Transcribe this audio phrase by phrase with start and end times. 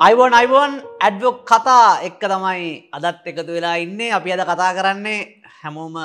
[0.00, 4.08] අයිබෝන් අයිබෝන් ඇඩ්වොක් කතා එක්ක තමයි අදත් එකතු වෙලා ඉන්නේ.
[4.18, 5.18] අපි අද කතා කරන්නේ
[5.56, 5.96] හැමෝම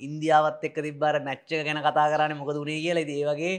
[0.00, 3.06] ඉන්දියාවත් එක්ක තිබ්බර මැච්චක ගැන කතා කරන්න මොකද උනේ කියලා.
[3.06, 3.54] ඒ වගේ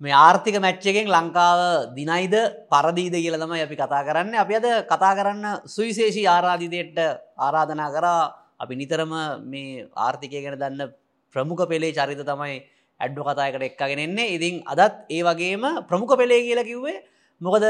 [0.00, 1.60] මේ ආර්ථික මැච්චකෙන් ලංකාව
[1.94, 2.34] දිනයිද
[2.72, 4.34] පරදීද කියල තමයි අපි කතා කරන්න.
[4.34, 5.44] අපි අද කතා කරන්න
[5.74, 6.98] සුවිශේෂී ආරාධිතයට
[7.38, 8.32] ආරාධනා කරා.
[8.58, 9.12] අපි නිතරම
[9.52, 10.90] මේ ආර්ථිකය ගැන දන්න
[11.34, 12.56] ප්‍රමුඛ පෙළේ චරිත තමයි
[13.00, 14.26] ඇඩ්ඩු කතායකට එක්කගෙන එන්නේ.
[14.36, 16.98] ඉතින් අදත් ඒ වගේම ප්‍රමුඛ පෙළේ කියලා කිව්වේ
[17.40, 17.64] මොකද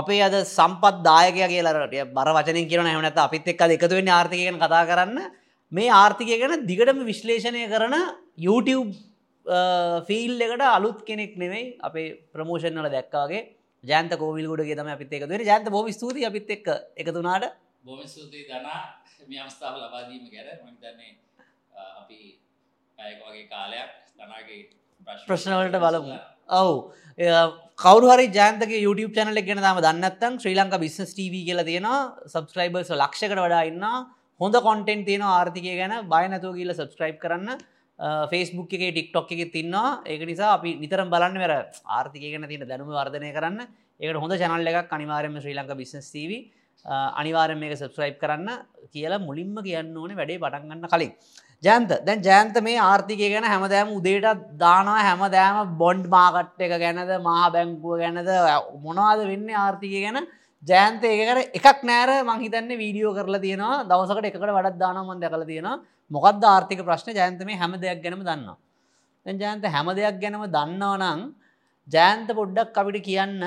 [0.00, 5.18] අපේ අද සම්පත් දායකය කියලට බර වචන කියන හමනත අපිත් එක් එකතුවෙන් ආර්ථිකයෙන් කතා කරන්න.
[5.72, 7.94] මේ ආර්ථිකය ගැන දිගටම විශ්ලේෂණය කරන
[8.46, 8.92] YouTube
[10.08, 13.42] ෆිල් එකට අලුත් කෙනෙක් නෙවෙයි අපේ ප්‍රමෝෂන් වල දැක්කාගේ
[13.84, 16.66] ජන්ත කෝවිල්ගුඩගේ තම අපිත් එකතුවෙන ජන්ත බොම ස්තුති අපිත් එක්
[17.02, 17.44] එකතුනාට
[17.86, 18.80] බොම ස්තුතියි දනා
[19.30, 20.48] මේ අවස්ථාව ලබාදීම ගැන.
[20.64, 21.12] මහිතන්නේ
[22.00, 22.18] අපි
[22.98, 24.60] පැයක වගේ කාලයක් දනාගේ
[25.28, 26.18] ප්‍රශ්නවලට බලමු.
[26.60, 26.74] ඔවු.
[27.84, 31.88] කවරු හරි ජන්තක YouTube චනල ගෙන ම දන්නත්තන් ශ්‍රී ලංක බිස්නස් TV කියල තියෙන
[32.32, 33.84] සබස්ක්‍රයිබර්ස් ලක්ෂකට වඩා ඉන්න
[34.40, 35.94] හොඳ කොන්ටෙන්් තියෙන ආර්ථිකය ගැන.
[36.12, 37.58] බයනතුව කියල සබස්ක්‍රයිබ් කරන්න.
[38.32, 41.52] ෆේස්බුක් එක ටික්ටොක් එක තින්නවා ඒක නිසා අපි නිතරම් බලන්න වෙර
[41.98, 43.60] ආර්ථිකය ගැන තියෙන දැනුම වර්ධනය කරන්න.
[44.00, 46.32] ඒකට හොඳ චනල්ල එකක් අනිවාරම ශ්‍රී ලංක බිස්නස් TV
[47.20, 48.50] අනිවාරම එක සබස්ක්‍රයිබ් කරන්න
[48.92, 51.12] කියලා මුලින්ම කියන්න ඕන වැඩේ පටන්ගන්න කලින්
[51.62, 51.90] ජයන්ත.
[52.06, 57.98] දැන් ජයන්ත මේ ආර්ථිකය ගැන හැමදෑම උදේට දානවා හැමදෑම බොන්ඩ් මාකට් එක ගැනද මහා බැංකුව
[58.02, 58.28] ගැනද
[58.84, 60.26] මොනවාද වෙන්න ආර්ථිකය ගැන?
[60.62, 63.84] ජයන්ත ඒකට එකක් නෑර මහිතන්න වීඩියෝ කරලා තියෙනවා.
[63.90, 65.80] දවසකට එකට වඩත් දානමන් දැකල තියෙනවා.
[66.10, 67.10] මොකක්ද ආර්ථික ප්‍රශ්න?
[67.18, 68.58] ජයන්ත මේ හැම දෙයක් ගැනම දන්නවා.
[69.26, 71.20] දැන් ජයන්ත හැම දෙයක් ගැනම දන්නවා නම්
[71.88, 73.40] ජයන්ත පොඩ්ඩක් අපිට කියන්න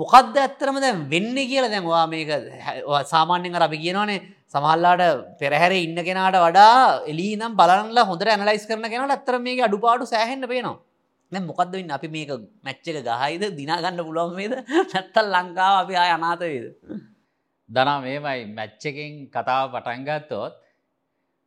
[0.00, 2.30] මොකක්ද ඇත්තරම දැන් වෙන්න කියලා දැන්වා මේක
[3.12, 5.02] සාමාන්‍යෙන් අර අපි කියනවානේ සමහල්ලාට
[5.40, 6.76] පෙරහැර ඉන්න කෙනාට වඩා
[7.12, 10.78] එලි නම් බලන්නලා හොඳට ඇනලයිස් කරන කෙනට ඇත්තර මේක අඩුපාඩු සෑහෙන්න පේනවා.
[11.32, 11.92] නැ මොකක්ද වෙන්න?
[11.96, 12.30] අපි මේක
[12.66, 13.44] මැච්චක ගහයිද?
[13.60, 14.54] දිනාගන්න පුලොන් වේද?
[14.92, 16.66] නැත්තල් ලංකාව අපි ආය අනාතවේද
[17.68, 20.54] දනා මේමයි මැච්චකින් කතාව පටන්ගත්තොත්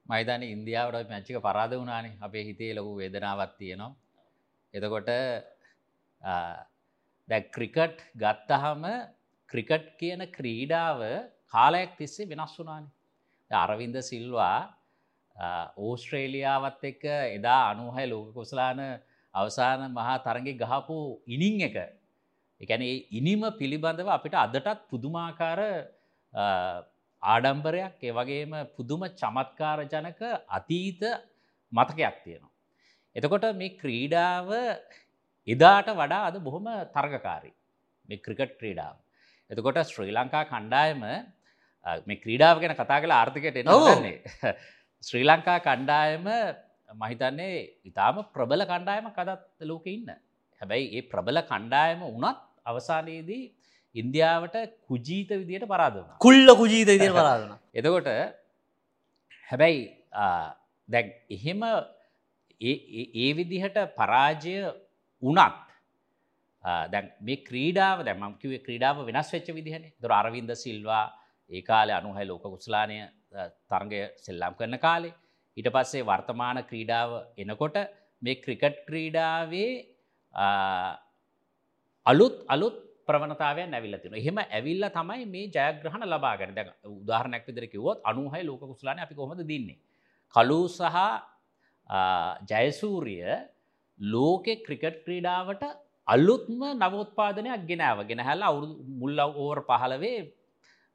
[0.05, 2.17] මයිතන ඉන්දියාවට මැච්චික පරාද වුණානේ.
[2.21, 3.91] අපේ හිතේ ලොකු වේදනාවත් තියෙනවා.
[4.73, 5.09] එතකොට
[7.29, 8.83] දැ ක්‍රිකට් ගත්තහම
[9.49, 10.99] ක්‍රිකට් කියන ක්‍රීඩාව
[11.53, 12.91] කාලයක් තිස්සේ වෙනස් වුනානේ
[13.51, 14.59] අරවින්ද සිල්වා
[15.79, 18.79] ඕස්ට්‍රේලියාවත් එක්ක එදා අනුහයි ලෝක කුසලාන
[19.33, 20.97] අවසාන මහා තරගේ ගහපු
[21.27, 21.77] ඉනිං එක
[22.61, 25.59] එකැන ඉනිම පිළිබඳව අපිට අදටත් පුදුමාකාර
[27.23, 31.01] ආඩම්බරයක් ඒවගේම පුදුම චමත්කාර ජනක අතීත
[31.71, 32.51] මතකයක් තියෙනවා.
[33.15, 34.49] එතකොට මේ ක්‍රීඩාව
[35.47, 37.55] එදාට වඩා අද බොහොම තර්ගකාරී
[38.09, 38.95] මේ ක්‍රිකට් ක්‍රීඩාව.
[39.49, 41.03] එතකොට ශ්‍රී ලංකා කණ්ඩායම
[42.05, 44.15] මේ ක්‍රීඩාව ගැන කතා කළ ආර්ථිකට එනන්නේ
[45.03, 46.27] ශ්‍රී ලංකා කණ්ඩායම
[46.95, 47.55] මහිතන්නේ
[47.85, 50.11] ඉතාම ප්‍රබල කණ්ඩායම කදත් ලෝක ඉන්න.
[50.61, 53.43] හැබැයි ඒ ප්‍රබල කණ්ඩායම වනත් අවසානයේදී
[53.95, 58.11] ඉන්දියාවට කුජීත විදියට පරාදුන කුල්ල කුජීත විදියට පරාදුන එතකොට
[59.47, 59.81] හැබැයි
[60.89, 61.63] දැ එහෙම
[62.61, 64.55] ඒ විදිහට පරාජය
[65.23, 65.57] වනත්
[66.89, 69.83] දැන් මේ ක්‍රීඩාව දැමම් කිවේ ක්‍රීඩාව වෙනස් වෙච්ච විදිහන.
[69.99, 71.05] දොර අරවින්ද සිල්වා
[71.51, 72.97] ඒ කාලේ අනුහයි ලෝක කුස්ලානය
[73.69, 75.13] තරගය සෙල්ලම් කරන කාලේ.
[75.57, 77.77] ඊට පස්සේ වර්තමාන ක්‍රීඩාව එනකොට
[78.21, 79.71] මේ ක්‍රිකට් ක්‍රීඩාවේ
[82.05, 88.43] අලුත් අලුත් ප්‍රවණතාවය නැවිල්ලතින එහෙම ඇවිල්ල තමයි මේ ජයග්‍රහණ ලබාගෙන දැ උදාහරනැක් විදර කිවොත් අනුහයි
[88.45, 89.79] ලෝක කුස්ලාන අපි කොහොද දින්නේ?
[90.33, 90.97] කලූ සහ
[92.51, 93.31] ජයසූරිය
[93.99, 95.63] ලෝකෙ ක්‍රිකට් ක්‍රීඩාවට
[96.07, 97.97] අලුත්ම නවෝත්පාදනයක් ගෙනාව.
[98.09, 98.67] ගෙනහැල්ල අවුරු
[99.01, 100.19] මුල්ල ඕවර් පහලවේ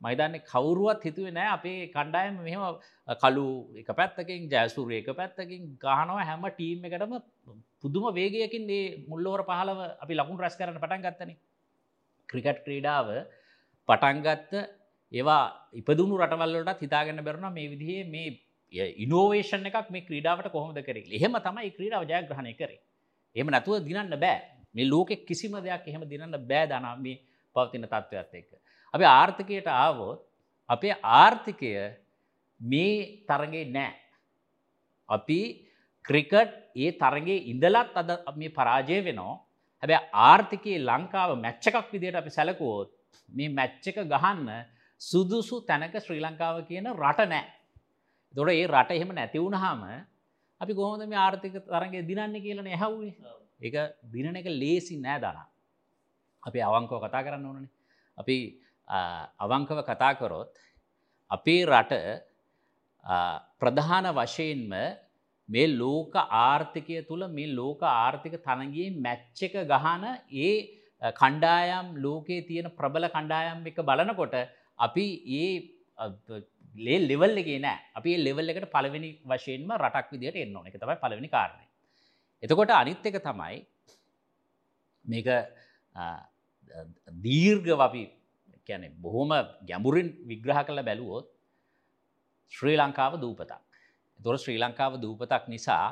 [0.01, 2.62] මයිදන්නේ කවුරුවත් හිතුවේ නෑ අපේ කණ්ඩායම මෙහෙම
[3.19, 7.15] කලු එක පැත්තකින් ජයසුරය එක පැත්තකින් ගහනව හැම ටීම් එකටම
[7.81, 11.33] පුදුම වේගයකින් ඒ මුල්ලෝර පහලව අපි ලකුණු රැස් කරන පටන් ගත්තන.
[12.29, 13.06] ක්‍රිකට් ක්‍රීඩාව
[13.89, 14.53] පටන්ගත්ත
[15.12, 21.41] ඒවා ඉපදුණු රටවල්ලට හිතාගන්න බැරුණ මේ විදිහේ මේ ඉනෝවේෂන් එකක් මේ ක්‍රීඩාවට කොහොමද කරේ එහෙම
[21.41, 22.81] තමයි ක්‍රීඩාව ජයග්‍රහණය කරේ.
[23.37, 24.38] එම නැතුව දිනන්න බෑ.
[24.75, 27.20] මේ ලෝකෙ කිසිම දෙයක් එහෙම දිනන්න බෑ දනම් මේ
[27.56, 28.53] පවතින තත්ත්වයක් එක්ක.
[28.94, 30.21] අපි ආර්ථකයට ආවොත්
[30.71, 31.73] අපේ ආර්ථිකය
[32.61, 33.94] මේ තරගේ නෑ.
[35.09, 35.41] අපි
[36.05, 39.35] ක්‍රිකට් ඒ තරගේ ඉඳලත් අද මේ පරාජය වෙනවා
[39.83, 42.91] හැබැ ආර්ථිකයේ ලංකාව මැච්චකක් විදියට අපි සැලකුවෝත්
[43.29, 44.50] මේ මැච්චක ගහන්න
[45.00, 47.47] සුදුසු තැනක ශ්‍රී ලංකාව කියන රට නෑ.
[48.35, 49.82] දොට ඒ රට එහෙම නැතිවුණහාම
[50.61, 53.12] අපි කොහොමද මේ ආර්ථික තරගේ දිනන්න කියලන ඇහැව්ේ
[53.61, 53.75] එක
[54.12, 55.47] දිනන එක ලේසි නෑ දනා.
[56.43, 57.73] අපි අවංකව කතා කරන්න ඕනනේ.
[58.19, 58.37] අපි
[58.88, 60.49] අවංකව කතා කරොත්
[61.31, 61.94] අපේ රට
[63.59, 64.73] ප්‍රධාන වශයෙන්ම
[65.49, 70.05] මේ ලෝක ආර්ථිකය තුළ මේ ලෝක ආර්ථික තනගේ මැච්ච එක ගහන
[70.38, 70.53] ඒ
[71.15, 74.35] කණ්ඩායම් ලෝකයේ තියෙන ප්‍රබල කණ්ඩායම් එක බලනකොට
[74.79, 75.50] අපි ඒ
[76.75, 80.97] ලේ ලෙවල් එකේ නෑ අපි ලෙවල් එකට පළවෙනි වශයෙන්ම රටක් විදිහට එන්න ඕන එක තමයි
[80.97, 81.65] පළවෙනි කාරණය.
[82.43, 83.56] එතකොට අනිත් එක තමයි
[85.05, 85.29] මේක
[87.23, 88.05] දීර්ඝ අපි
[88.67, 89.31] කැනෙ බොහොම
[89.69, 91.27] ගැඹුරින් විග්‍රහ කළ බැලුවොත්
[92.53, 93.53] ශ්‍රී ලංකාව දූපතක්.
[94.21, 95.87] තොර ශ්‍රී ලංකාව දූපතක් නිසා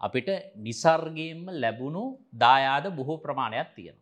[0.00, 2.04] අපිට නිසර්ගයෙන්ම ලැබුණු
[2.34, 3.96] දායාද බොහෝ ප්‍රමාණයක් තියෙන.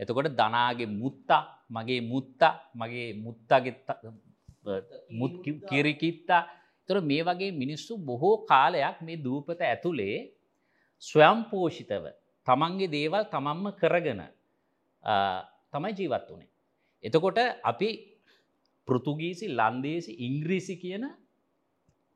[0.00, 3.74] එතකොට දනාගේ මුත්තා මගේ මුත්තා මගේ මුත්තගේ
[5.10, 5.32] මුත්
[5.68, 6.42] කිරිකිත්තා
[6.88, 10.16] තොර මේ වගේ මිනිස්සු බොහෝ කාලයක් මේ දූපත ඇතුළේ
[11.02, 12.04] ස්වයම්පෝෂිතව
[12.46, 14.22] තමන්ගේ දේවල් තමන්ම කරගෙන
[15.72, 16.51] තමයි ජීවත් වනේ.
[17.04, 17.90] එතකොට අපි
[18.88, 21.04] පෘතුගීසි ලන්දේසි ඉංග්‍රීසි කියන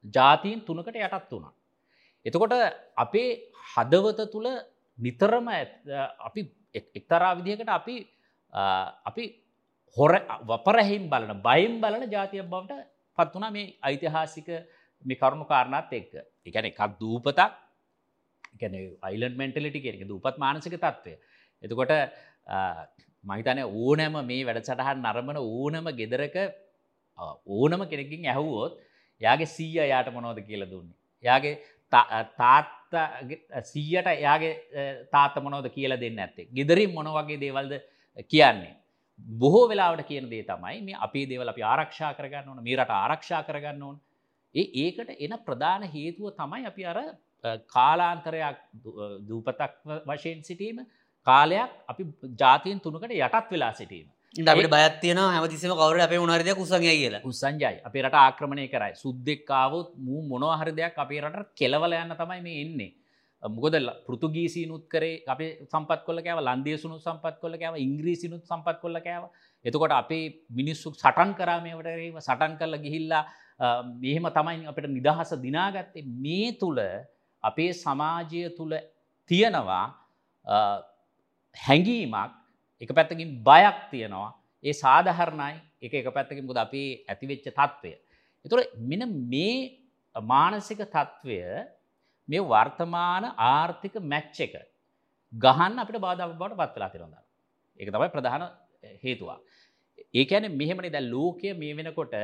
[0.04, 1.52] ජාතීන් තුනකට යටත් වුණා.
[2.26, 2.54] එතකොට
[2.96, 3.28] අපේ
[3.72, 4.48] හදවත තුළ
[4.98, 5.48] නිතරම
[6.20, 6.40] අපි
[6.74, 7.96] එක්තරා විදිහකට අපි
[9.04, 9.24] අපි
[9.96, 10.12] හොර
[10.42, 12.82] වපරැහිම් බලන බයිම් බලන ජාතියක් බවට
[13.18, 14.48] පත් වනා මේ ඓතිහාසික
[15.04, 16.12] මේ කරුණු කාරණත් එක්ක
[16.44, 17.40] එකන එකක් දූපතක්
[18.54, 21.14] එකන අයිලන් මෙන්ටලිටි කෙනෙක දූපත් මානසික තත්ත්වය
[21.62, 21.92] එතකොට
[23.26, 26.36] මහිතන ඕනෑම මේ වැඩසටහන් නරමන ඕනම ගෙදරක
[27.48, 28.78] ඕනම කෙනෙකින් ඇහුවෝත්
[29.20, 30.96] යාගේ සීය යාට මොනෝද කියල දුන්නේ.
[31.24, 31.54] යාගේ
[31.92, 32.94] තාත්ත
[33.64, 34.54] සීයට යාගේ
[35.10, 36.48] තාත්ත මොනෝද කියල දෙන්න ඇත්තේ.
[36.48, 37.72] ගෙදරින් මොන වගේ දේවල්ද
[38.24, 38.74] කියන්නේ.
[39.38, 43.42] බොහෝ වෙලාවට කියන දේ තමයි මේ අපේ දේවල් අපි ආරක්ෂා කරගන්න ඕන මේ රට ආරක්ෂා
[43.42, 43.96] කරගන්න ඕන.
[44.54, 46.98] ඒ ඒකට එන ප්‍රධාන හේතුව තමයි අපි අර
[47.68, 48.58] කාලාන්තරයක්
[49.28, 49.72] දූපතක්
[50.06, 50.78] වශයෙන් සිටීම
[51.26, 52.02] කාලයක් අපි
[52.42, 54.06] ජාතියෙන් තුනකට යටත් වෙලා සිටීම.
[54.34, 57.22] අපට බයත්තියන හැමතිසම කවර අපේ උනරදය කුසගය කියලා.
[57.24, 58.92] උසංජයි අපේ රට ආක්‍රමණය කරයි.
[59.02, 62.92] සුද්දෙක්කාවත් මූ මොනවහර දෙයක් අපේ රට කෙලවල යන්න තමයි මේ එන්නේ.
[63.42, 63.76] මොකද
[64.06, 69.24] පෘතුගීසිනුත් කරේ අපේ සම්පත් කොල්ල කෑව ලන්දේසුණු සම්පත් කොල්ල කෑව ඉංග්‍රීසිනුත් සම්පත් කොල්ල කෑව.
[69.64, 73.24] එතකොට අපේ මිනිස්සු සටන් කරාමයටරීම සටන් කරල ගිහිල්ලා
[74.02, 76.04] මෙහෙම තමයි අපට නිදහස දිනාගත්තේ.
[76.24, 76.80] මේ තුළ
[77.44, 78.74] අපේ සමාජය තුළ
[79.30, 79.84] තියෙනවා
[81.56, 82.32] හැඟීමක්
[82.82, 84.30] එක පැත්තකින් බයක් තියෙනවා
[84.64, 87.92] ඒ සාධහරණයි එක එක පැත්තකින් මුද අපේ ඇතිවෙච්ච තත්ත්වය.
[88.44, 89.56] එතුර මෙන මේ
[90.14, 91.40] මානසික තත්ත්වය
[92.28, 94.54] මේ වර්තමාන ආර්ථික මැච්ච එක
[95.32, 97.16] ගහන්න අපිට බාධාව බවට පත් වෙලා තිරොඳ.
[97.80, 98.42] එක තමයි ප්‍රධාන
[99.04, 99.38] හේතුවා.
[100.14, 102.14] ඒකැන මෙහෙමනි දැ ලෝකය මේ වෙනකොට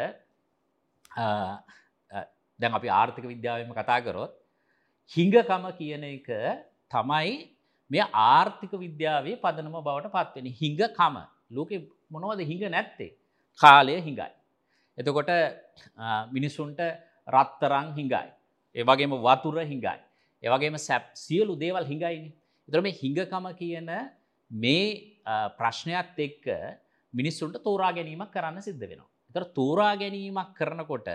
[2.60, 4.32] දැන් අපි ආර්ථික විද්‍යාවම කතා කරොත්
[5.12, 6.28] හිංගකම කියන එක
[6.90, 7.32] තමයි
[7.92, 11.16] මේ ආර්ථික විද්‍යාවේ පදනම බවට පත්වෙන හිඟකම
[11.50, 11.76] ලෝකෙ
[12.10, 13.10] මොනවද හිඟ නැත්තේ
[13.60, 14.32] කාලය හිඟයි.
[14.98, 15.32] එතකොට
[16.32, 16.80] මිනිස්සුන්ට
[17.28, 18.28] රත්තරං හිඟයි.
[18.76, 19.98] ඒවගේම වතුර හිඟයි.
[20.42, 22.30] ඒවගේම සැප් සියලු දේවල් හිඟයිනි.
[22.68, 23.90] එතරම හිඟකම කියන
[24.50, 24.86] මේ
[25.58, 26.46] ප්‍රශ්නයක් එක්ක
[27.14, 29.08] මිනිස්සුන්ට තෝරා ගැනීමක් කරන්න සිද්ධ වෙනවා.
[29.30, 31.08] එතර තෝරා ගැනීමක් කරනකොට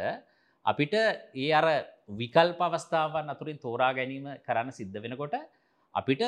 [0.65, 0.94] අපිට
[1.35, 1.68] ඒ අර
[2.12, 5.35] විකල්ප අවස්ථාවන් අතුරින් තෝරා ගැනීම කරන්න සිද්ධ වෙනකොට
[5.95, 6.23] අපිට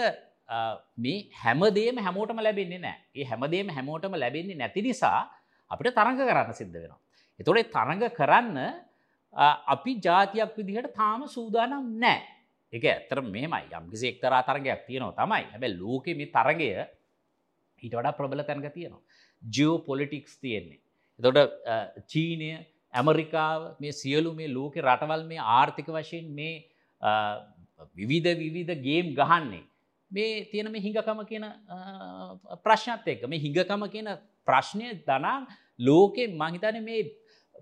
[0.98, 5.22] මේ හැමදේම හැමෝටම ලැබෙන්නේ නෑ ඒ හැමදේම හැමෝටම ලැබෙන්නේ නැති නිසා
[5.72, 7.00] අපිට තරඟ කරන්න සිද්ධ වෙනවා.
[7.40, 8.58] එතොට තරඟ කරන්න
[9.68, 12.20] අපි ජාතියක් විදිහට තාම සූදානම් නෑ
[12.74, 16.72] එක ඇතර මෙමයි යම්කිසි එක්තරා තරගයක් තියෙනවා තමයි හැබැ ලෝක මේ තරගය
[17.84, 19.02] ඊට වඩා ප්‍රබල තැන්ග තියෙනවා.
[19.44, 20.80] ජියෝ පොලිටික්ස් තියෙන්නේ.
[21.20, 21.38] එතොට
[22.08, 22.50] චීනය
[22.94, 26.56] ඇමරිකාව මේ සියලු මේ ලෝක රටවල් මේ ආර්ථික වශයෙන් මේ
[27.96, 29.66] විවිධ විවිධ ගේම් ගහන්නේ
[30.12, 31.46] මේ තියෙන මේ හිඟකම කියන
[32.66, 34.10] ප්‍රශ්නත් එක්ක මේ හිඟකම කියන
[34.48, 35.38] ප්‍රශ්නය දනා
[35.80, 37.02] ලෝකෙ මහිතන මේ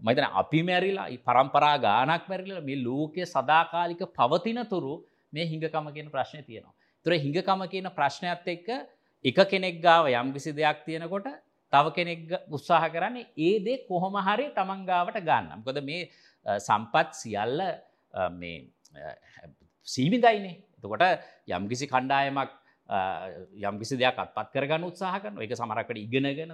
[0.02, 4.94] මතන අපි මැරිලා පරම්පරා ගානක් මැරිල මේ ලෝකය සදාකාලික පවතින තුරු
[5.34, 6.74] මේ හිඟකම කියන ප්‍රශ්නය තියෙනවා.
[7.06, 8.70] තුර හිඟකම කියන ප්‍රශ්නයක්ත් එක්ක
[9.26, 11.28] එක කෙනෙක් ගාව යම් කිසි දෙයක් තියෙනකොට
[11.74, 15.60] තව කෙනෙක් උත්සාහ කරන්නේ ඒ දේ කොහොම හරි තමන් ගාවට ගන්න.
[15.60, 16.10] මොකද මේ
[16.60, 17.60] සම්පත් සියල්ල
[19.88, 21.04] සීමිතයිනේ එතකොට
[21.50, 22.52] යම්කිසි කණ්ඩායමක්
[23.62, 26.54] යම්කිසි දෙයක් අත්පත් කරගන්න උත්සාහ කරන එක සමරකට ඉගෙනගෙන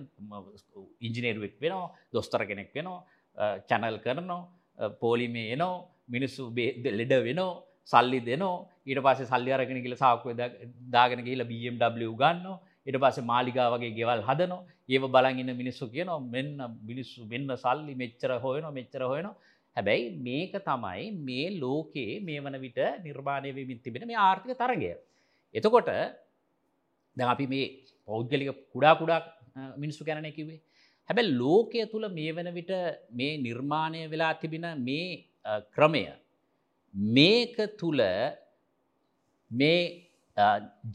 [1.02, 5.76] ඉංජිනේරුවෙක් වෙනවා දොස්තර කෙනෙක් වෙනවා චැනල් කරනවා පෝලිමේ එනෝ
[6.08, 6.52] මිනිස්සු
[6.92, 7.52] ලෙඩ වෙනෝ
[7.88, 10.50] සල්ලි දෙනෝ ඊට පස්සේ සල්ලි අරගෙන ගිහලා සාක්කුවේ
[10.90, 14.64] දාගෙන ගිහලා BMW ගන්නවා ඊට පස්සේ මාලිගා වගේ ගෙවල් හදනවා.
[14.90, 19.36] ඒව බලන් ඉන්න මිනිස්සු කියනවා මෙන්න මිනිස්සු මෙන්න සල්ලි මෙච්චර හොයනවා මෙච්චර හොයනවා.
[19.78, 24.92] හැබැයි මේක තමයි මේ ලෝකයේ මේ වන විට නිර්මාණය වෙමින් තිබෙන මේ ආර්ථික තරගය.
[25.56, 25.90] එතකොට
[27.18, 27.66] දැන් අපි මේ
[28.10, 29.20] පෞද්ගලික කුඩා කුඩා
[29.84, 30.60] මිනිස්සු ගැන කිවේ.
[31.10, 32.74] හැබැයි ලෝකය තුළ මේ වන විට
[33.20, 35.08] මේ නිර්මාණය වෙලා තිබෙන මේ
[35.76, 36.04] ක්‍රමය
[37.18, 38.04] මේක තුළ
[39.52, 39.80] මේ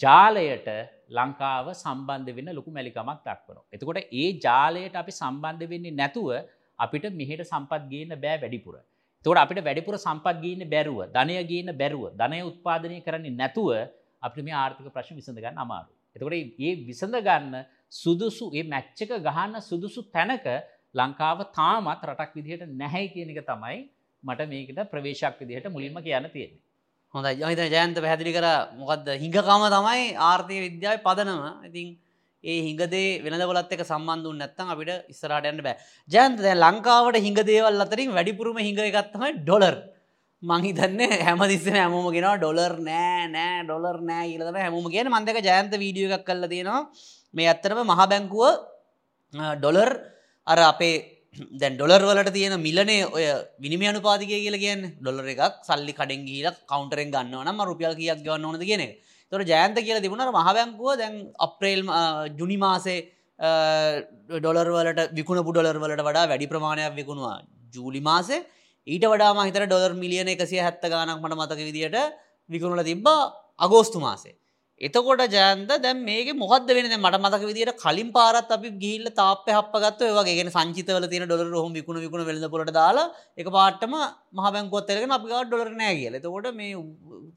[0.02, 0.68] ජාලයට
[1.16, 3.66] ලංකාව සම්බන්ධ වෙන්න ලොකු මැලිකමක් දක්වනවා.
[3.74, 6.30] එතකොට ඒ ජාලයට අපි සම්බන්ධ වෙන්නේ නැතුව
[6.78, 8.76] අපිට මෙහෙට සම්පත් ගේන්න බෑ වැඩිපුර.
[9.26, 13.70] තොට අපිට වැඩිපුර සම්පත් ගේන්න බැරුව ධනය ගේන්න බැරුව ධනය උත්පාදනය කරන්නේ නැතුව
[14.22, 15.90] අපිට මේ ආර්ථික ප්‍රශ්න විසඳගන්න අමාරු.
[16.16, 17.54] එතකොට ඒ විසඳ ගන්න
[17.92, 20.46] සුදුසු ඒ මැච්චක ගහන්න සුදුසු තැනක
[20.94, 23.78] ලංකාව තාමත් රටක් විදිහට නැහැ කියන එක තමයි
[24.22, 26.60] මට මේකට ප්‍රවේශක් විදිහට මුලින්ම කියන්න තියෙන්නේ.
[27.14, 31.86] හොඳ ජහිත ජයන්ත පැහැදිලි කර මොකක්ද හිඟකම තමයි ආර්ථය විද්‍යාව පදනම ඉතින්
[32.44, 35.76] ඒ හිඟදේ වෙනද ගොලත් එක සම්බන්ධුන් නැත්තම් අපිට ඉස්සරහට යන්න බෑ.
[36.08, 39.76] ජයන්ත දැ ලංකාවට හිඟදේවල් අතරින් වැඩිපුරම හිඟ එකත්තමයි ඩොලර්.
[40.42, 46.14] මහිතන්න හැමදිස්සම හැමෝම ගෙනවා ඩොලර් නෑ නෑ ඩොලර් නෑ ඉලතම හැමෝම කියන මන්දක ජයන්ත වීඩියෝ
[46.18, 46.82] එකක් කල්ල තියෙනවා.
[47.34, 48.46] මේ ඇත්තරම මහ බැංකුව
[49.58, 49.90] ඩොලර්
[50.46, 50.94] අර අපේ
[51.60, 53.26] දැන් ඩොලර් වලට තියෙන මිලනේ ඔය
[53.64, 54.82] විනිම අනුපාතිකය කියල කියන්න.
[55.02, 58.84] ඩොලර එකක් සල්ලි කඩෙන් ගීල කවන්ටරෙන් ගන්නවන රුපියල් කියක් ගන්න ඕනද කියෙන
[59.32, 61.14] තොර ජයන්ත කියල තිබුණට මහබැංකුව දැන්
[61.46, 61.80] අප්‍රේල්
[62.40, 62.98] ජුනි මාසේ
[64.42, 67.36] ඩොලර් වලට විකුණපු ඩොලර් වලට වඩා වැඩි ප්‍රමාණයක් විකුණවා.
[67.74, 68.40] ජූලි මාසේ
[68.86, 71.96] ඊට වඩා මහිතර ඩොලර් මිලියන එකසිය හැත්ත ගානක් මට මතක විදියට
[72.50, 73.22] විකුණල තිබ්බා.
[73.64, 74.34] අගෝස්තු මාසේ.
[74.80, 80.10] එතකොට ජයන්ත දැන් මේක මොකද වෙන මට මතක විදිට කලින් පාරත් අපි ගිල්ල තාප හපගත්
[80.18, 80.44] වගේ.
[80.56, 83.06] සංචිතවල තින ඩොල හොම විකුණ විකුණ වෙලද පොට දාලා
[83.36, 83.96] එක පාටම
[84.38, 86.14] මහබැංකොත්තරගෙන අපි ඩොලර නෑ කියල.
[86.20, 86.76] එතකොට මේ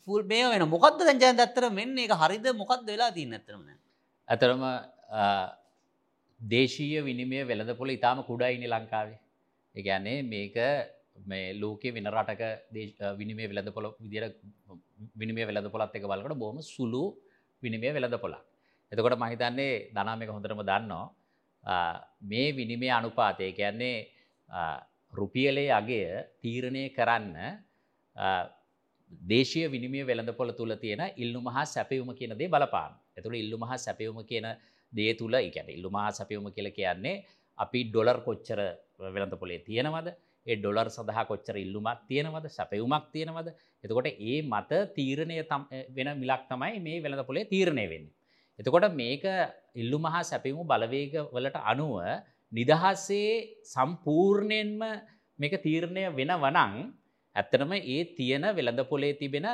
[0.05, 2.45] ෆුල් මේ වෙන මොකක්ද දැජයන් ඇත්තර මෙන්න එක හරිද?
[2.62, 3.65] මොකක්ද වෙලා තින්න ඇතරම
[4.27, 4.63] ඇතරම
[6.41, 9.19] දේශීය විනිමය වෙළඳ පොළ ඉතාම කුඩයිනි ලංකාවේ.
[9.75, 10.55] එකන්නේ මේක
[11.31, 12.43] මේ ලෝකෙ වෙන රටක
[13.19, 14.29] විනිමේ වෙළඳ පොළ විදිර
[15.17, 17.03] විනිමේ වෙළඳ පොළත් එක බලකට බොහම සුළු
[17.63, 18.39] විනිමය වෙළඳ පොළක්.
[18.91, 21.05] එතකොට මහිතන්නේ දනාමක හොඳරම දන්නවා
[22.21, 23.97] මේ විනිමය අනුපාතය කියන්නේ
[25.13, 26.01] රුපියලේ අගය
[26.41, 27.35] තීරණය කරන්න
[29.11, 32.91] දේශය විනිමිය වෙළඳ පොළ තුළ තියෙන ඉල්ලු මහා සැපයුම කියන දේ බලපාන.
[33.17, 34.47] ඇතුළ ඉල්ලු මහා සැපයුම කියන
[34.93, 37.23] දේ තුළ ඉගැන ඉල්ලු මහා සැපයුම කියල කියන්නේ
[37.57, 38.59] අපි ඩොලර් කොච්චර
[39.15, 40.07] වෙළඳ පොලේ තියෙනවද
[40.48, 43.50] ඒ ඩොලර් සඳහා කොච්චර ඉල්ලුමක් තියෙනවද සැපයුමක් තියෙනවද
[43.83, 45.38] එතකොට ඒ මත තීරණය
[45.95, 48.13] වෙන මිලක් තමයි මේ වෙළඳ පොලේ තීරණය වෙන්නේ.
[48.60, 49.24] එතකොට මේක
[49.75, 51.93] ඉල්ලු මහා සැපිමු බලවේග වලට අනුව
[52.51, 53.29] නිදහස්සේ
[53.65, 54.81] සම්පූර්ණයෙන්ම
[55.39, 56.74] මේක තීරණය වෙන වනං
[57.36, 59.48] ඇත්තනම ඒ තියෙන වෙළඳ පොලේ තිබෙන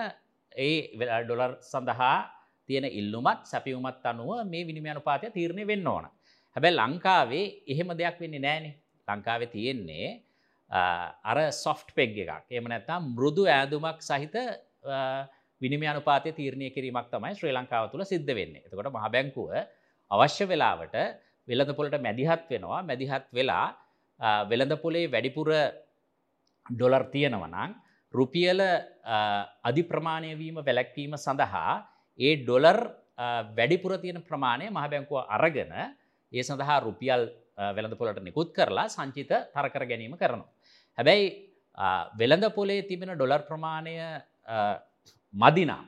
[0.51, 0.75] ඒ
[1.23, 2.15] ඩොලර් සඳහා
[2.69, 6.05] තියෙන ඉල්ලුමත් සැපියුමත් අනුව මේ විනිමයනු පාතය තීරණය වෙන්න ඕන.
[6.55, 8.73] හැබැ ලංකාවේ එහෙම දෙයක් වෙන්නේ නෑනේ
[9.07, 10.07] ලංකාවේ තියෙන්නේ
[10.69, 12.45] අර සොෆ්ට් පෙග් එකක්.
[12.51, 14.35] එම නැත්තම් මෘදු ඇදුමක් සහිත
[15.61, 18.63] විනිමි අනුපාතය තීරණය කිරීමක් තමයි ශ්‍රී ලංකාව තුළ සිද්ධ වෙන්නේ.
[18.65, 19.49] එතකොට මහ බැංකුව
[20.11, 20.95] අවශ්‍ය වෙලාවට
[21.47, 22.83] වෙළඳ පොලට මැදිහත් වෙනවා.
[22.83, 23.75] මැදිහත් වෙලා
[24.49, 25.49] වෙළඳ පොලේ වැඩිපුර
[26.65, 27.71] ඩොලර් තියෙනවනං
[28.13, 28.59] රුපියල
[29.63, 31.73] අධි ප්‍රමාණයවීම වැලැක්වීම සඳහා
[32.19, 32.79] ඒ ඩොලර්
[33.57, 35.73] වැඩිපුර තියෙන ප්‍රමාණය මහ බැංකුව අරගෙන
[36.31, 37.23] ඒ සඳහා රුපියල්
[37.75, 40.56] වෙළඳ පොලට නිකුත් කරලා සංචිත තරකර ගැනීම කරනවා.
[40.97, 41.25] හැබැයි
[42.19, 43.95] වෙළඳ පොලේ තිබෙන ඩොලර් ප්‍රමාණය
[45.33, 45.83] මදිනම්.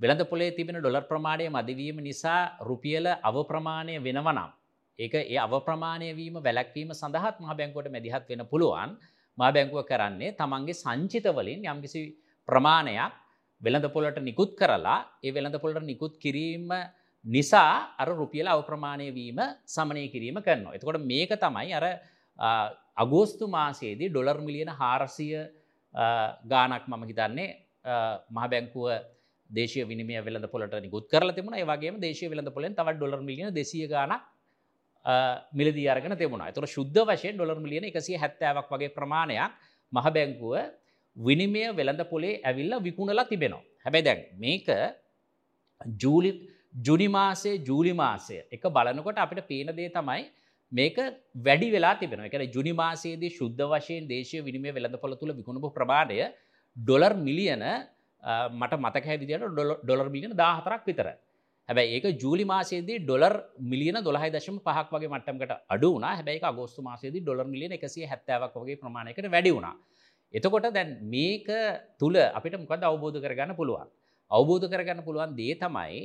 [0.00, 4.50] වෙළඳ පොලේ තිබෙන ඩොලර් ප්‍රමාණය මදිවීම නිසා රුපියල අවප්‍රමාණය වෙනවනම්.
[4.98, 8.90] ඒක ඒ අවප්‍රමාණය වීම වැලැක්වීම සඳහත් මහ බැංකුවට මැදිහත් වෙන පුළුවන්
[9.38, 12.02] මා බැංකුව කරන්නේ තමන්ගේ සංචිතවලින් යම්කිසි
[12.48, 13.16] ප්‍රමාණයක්
[13.60, 16.68] වෙළඳ පොලට නිකුත් කරලා ඒ වෙළඳ පොලට නිකුත් කිරීම
[17.24, 20.74] නිසා අර රුපියල අවප්‍රමාණය වීම සමනය කිරීම කරනවා.
[20.76, 21.86] එතකොට මේක තමයි අර
[22.96, 25.34] අගෝස්තු මාසයේදී ඩොලර් මිලියන හාරසිය
[26.44, 27.48] ගානක් මම හිතන්නේ
[28.30, 28.86] මහ බැංකුව
[29.50, 33.86] දේශය විනිමය වෙළඳ පොලට නිකුත් කරල තිබුණ ඒවගේ දේශය වෙළඳ පොලෙන් තව ඩොලර් මිලියන දෙසිය
[33.86, 34.22] ගානක්
[35.52, 39.52] මිලදී අරගෙන තිබුණා තුර ශුද්ධ වශයෙන් ඩොලර් මිලියන එකසිය හැත්තෑවක් වගේ ප්‍රමාණයක්
[39.92, 40.54] මහ බැංකුව
[41.16, 43.62] විනිමය වෙළඳ පොලේ ඇවිල්ල විකුණලා තිබෙනවා.
[43.84, 44.68] හැබැයි දැන් මේක
[46.00, 46.30] ජූලි
[46.82, 50.22] ජුනිමාසේ ජූලි මාසය එක බලනකොට අපිට පේන දේ තමයි
[50.74, 50.96] මේක
[51.38, 56.18] වැඩි වෙලා තිබෙන එක ජුනිමාසේදී ශුද්ධ වශයෙන් දේශය විනිමය වෙළඳ පොළ තුළ විකුණපු ප්‍රමාණය
[56.76, 57.64] ඩොලර් මිලියන
[58.52, 59.44] මට මතක හැවිදිට
[59.84, 61.08] ඩොලර් මිලියන දාහතරක් විතර.
[61.68, 66.14] හැබැයි ඒක ජූලි මාසේදී ඩොලර් මිලියන දොළහයි දශම පහක් වගේ මට්ටමකට අඩු වුණා.
[66.18, 69.74] හැබැයි අගෝස්තු මාසේදී ඩොලර් මිලියන එකසිය හැත්තෑවක් වගේ ප්‍රමාණයකට වැඩි වුණා.
[70.34, 71.48] එතකොට දැන් මේක
[72.00, 73.88] තුළ අපිට මොකද අවබෝධ කරගන්න පුළුවන්?
[74.30, 76.02] අවබෝධ කරගන්න පුළුවන් දේ තමයි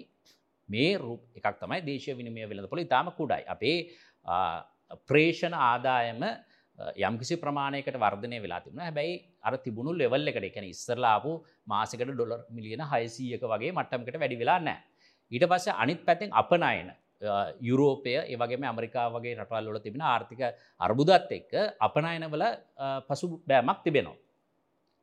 [0.69, 3.43] මේ රුප එකක් තමයි දේශය විනිමය වෙළඳ පොළ ඉතාම කුඩයි.
[3.47, 3.77] අපේ
[5.07, 6.21] ප්‍රේෂණ ආදායම
[6.99, 8.81] යම්කිසි ප්‍රමාණයකට වර්ධනය වෙලා තිබුණ.
[8.81, 11.31] හැබැයි අර තිබුණු ලෙවල් එකට එකන ඉස්සරලාපු
[11.65, 14.79] මාසකට ඩොලර් මිලියන හයිසීයක වගේ මට්ටමකට වැඩි වෙලා නෑ
[15.31, 16.89] ඊට පස්සේ අනිත් පැත්තෙන් අපනයන
[17.61, 20.41] යුරෝපය ඒවගේම ඇමරිකා වගේ රටවල් වල තිබෙන ආර්ථික
[20.79, 22.45] අර්බුදත් එක්ක අපනයනවල
[23.07, 24.17] පසු බෑමක් තිබෙනවා.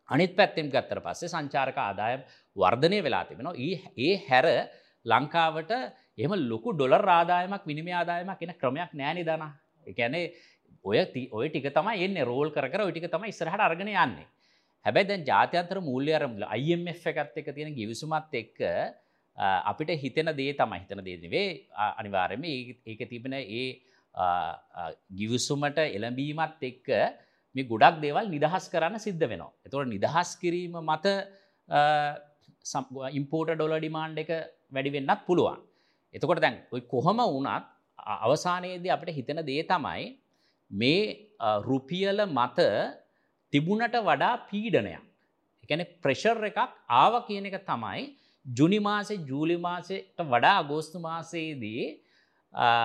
[0.09, 2.21] අනිත් පැත්තෙන් ගත්තර පස්සේ සංචාරක ආදායම්
[2.57, 3.55] වර්ධනය වෙලා තිබෙනවා.
[3.99, 4.47] ඒ හැර
[5.07, 5.73] ලංකාවට
[6.19, 9.45] එහම ලොකු ඩොලර් ආදායමක් විනිම ආදායමක් එන ක්‍රමයක් නෑනි දන
[9.87, 10.25] එකැනේ
[10.85, 10.99] ඔය
[11.31, 14.27] ඔය ටික තම එන්න රෝල් කර ඔටික තම ඉස්සරහට අරගෙන යන්නේ
[14.85, 18.61] හැබැයි දැන් ජාත්‍යන්තර මූල්‍ය අරමුල IMF එකත් එක තියෙන ගිවිසුමත් එක්ක
[19.67, 21.47] අපිට හිතෙන දේ තමයි හිතන දේදවේ
[21.91, 23.67] අනිවාර්යම ඒක තිබෙන ඒ
[25.13, 26.89] ගිවිසුමට එළඹීමත් එක්ක
[27.55, 29.53] මේ ගොඩක් දේවල් නිදහස් කරන්න සිද්ධ වෙනවා.
[29.65, 31.07] එතකොට නිදහස් කිරීම මත
[33.13, 34.33] ඉම්පෝට ඩොල ඩිමාන්්ඩ එක
[34.71, 35.61] වැඩි වෙන්නත් පුළුවන්.
[36.15, 37.67] එතකොට දැන් ඔයි කොහොම වුණත්
[38.25, 40.07] අවසානයේදී අපිට හිතන දේ තමයි
[40.71, 41.03] මේ
[41.61, 42.59] රුපියල මත
[43.53, 45.03] තිබුණට වඩා පීඩනයක්.
[45.65, 46.59] එකන ප්‍රෙෂර් එකක්
[46.95, 48.03] ආව කියන එක තමයි
[48.47, 51.87] ජුනි මාසේ ජූලි මාසයට වඩා අගෝස්තු මාසයේදී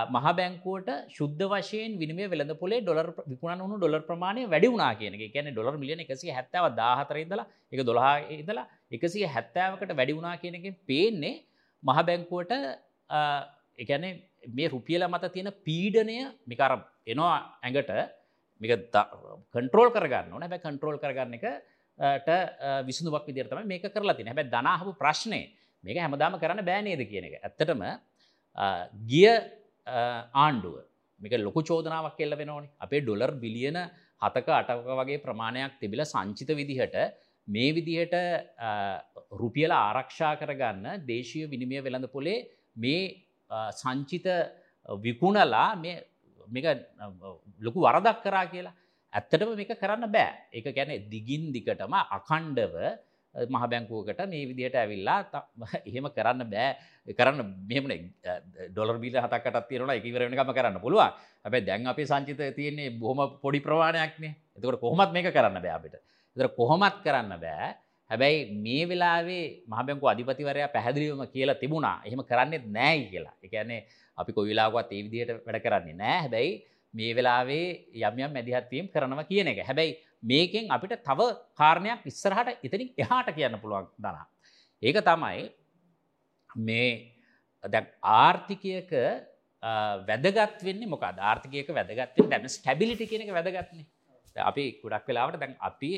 [0.09, 5.13] මහ බැංකුවට ශුද්ධ වශයෙන් විනිමය වෙළඳ පොලේ ඩොලර් විකුණන වුණු ඩොලර් ප්‍රමාණය වැඩි වුණා කියන
[5.15, 5.31] එක.
[5.31, 11.35] කියන්නේ ඩොලර් මිලියන 170ව 14 ඉඳලා ඒක 12 ඉඳලා 170කට වැඩි වුණා කියන එකෙන් පේන්නේ
[11.83, 11.99] මහ
[13.11, 14.13] බැංකුවට ඒ කියන්නේ
[14.57, 16.73] මේ රුපියල මත තියෙන පීඩනය මේක අර
[17.05, 17.91] එනවා ඇඟට
[18.61, 18.91] මේක
[19.53, 22.29] කන්ට්‍රෝල් කරගන්න ඕන හැබැයි කන්ට්‍රෝල් කරගන්න එකට
[22.85, 24.33] විසඳුමක් විදිහට තමයි මේක කරලා තියෙන්නේ.
[24.33, 25.45] හැබැයි ධනාහපු ප්‍රශ්නේ
[25.83, 27.35] මේක හැමදාම කරන්න බෑ නේද කියන එක.
[27.39, 27.81] ඇත්තටම
[29.07, 29.27] ගිය
[30.35, 30.77] ආණ්ඩුව
[31.21, 32.71] මේක ලොකු චෝදනාවක් එල්ල වෙනවනේ.
[32.79, 33.77] අපේ ඩොලර් බිලියන
[34.21, 36.95] 7ක 8ක වගේ ප්‍රමාණයක් තිබිලා සංචිත විදිහට
[37.47, 38.15] මේ විදිහට
[39.33, 42.39] රුපියල ආරක්ෂා කරගන්න දේශීය විනිමය වෙළඳ පොලේ
[42.75, 43.23] මේ
[43.81, 44.27] සංචිත
[45.03, 46.65] විකුණලා මේක
[47.59, 48.73] ලොකු වරදක් කරා කියලා
[49.13, 50.31] ඇත්තටම මේක කරන්න බෑ.
[50.53, 52.75] එක ගැන දිගින් දිකටම අකණ්ඩව
[53.35, 55.43] මහ බැංකුවකට මේ විදිහට ඇවිල්ලා
[55.87, 56.69] එහෙම කරන්න බෑ.
[57.17, 57.85] කරන්න මෙහම
[58.71, 61.11] ඩොලර් බිල හතකට තිරන එකවරෙනකම කරන්න පුළුවන්.
[61.43, 65.95] හැබැ දැන් අපේ සංචිත තියන්නේ බොහොම පොඩි ප්‍රවාණයක්නේ එතකට කොහොමත් මේක කරන්න බෑ අපිට.
[66.35, 67.75] එතර කොහොමත් කරන්න බෑ.
[68.11, 71.97] හැබැයි මේ වෙලාවේ මහබැංකු අධිපතිවරයා පැහැදිලිවම කියලා තිබුණා.
[72.07, 73.35] එහෙම කරන්නෙත් නෑයි කියලා.
[73.45, 73.81] එකන්නේ
[74.17, 76.17] අපි කොයිලාගත් ඒ විදිහට වැඩ කරන්නේ නෑ.
[76.23, 76.51] හැබැයි
[76.93, 77.67] මේ වෙලාවේ
[78.07, 79.63] යම්යම් මැදිහත්වීම් කරනවා කියන එක.
[79.69, 81.19] හැබැයි මේකෙන් අපිට තව
[81.59, 84.25] කාරණයක් ඉස්සරහට එතනින් එහාට කියන්න පුළුවන් දනා.
[84.83, 85.41] ඒක තමයි
[86.67, 86.89] මේ
[87.63, 87.83] දැ
[88.19, 88.91] ආර්ථිකයක
[90.09, 93.85] වැදගත් වෙන්නේ මොක ආර්ථිකයක වැදගත්වෙන් දැන ස්ටැබිලිටි කියනක වැදගත්න්නේ
[94.49, 95.91] අපි ගොඩක් වෙලාවට දැන් අපි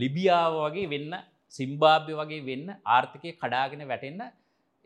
[0.00, 1.14] ලිබියාව වගේ වෙන්න
[1.52, 4.22] සිම්බාභ්‍ය වගේ වෙන්න ආර්ථිකය කඩාගෙන වැටෙන්න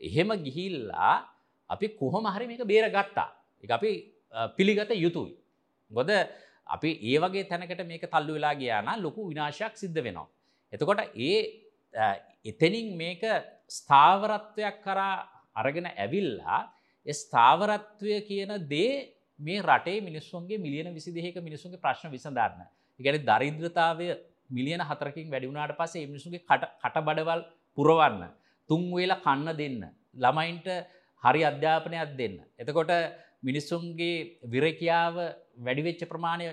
[0.01, 1.15] එහෙම ගිහිල්ලා
[1.71, 3.29] අපි කොහොම හරි මේක බේර ගත්තා
[3.65, 3.91] එක අපි
[4.57, 5.35] පිළිගත යුතුයි.
[5.91, 6.11] ගොද
[6.67, 10.29] අපි ඒ වගේ තැනකට මේක තල්ලු වෙලා ගියාන ලොකු විනාශයක් සිද්ධ වෙනවා.
[10.73, 11.39] එතකොට ඒ
[12.45, 13.23] එතනින් මේක
[13.71, 15.15] ස්ථාවරත්වයක් කරා
[15.57, 16.61] අරගෙන ඇවිල්ලා
[17.07, 18.93] ස්ථාවරත්වය කියන දේ
[19.39, 22.67] මේ රටේ මිනිස්සුන්ගේ මිලියන විසි දෙක මිනිසුන්ගේ ප්‍රශ්න විසඳන්න.
[23.01, 24.09] ඉගැන දරිද්‍රතාවය
[24.51, 27.43] මිලියන හතරකින් වැඩිුණාට පසේ මිනිසුන්ගේ කට බඩවල්
[27.79, 28.23] පුරවන්න.
[28.71, 29.83] තුන් වෙලා කන්න දෙන්න.
[30.15, 30.69] ළමයින්ට
[31.23, 32.37] හරි අධ්‍යාපනයක් දෙන්න.
[32.59, 32.93] එතකොට
[33.43, 35.17] මිනිස්සුන්ගේ විරකියාව
[35.59, 36.47] වැඩිවෙච්ච ප්‍රමාණය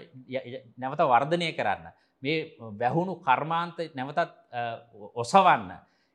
[0.77, 1.87] නැවත වර්ධනය කරන්න.
[2.23, 4.31] මේ වැැහුණු කර්මාන්ත නැවතත්
[5.15, 5.71] ඔසවන්න.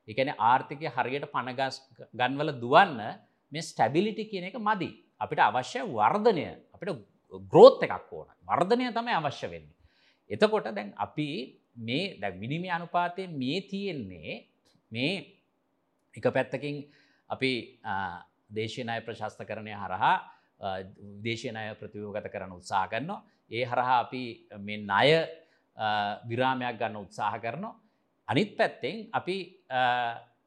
[0.09, 1.77] එකන ආර්ථිකය හරියට පණගස්
[2.13, 3.01] ගන්වල දුවන්න
[3.53, 4.91] මේ ස්ටැබිලිටි කියන එක මදි.
[5.19, 6.91] අපිට අවශ්‍ය වර්ධනය අපිට
[7.51, 9.77] ග්‍රෝත් එකක් ඕන වර්ධනය තමයි අවශ්‍ය වෙන්නේ.
[10.31, 14.35] එතකොට දැන් අපි මේ දැ විනිමි අනුපාතය මේ තියෙන්නේ
[14.91, 15.15] මේ
[16.15, 16.77] එක පැත්තකින්
[17.31, 17.53] අපි
[18.51, 20.15] දේශනය ප්‍රශස්ත කරණය හරහා
[21.21, 23.23] දේශනය ප්‍රතියෝගත කරන උත්සාහ කරනවා.
[23.51, 24.23] ඒ හරහා අපි
[24.61, 25.09] මේ ණය
[26.25, 27.75] විරාමයක් ගන්න උත්සාහ කරනවා.
[28.29, 29.37] අනිත් පැත්තෙන් අපි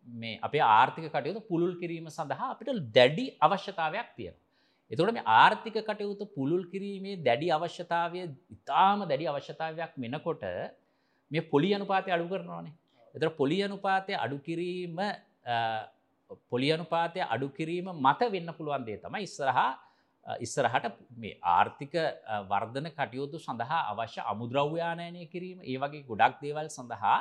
[0.08, 4.36] මේ අපේ ආර්ථික කටයුතු පුළුල් කිරීම සඳහා අපිට දැඩි අවශ්‍යතාවයක් තියෙන.
[4.92, 10.44] එතකොට මේ ආර්ථික කටයුතු පුළුල් කිරීමේ දැඩි අවශ්‍යතාවය ඉතාම දැඩි අවශ්‍යතාවයක් වෙනකොට
[11.32, 12.74] මේ පොලි අනුපාතය අඩු කරනවානේ.
[13.16, 15.00] එතර පොලි අනුපාතය අඩු කිරීම
[16.52, 19.70] පොලි අනුපාතය අඩු කිරීම මත වෙන්න පුළුවන් දේ තමයි ඉස්සරහා
[20.46, 20.86] ඉස්සරහට
[21.22, 21.94] මේ ආර්ථික
[22.52, 27.20] වර්ධන කටයුතු සඳහා අවශ්‍ය අමුද්‍රව්‍යානයනය කිරීම ඒ වගේ ගොඩක් දේවල් සඳහා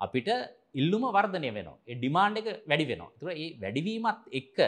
[0.00, 0.28] අපිට
[0.74, 1.78] ඉල්ලුම වර්ධනය වෙනවා.
[1.88, 3.12] ඒ ඩිමාන්්ඩ එක වැඩි වෙනවා.
[3.20, 4.58] තුර ඒ වැඩිවීමත් එක්ක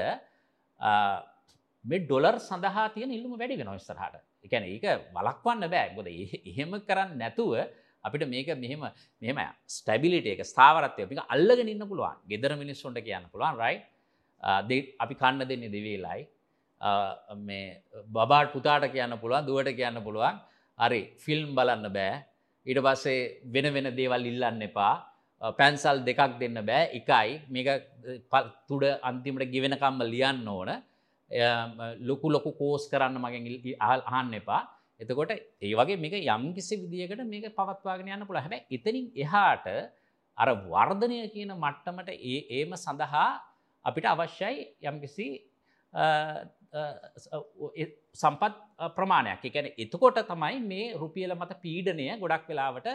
[1.85, 4.17] මේ ඩොලර් සඳහා තියෙන ඉල්ලුම වැඩි වෙන ඉස්සරහට.
[4.47, 5.89] එකැන ඒක වලක්වන්න බෑ.
[5.97, 6.09] ගොද
[6.51, 7.53] එහෙම කරන්න නැතුව
[8.05, 8.83] අපිට මේක මෙහෙම
[9.23, 12.17] මෙහෙම ස්ටැබිලිට එක ස්ථාවරත්වය පික අල්ලගෙන ඉන්න පුළුවන්.
[12.31, 13.77] ගෙදර මිනිස්සුන්ට කියන්න පුළුවන් රයි
[14.43, 14.61] uh,
[15.05, 16.23] අපි කන්න දෙන්නේ දෙවේලායි
[16.81, 20.39] uh, මේ බබාට පුතාට කියන්න පුළුවන් දුවට කියන්න පුළුවන්.
[20.79, 22.25] හරි ෆිල්ම් බලන්න බෑ.
[22.67, 23.21] ඊට පස්සේ
[23.55, 24.95] වෙන වෙන දේවල් ඉල්ලන්න එපා.
[25.43, 26.91] Uh, පැන්සල් දෙකක් දෙන්න බෑ.
[26.99, 27.29] එකයි.
[27.51, 27.69] මේක
[28.69, 30.71] තුඩ අන්තිමට ගෙවෙනකම්ම ලියන්න ඕන.
[32.01, 33.47] ලොකු ලොකු කෝස් කරන්න මගෙන්
[33.81, 34.63] අහන්න එපා.
[35.01, 38.45] එතකොට ඒ වගේ මේක යම් කිසි විදියකට මේක පවත්වාගෙන යන්න පුළුවන්.
[38.45, 39.67] හැබැයි එතනින් එහාට
[40.39, 43.29] අර වර්ධනය කියන මට්ටමට ඒ ඒම සඳහා
[43.85, 45.29] අපිට අවශ්‍යයි යම්කිසි
[48.15, 48.55] සම්පත්
[48.97, 52.89] ප්‍රමාණයක් එකැන එතකොට තමයි මේ රුපියල මත පීඩනය ගොඩක් වෙලාවට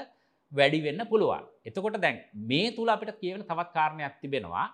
[0.52, 1.44] වැඩි වෙන්න පුළුවන්.
[1.66, 4.68] එතකොට දැන් මේ තුළ අපිට කියවන තවත් කාරණයක් තිබෙනවා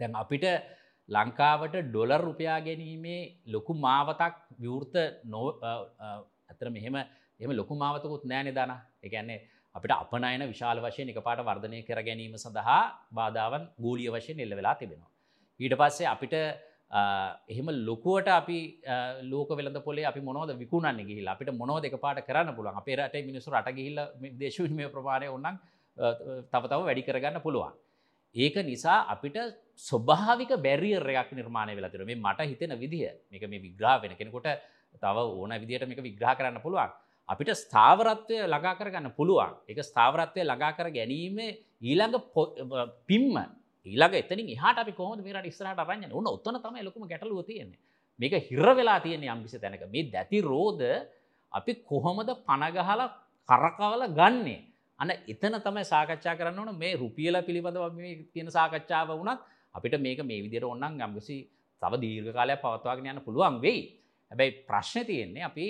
[0.00, 0.44] දැන් අපිට
[1.08, 3.20] ලංකාවට ඩොලර් රුපයා ගැනීමේ
[3.54, 5.46] ලොකු මාවතක් විවෘත නෝ
[6.50, 6.96] ඇතර මෙහෙම
[7.40, 8.72] එම ලොකු මාවතකුත් නෑනෙ දන
[9.06, 9.38] එකන්නේ
[9.74, 12.80] අපිට අපනයන විශාල වශයෙන් එක පාට වර්ධනය කර ගැනීම සඳහා
[13.18, 15.10] බාධාවන් ගූලිය වශයෙන් එල්ල වෙලා තිබෙනවා.
[15.60, 16.34] ඊට පස්සේ අපිට
[17.52, 18.58] එහෙම ලොකුවට අපි
[19.32, 23.26] ලෝක වෙලද පොලේ අපි මොනෝද විකුණන්න ගිහිල්ලා අපිට මොනෝ දෙක පාට කරන්න පුළුවන් අපේ රටේ
[23.30, 24.06] මිනිස්සු රට ගිහිල්ලා
[24.42, 25.58] දේශවිනිමය ප්‍රමාණය උන්නන්
[26.52, 27.72] තව තව වැඩි කරගන්න පුළුවන්.
[28.34, 29.36] ඒක නිසා අපිට
[29.78, 34.48] ස්වභාවික බැරිියර් එකක් නිර්මාණය වෙලා තිර මේ මට හිතෙන විදිහ මේක මේ විග්‍රහ වෙන කෙනෙකුට
[34.94, 36.90] තව ඕන විදිහට මේක විග්‍රහ කරන්න පුළුවන්.
[37.28, 39.52] අපිට ස්ථාවරත්වය ලගා කරගන්න පුළුවන්.
[39.68, 41.38] එක ස්ථාවරත්වය ලගා කර ගැනීම
[41.80, 42.16] ඊළඟ
[43.06, 43.36] පිම්ම
[43.86, 47.78] ඊළඟ එතනින් එහට අපි කොහොම මේට ඉස්රට රන්න උන්න ඔත්තන තම ලොකම ගැටලුව තියෙන්නේ.
[48.20, 49.84] මේක හිර වෙලා තියෙන්නේ යම්කිසි තැනක.
[49.86, 50.82] මේ දැති රෝධ
[51.52, 53.02] අපි කොහොමද පණගහල
[53.48, 54.60] කරකවල ගන්නේ?
[54.98, 56.74] අන එතන තමයි සාකච්ඡා කරන්න ඕන.
[56.74, 59.40] මේ රුපියල පිළිබඳව මේ තියෙන සාකච්ඡාව වුණත්
[59.74, 61.38] අපිට මේක මේ විදිර ඔන්නන් ගම්ගසි
[61.82, 63.82] තව දීර්ඝ කාලයක් පවත්වාගෙන යන්න පුළුවන් වෙයි.
[64.30, 65.66] හැබැයි ප්‍රශ්න තියෙන්නේ අපි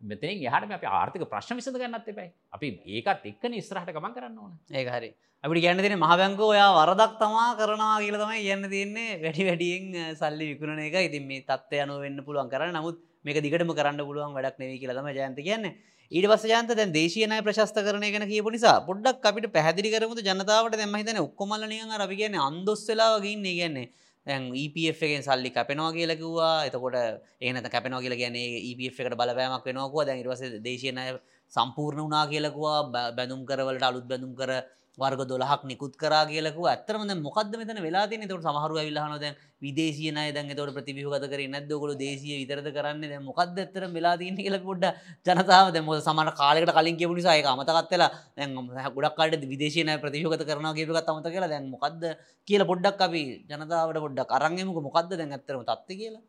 [0.00, 2.28] මෙතනින් එහට අප ආර්ථික ප්‍රශ්න විසඳ ගන්නත් එපයි.
[2.52, 4.52] අපි ඒකත් එක්කන ඉස්රහට ගමන් කරන්න ඕන.
[4.70, 5.10] ඒ හරි.
[5.44, 9.10] අපිට ගැන්න තින මහබැංක ඔයා වරදක් තමා කරනවා කියල තමයි කියන්න තියන්නේ.
[9.24, 10.96] වැඩි වැඩියෙන් සල්ලි විකුණ එක.
[11.08, 12.76] ඉතින් මේ තත්ව යනු වෙන්න පුළුවන් කරන්න.
[12.76, 15.76] නමුත් මේක දිගටම කරන්න පුළුවන් වැඩක් නෙවී කියලම ජයන්ත කියන්නේ.
[16.10, 20.76] ඊට පස්ස ජන්ත දැන් දේශයනය ප්‍රශස්ත කරනය ගැන කියපු නිසා පොඩ්ඩක් අපිට පැදිරි කරමුතු ජනතාවට
[20.78, 23.90] දෙම හිතන ඔක්කොමල්ලනියන් රි කියන්නේ අන්දොස්සලාවගින් කියන්නේ
[24.26, 26.64] දැන් EPF එකෙන් සල්ලි කැපෙනවා කියලා කිව්වා.
[26.64, 26.96] එතකොට
[27.40, 31.18] ඒනත කැපෙනවා කියලා කියන්නේ EPF එකට බලපෑමක් වෙනවාකුව දැන් ඊට පස්සේ දේශීය ණය
[31.52, 33.12] සම්පූර්ණ වුණා කියලා කිව්වා.
[33.12, 34.52] බැඳුම් කරවලට අලුත් බැඳුම් කර
[34.98, 36.72] වර්ග 12ක් නිකුත් කරා කියලා කිව්වා.
[36.72, 38.28] ඇත්තටම දැන් මොකද්ද මෙතන වෙලා තියෙන්නේ?
[38.28, 41.70] එතකොට සමහරව ඇවිල්ලා අහනවා දැන් විදේශීය ණය දැන් එතකොට ප්‍රතිව්‍යුහගත කරේ නැද්ද?
[41.76, 43.10] ඔයගොල්ලෝ දේශීය විතරද කරන්නේ?
[43.12, 44.94] දැන් මොකද්ද ඇත්තටම වෙලා තියෙන්නේ කියලා පොඩ්ඩක්
[45.28, 48.56] ජනතාව දැන් මොකද සමහර කාලයකට කලින් කියපු නිසා ඒක අමතකත් වෙලා දැන්
[48.96, 52.02] ගොඩක් කාලෙට විදේශීය ණය ප්‍රතිව්‍යුහගත කරනවා කියපු එකත් අමතක කියලා දැන් මොකද්ද
[52.48, 54.86] කියලා පොඩ්ඩක් අපි ජනතාවට පොඩ්ඩක් අරන් එමුකෝ.
[54.88, 56.24] මොකද්ද දැන් ඇත්තටම තත්ත්වය කියලා?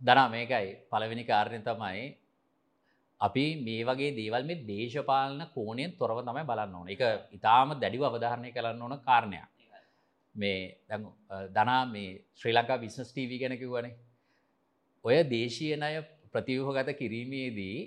[0.00, 0.68] දනා මේකයි.
[0.90, 2.04] පළවෙනි කාරණය තමයි
[3.20, 6.88] අපි මේ වගේ දේවල් මේ දේශපාලන කෝණයෙන් තොරව තමයි බලන්න ඕන.
[6.88, 7.02] එක
[7.36, 9.48] ඉතාම දැඩිව අවධාරණය කරන්න ඕන කාරණයක්.
[10.34, 10.60] මේ
[11.50, 13.94] දනා මේ ශ්‍රී ලංකා විිස්නස් ටීවී ගැනකිවනේ
[15.04, 15.96] ඔය දේශීය අය
[16.32, 17.78] ප්‍රතිවහගත කිරීමේදී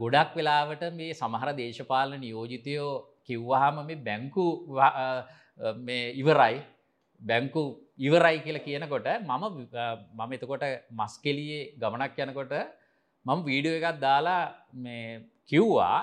[0.00, 2.92] ගොඩක් වෙලාවට මේ සමහර දේශපාලන නියෝජිතයෝ
[3.26, 4.46] කිව්වහම මේ බැංකු
[6.14, 6.56] ඉවරයි.
[7.22, 7.62] බැංකු
[7.98, 9.44] ඉවරයි කියලා කියනකොට මම
[10.18, 12.54] මම එතකොට මස්කෙලියේ ගමනක් යනකොට
[13.26, 14.42] මම වීඩියෝ එකක් දාලා
[14.74, 15.06] මේ
[15.46, 15.98] කිව්වා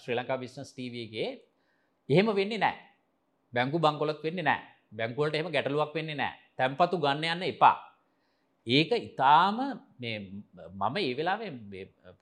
[0.00, 1.28] ශ්‍රී ලංකා බිස්නස් ටීවගේ
[2.08, 2.76] එහෙම වෙන්නේ නෑ.
[3.52, 4.62] බැංකු බංකොලොත් වෙන්නේ නෑ.
[4.92, 6.34] බැංකුවලට එහෙම ගැටලුවක් වෙන්නේ නෑ.
[6.56, 7.76] තැන්පතු ගන්න යන්න එපා.
[8.66, 9.58] ඒක ඉතාම
[10.00, 11.50] මම ඒ වෙලාවේ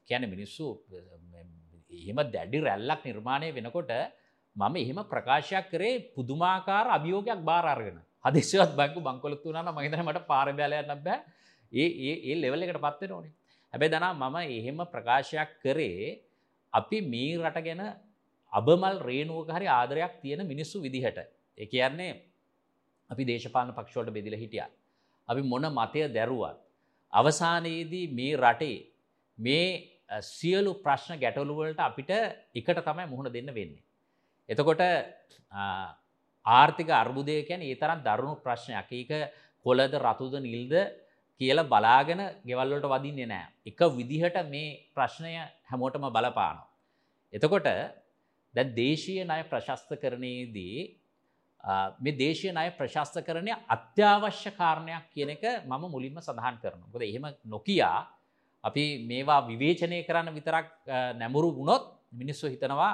[0.07, 0.67] කියන මිනිස්සු
[1.91, 3.93] එහෙම දැඩි රැල්ලක් නිර්මාණය වෙනකොට
[4.57, 11.21] මම එහෙම ප්‍රකාශයක් කරේ පුදුමාකාර අභියෝගයක් බාරාර්ගෙන හදිසිවත් බැංකු බංකොලොත් වුණන මහිතන මට පාරබෑලයන්න බෑ.
[11.73, 11.89] ඒ
[12.29, 13.40] ඒ ලෙවල් එකට පත්වෙන ඕනේ
[13.75, 16.19] හැබැ දනා මම එහෙම ප්‍රකාශයක් කරේ
[16.73, 17.83] අපි මේ රට ගැන
[18.53, 21.19] අබමල් රේනුවක හරි ආදරයක් තියෙන මිනිස්සු විදිහට
[21.59, 22.13] එක කියන්නේ
[23.11, 24.67] අපි දේශපාලන පක්ෂෝට බෙදිල හිටිය.
[25.29, 26.59] අපි මොන මතය දැරුවත්.
[27.13, 28.79] අවසානයේදී මේ රටේ
[29.39, 29.67] මේ
[30.29, 32.11] සියලු ප්‍රශ්න ගැටලුවලට අපිට
[32.53, 33.83] එකට තමයි මුහුණ දෙන්න වෙන්නේ.
[34.49, 34.83] එතකොට
[36.47, 39.11] ආර්ථික අර්බුදය කැන ඒ තරම් දරුණු ප්‍රශ්නයක් ඒක
[39.67, 40.75] කොලද රතුද නිල්ද
[41.41, 43.47] කියලා බලාගෙන ගෙවල්ලට වදින්නේ නෑ.
[43.67, 45.33] එක විදිහට මේ ප්‍රශ්නය
[45.71, 46.63] හැමෝටම බලපානො.
[47.33, 47.69] එතකොට
[48.55, 50.79] දැ දේශීය ණය ප්‍රශස්ත කරනයේදී
[52.01, 56.81] මේ දේශය ණය ප්‍රශස්ත කරණය අත්‍යවශ්‍ය කාරණයක් කියන එක මම මුලින්ම සඳහන් කරන.
[56.93, 58.09] ගොද එහෙම නොකයා
[58.65, 60.67] අපි මේවා විවේචනය කරන්න විතරක්
[61.17, 62.93] නැමුරු වුණොත් මිනිස්සු හිතනවා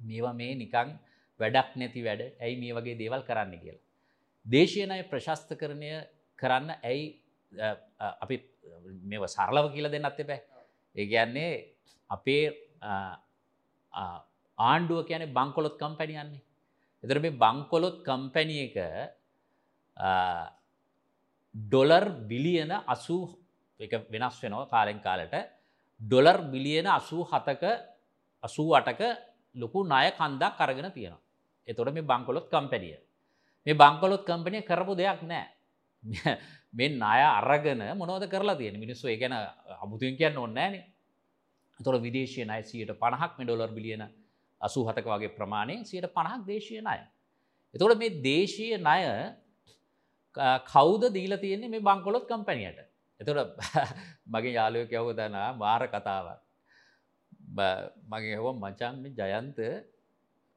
[0.00, 0.90] මේවා මේ නිකං
[1.40, 3.84] වැඩක් නැති වැඩ ඇයි මේ වගේ දේවල් කරන්න කියලා.
[4.46, 5.90] දේශයනය ප්‍රශස්ත කරණය
[6.38, 7.04] කරන්න ඇයි
[8.20, 8.36] අපි
[9.02, 10.40] මෙ සරලව කියල දෙන්නත් එපෑ.
[10.96, 11.52] ඒගැන්නේ
[12.10, 12.44] අපේ
[14.58, 16.42] ආණ්ඩුව කියන බංකොලොත් කම්පැනියන්නේ
[17.04, 18.76] එතර මේ බංකොලොත් කම්පැනිය එක
[21.54, 23.22] ඩොලර් බිලියන අසූ
[23.80, 25.34] එක වෙනස් වෙනවා කාලෙන් කාලට.
[26.00, 27.64] ඩොලර් බිලියන අසූ හතක
[28.44, 29.02] අසූ අටක
[29.54, 31.22] ලොකු ණය කන්දක් කරගෙන තියෙනවා.
[31.68, 32.98] එතොට මේ බංකොලොත් කම්පැනිය.
[33.66, 35.46] මේ බංකොලොත් කම්පනිය කරපු දෙයක් නෑ.
[36.74, 39.34] මේ ණය අරගෙන මොනවද කරලා තියෙන මිනිස්සු ඒ ගැන
[39.82, 40.84] අමුතුවෙන් කියන්න ඕනේ නැහනේ.
[41.80, 44.02] ඒතකොට විදේශීය ණය 150ක් මේ ඩොලර් බිලියන
[44.60, 46.98] 87ක වගේ ප්‍රමාණයෙන් 150ක් දේශීය ණය.
[47.74, 49.00] එතකොට මේ දේශීය ණය
[50.34, 52.78] ක- කවුද දීල තියෙන්නේ මේ බංකොලොත් කම්පැනියට
[53.20, 53.56] එතොට
[54.32, 56.40] මගේ යාලුව කැව්ව දන මාර කතාවක්
[57.50, 59.58] බ- මගේ හව මචන් මේ ජයන්ත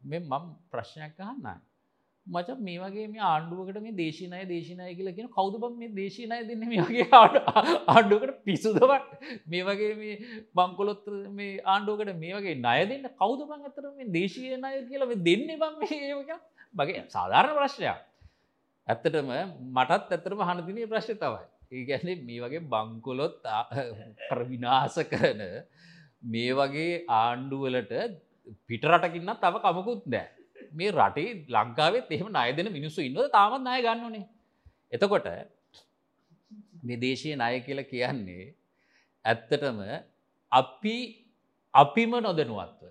[0.02, 1.62] මේ මම් ප්‍රශ්නයක් අහන්න
[2.32, 6.64] මච මේ වගේ මේ ආණ්ඩුවකට මේ දේශනය දේශනය කියල කියෙන කවුද බම් මේ දේශනය දෙන්න
[6.66, 9.10] මේ වගේ ආණ්ඩුවකට පිසුදවක්
[9.48, 10.16] මේ වගේ මේ
[10.56, 15.22] බංකොලොත් මේ ආණ්ඩුවකට මේ වගේ නය දෙන්න කවුද බං අතර මේ දේශය නය කියලා මේ
[15.22, 16.34] දෙන්නේ බම් මේක
[16.76, 18.02] මගේ සාධාරණ ප්‍රශ්නයක්.
[18.88, 19.32] ඇත්තටම
[19.70, 23.50] මටත් ඇතරම හනතිනය ප්‍රශ්න තවයි ඒ ගැන්නේ මේ වගේ බංකොලොත්
[24.26, 25.42] ප්‍රවිනාස කරන
[26.26, 27.94] මේ වගේ ආණ්ඩුවලට
[28.68, 30.41] පිටරටකින්න තව කමකුත් නෑ
[30.72, 34.26] මේ රටේ ලංකාවෙත් එහෙම ණය දෙන මිනිස්සු ඉන්නවද තාමත් ණය ගන්න ඕනේ.
[34.94, 35.28] එතකොට
[36.84, 38.46] මේ දේශීය ණය කියලා කියන්නේ
[39.26, 39.80] ඇත්තටම
[40.52, 40.96] අපි
[41.74, 42.90] අපිම නොදැනුවත්ව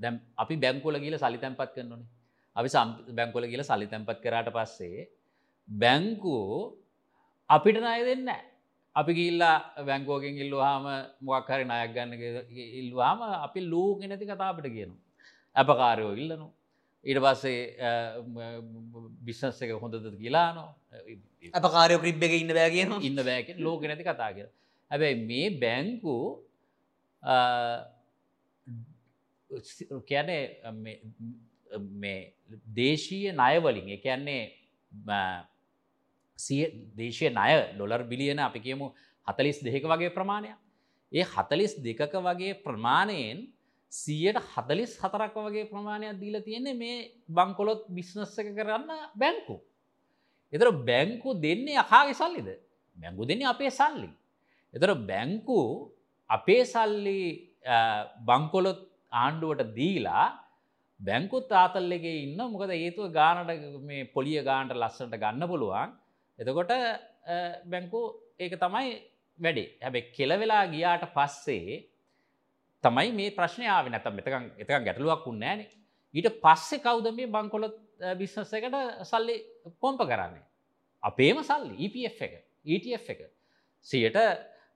[0.00, 2.08] දැන් අපි බැංකුවල ගිහලා සල්ලි තැන්පත් කරනෝනේ.
[2.56, 2.68] අපි
[3.18, 5.06] බැංකුවල ගිහලා සල්ලි තැන්පත් කරාට පස්සේ
[5.68, 6.50] බැංකුව
[7.50, 8.50] අපිට ණය දෙන්නේ නැහැ.
[8.96, 9.56] අපි ගිහිල්ලා
[9.88, 10.84] බැංකුවකින් ඉල්ලුවාම
[11.26, 12.12] මොකක් හරි ණයක් ගන්න
[12.80, 15.00] ඉල්ලුවාම අපි ලූකේ නැති කතා අපිට කියනවා.
[15.56, 16.52] අපකාරයෝ ඉල්ලනවා.
[17.04, 17.62] ඊට පස්සේ
[19.26, 20.64] බිස්සස් එක හොඳද කියලානො
[21.54, 24.48] අප කාරයෝ ක්‍රිබ් එක ඉන්න බෑ කියන ඉන්න බෑක ලෝක නැති කතා කිය
[24.90, 26.16] හැබැයි මේ බැංකු
[32.02, 32.20] මේ
[32.78, 34.42] දේශීය ණයවලින් එකන්නේ
[36.98, 38.92] දේශය ණය ඩොලර් බිලියන අපි කියමු
[39.26, 40.56] හතලිස් දෙක වගේ ප්‍රමාණයක්.
[41.12, 43.38] ඒ හතලිස් දෙකක වගේ ප්‍රමාණයෙන්
[43.94, 46.96] සියයට හදලිස් හතරක් වගේ ප්‍රමාණයක් දීල තියෙන්නේ මේ
[47.30, 49.56] බංකොලොත් බිස්නස්ස එක කරන්න බැංකු.
[50.52, 52.48] එතර බැංකු දෙන්නේ අකාගේ සල්ලිද.
[52.96, 54.10] බැංගු දෙන්නේ අපේ සල්ලි.
[54.74, 55.58] එතර බැංකු
[56.30, 57.20] අපේ සල්ලි
[58.22, 58.80] බංකොලොත්
[59.14, 60.26] ආණ්ඩුවට දීලා
[61.00, 63.50] බැංකුත් ආතල්ලගේ ඉන්න මොකද ඒතුව ගානට
[63.82, 65.90] මේ පොලිය ගාන්ට ලස්සට ගන්න පුළුවන්
[66.38, 66.72] එතකොට
[67.66, 68.00] බැංකු
[68.38, 68.94] ඒක තමයි
[69.38, 71.82] වැඩේ හැබැ කෙලවෙලා ගියාට පස්සේ
[72.84, 75.68] තමයි මේ ප්‍රශ්නයාව නැත මෙතකන් එතක ගැටලුවක් උන්නෑනේ
[76.14, 77.76] ඊට පස්සෙ කවුද මේ බංකොලොත්
[78.18, 79.36] බිස්නස එකට සල්ලි
[79.80, 80.42] පොම්ප කරන්නේ.
[81.02, 82.34] අපේම සල්ලි EPF එක
[82.66, 83.20] ETF එක
[83.86, 84.18] සියට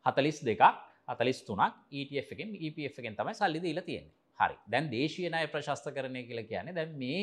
[0.06, 0.62] හතලිස් දෙකක්
[1.06, 4.14] අතලිස් තුනක් ETF එකෙන් EPF එකෙන් තමයි සල්ලි දීලා තියෙන්නේ.
[4.38, 4.56] හරි.
[4.66, 7.22] දැන් දේශීය ණය ප්‍රශස්ත කරණය කියලා කියන්නේ දැන් මේ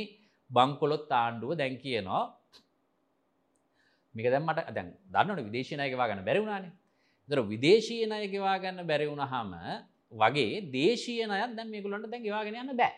[0.49, 2.23] බංකොලොත් ආණ්ඩුව දැන් කියනවා
[4.15, 6.73] මේක දැන් මට දැන් දන්නවනේ විදේශීය ණය ගෙවා ගන්න බැරි වුණානේ.
[7.29, 9.53] ඒතර විදේශීය ණය ගෙවා ගන්න බැරි වුණාම
[10.13, 12.93] වගේ දේශීය ණයත් දැන් මේගොල්ලන්ට දැන් ගෙවාගෙන යන්න බෑ.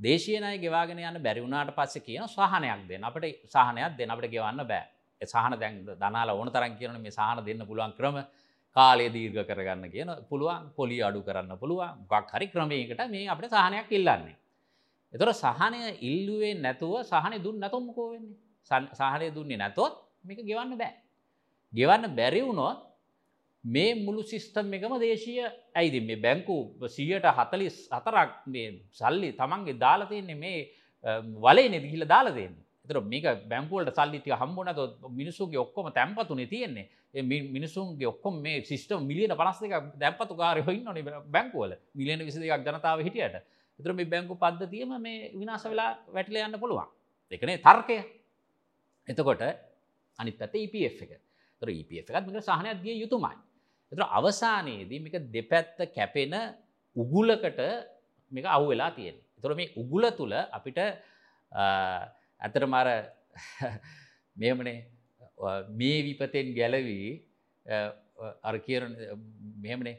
[0.00, 3.04] දේශීය ණය ගෙවාගෙන යන්න බැරි වුණාට පස්සේ කියන සහනයක් දෙන්න.
[3.04, 4.84] අපිට සහනයක් දෙන්න අපිට ගෙවන්න බෑ.
[5.20, 8.16] ඒ සහන දැන් දනාලා ඕන තරම් කියනවනේ මේ සහන දෙන්න පුළුවන් ක්‍රම
[8.76, 13.90] කාලය දීර්ඝ කරගන්න කියන පුළුවන් පොලි අඩු කරන්න පුළුවන් මොකක් හරි ක්‍රමයකට මේ අපිට සහනයක්
[13.90, 14.36] ඉල්ලන්නේ.
[15.14, 18.36] එතකොට සහනය ඉල්ලුවේ නැතුව සහනෙ දුන්න නැතොත් මොකෝ වෙන්නේ?
[18.98, 20.92] සහනය දුන්නේ නැතොත් මේක ගෙවන්න බෑ.
[21.72, 22.78] ගෙවන්න බැරි වුණොත්
[23.64, 25.46] මේ මුළු සිස්ටම් එකම දේශීය.
[25.74, 25.96] ඇයිද?
[26.04, 26.56] මේ බැංකු
[26.88, 30.58] සියට හතලිස් අතරක් මේ සල්ලි තමන්ගේ දාලා තියෙන්නේ මේ
[31.36, 34.78] වලේ නෙදිහිල දාලා දෙන්නේ එතර මේක බැංකුවලට සල්ලිතිය හම්බුනත
[35.10, 36.88] මිනිසුගේ ඔක්කොම තැන්පතුනේ තියෙන්නේ.
[37.48, 43.36] මිනිසුන්ගේ ඔක්කොම මේ සිිස්ටම් මිලියන පනස්ක දැපතු කාරය හොන්න බැංකුවල මිලියන විසි දෙයක් ජනතාව හිටියට.
[43.80, 46.88] එතර මේ බැංකු පද්ධතියම මේ විනාස වෙලා වැටල යන්න පුළුවන්.
[47.32, 47.98] එකනේ තර්කය.
[49.08, 49.42] එතකොට
[50.18, 51.12] අනිත් පැත EPF එක.
[51.62, 53.36] තර EPF එකත් මේක සහනයක් දිය යුතුමයි.
[53.92, 56.34] එතර අවසානයේදී මේක දෙපැත්ත කැපෙන
[56.96, 57.60] උගුලකට
[58.32, 59.16] මේක අව් වෙලා තියෙන.
[59.42, 60.78] තොර මේ උගුල තුළ අපිට
[62.40, 62.88] ඇතර මර
[64.36, 64.78] මෙමනේ
[65.70, 67.08] මේ විපතෙන් ගැලවී
[68.42, 68.82] අර කියර
[69.60, 69.96] මෙමනේ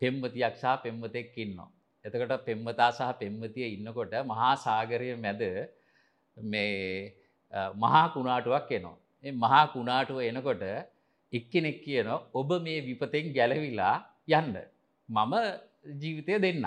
[0.00, 1.70] පෙම්වතියක් සහ පෙම්වතෙක් ඉන්නවා.
[2.04, 5.42] එතකට පෙම්වතා සහ පෙම්වතිය ඉන්නකොට මහා සාගරය මැද
[6.36, 7.14] මේ
[7.74, 8.96] මහා කුණාටුවක් එනවා.
[9.24, 10.64] මහා කුණාටුව එනකොට
[11.32, 13.96] එක්කෙනෙක් කියන ඔබ මේ විපතෙන් ගැලවිලා
[14.28, 14.54] යන්න.
[15.08, 15.34] මම
[16.00, 16.64] ජීවිතය දෙන්න.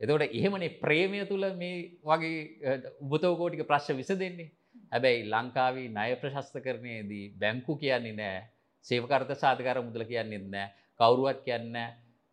[0.00, 4.52] එතකොට එහෙමනේ ප්‍රේමය තුළ මේ වගේ උබතවකෝටික ප්‍රශ්්‍ය විස දෙන්නේ.
[4.92, 8.38] හැබැයි ලංකාවී ණය ප්‍රශස්ත කරනයේදී බැංකු කියන්නේ නෑ
[8.86, 10.68] සේවකර්ත සාධකර මුදල කියන්නේ නෑ
[11.00, 11.74] කවුරුවත් කියන්න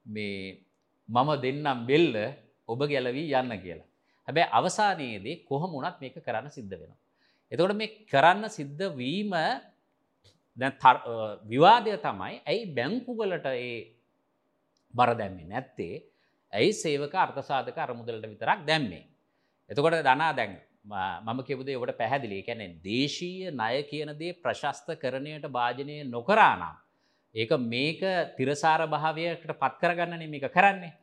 [0.05, 0.65] මේ
[1.09, 2.15] මම දෙන්නම් බෙල්ල
[2.69, 3.89] ඔබ ගැලවී යන්න කියලා.
[4.27, 6.99] හැබැයි අවසානයේදී කොහොම වුණත් මේක කරන්න සිද්ධ වෙනවා.
[7.51, 9.33] එතකොට මේ කරන්න සිද්ධ වීම
[11.45, 13.95] විවාදය තමයි ඇයි බැංකුවලට ඒ
[14.93, 15.95] බර දැම්මේ නැත්තේ
[16.53, 19.03] ඇයි සේවක අර්ථසාධක අරමුදලට විතරක් දැම්මේ.
[19.69, 26.63] එතකොට දනා දැන් මම කෙබුදේ ඔට පැහැදිලි කැනෙ දේශීය ණය කියනදේ ප්‍රශස්ත කරණයට භාජනය නොකරානම්.
[27.35, 28.01] ඒක මේක
[28.37, 30.93] තිරසාර භාවයකට පත්කරගන්න මේක කරන්නේ.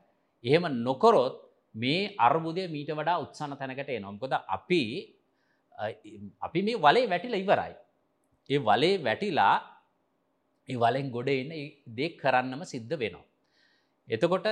[0.44, 1.36] එහෙම නොකොරොත්
[1.74, 4.82] මේ අර්බුදය මීට වඩා උත්සන්න තැනකට නොම්කොද අපි
[6.40, 7.74] අපි මේ වලේ වැටිල ඉවරයි.
[8.50, 9.54] ඒ වලේ වැටිලා
[10.68, 11.52] ඒ වලෙන් ගොඩ එන්න
[11.98, 13.24] දෙක් කරන්නම සිද්ධ වෙනවා.
[14.08, 14.46] එතකොට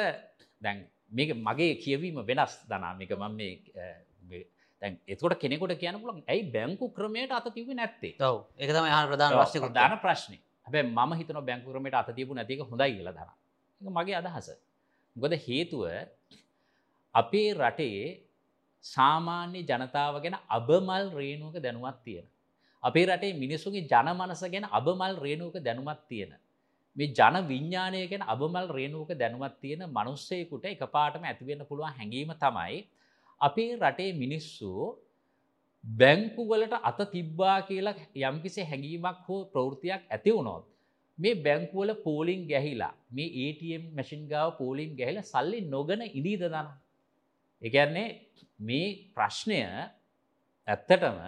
[0.63, 0.79] දැන්
[1.11, 4.43] මේක මගේ කියවීම වෙනස් දනාමික මම මේ
[4.83, 8.15] දැන් එතකොට කෙනෙකොට කියන පුලන් ඇයි බැංකු ක්‍රමයට අත තිබ නැත්තේ?
[8.21, 8.37] ඔව්.
[8.59, 9.63] ඒක තමයි අහන ප්‍රධාන ප්‍රශ්නේ.
[9.63, 13.31] කුත් දාන ප්‍රශ්නය හැබැ ම හිතන බැංකුරමට අත තිබු නැතික හොඳයි කියල දන.
[13.81, 14.49] මගේ අදහස.
[15.17, 15.83] ගොද හේතුව
[17.15, 18.03] අපේ රටේ
[18.85, 22.27] සාමාන්‍ය ජනතාව ගැන අබමල් රේනුවක දැනුවත් තියෙන.
[22.83, 26.33] අපේ රටේ මිනිසුගේ ජනමනස ගැන අබමල් රේනුවක දැනුමත් තියෙන.
[26.97, 32.81] මේ ජන විඤ්ඥානය ගැන අබමල් රේනුවක දැනුවත් තියෙන මනුස්සයකුට එක පාටම ඇතිවෙන්න පුළුවන් හැඟීම තමයි
[33.41, 34.73] අපේ රටේ මිනිස්සු
[35.85, 40.65] බැංකුවලට අත තිබ්බා කියලා යම්කිසි හැඟීමක් හෝ ප්‍රවෘතියක් ඇති වුණොත්
[41.19, 46.69] මේ බැංකුවල පෝලිං ගැහිලා මේ ATM මැසින් ගාව පෝලිම් ගැහිල සල්ලි නොගන ඉදීද දන.
[47.63, 48.09] එකන්නේ
[48.61, 49.61] මේ ප්‍රශ්නය
[50.69, 51.19] ඇත්තටම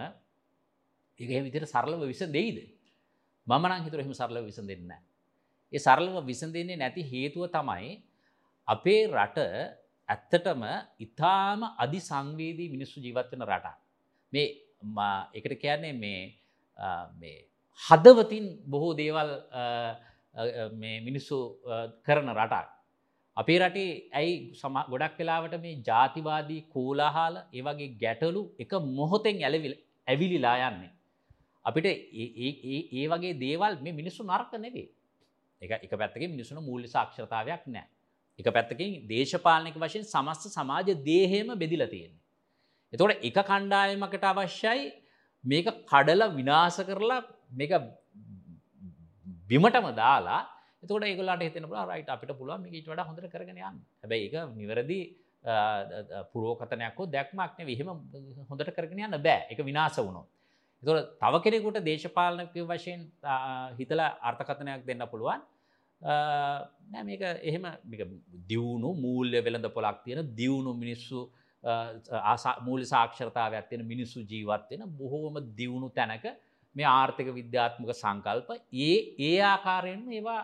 [1.24, 2.58] ඒ විදිර සරලව විස දෙයිද
[3.46, 4.92] මමනං හිතුර එහෙම සරලව විසඳ දෙන්න.
[5.72, 7.92] ඒ සරලව විසඳෙන්නේ නැති හේතුව තමයි
[8.68, 9.38] අපේ රට
[10.08, 10.62] ඇත්තටම
[11.06, 13.76] ඉතාම අධි සංවේදී මිනිස්සු ජීවත්වන රටා.
[14.32, 14.46] මේ
[15.38, 17.36] එකට කියන්නේ මේ
[17.82, 19.30] හදවතින් බොහෝ දේවල්
[21.08, 21.36] මිනිස්සු
[22.06, 22.68] කරන රටක්.
[23.36, 29.74] අපේ රටේ ඇයි සම ගොඩක් වෙලාවට මේ ජාතිවාදී කෝලාහාල ඒවගේ ගැටලු එක මොහොතෙන් ඇලවිල්
[30.08, 30.92] ඇවිලිලා යන්නේ.
[31.64, 34.88] අපිට ඒ වගේ දේවල් මේ මිනිස්සු නරක නෙවේ
[35.62, 37.86] එක එක පැත්තක මිනිසුන මූල්ලි සාක්ෂරතාවයක් නෑ.
[38.38, 42.20] එක පැත්තකින් දේශපාලනක වශයෙන් සමස්ත සමාජ දේහෙම බෙදිල තියෙන්නේ.
[42.92, 44.90] එතොට එක කණ්ඩායමකට අවශ්‍යයි
[45.44, 47.20] මේක කඩල විනාස කරලා
[47.52, 47.72] මේක
[49.48, 50.42] බිමටම දාලා
[50.82, 53.78] එතකොට ඒගොල්ලන්ට හිතෙන පුළුවන් රයිට් අපිට පුළුවන් මේක ඊට වඩා හොඳට කරගෙන යන්න.
[54.02, 55.00] හැබැයි ඒක නිවැරදි
[56.32, 57.76] පුරෝකතනයක් හෝ දැක්මක් නෙවෙයි.
[57.78, 57.88] එහෙම
[58.50, 59.46] හොඳට කරගෙන යන්න බෑ.
[59.50, 60.26] ඒක විනාශ වුණොත්.
[60.82, 63.00] එතකොට තව කෙනෙකුට දේශපාලනික වශයෙන්
[63.78, 65.40] හිතලා අර්ථකථනයක් දෙන්න පුළුවන්.
[66.02, 67.66] නෑ මේක එහෙම
[68.48, 71.20] දියුණු මූල්‍ය වෙළඳ පොලක් තියෙන දියුණු මිනිස්සු
[72.60, 76.24] මූලි සාක්ෂරතාවයක් තියෙන මිනිස්සු ජීවත්වෙන බොහෝම දියුණු තැනක
[76.76, 80.40] මේ ආර්ථික විද්‍යාත්මක සංකල්ප ඒ ඒ ආකාරයෙන් ඒවා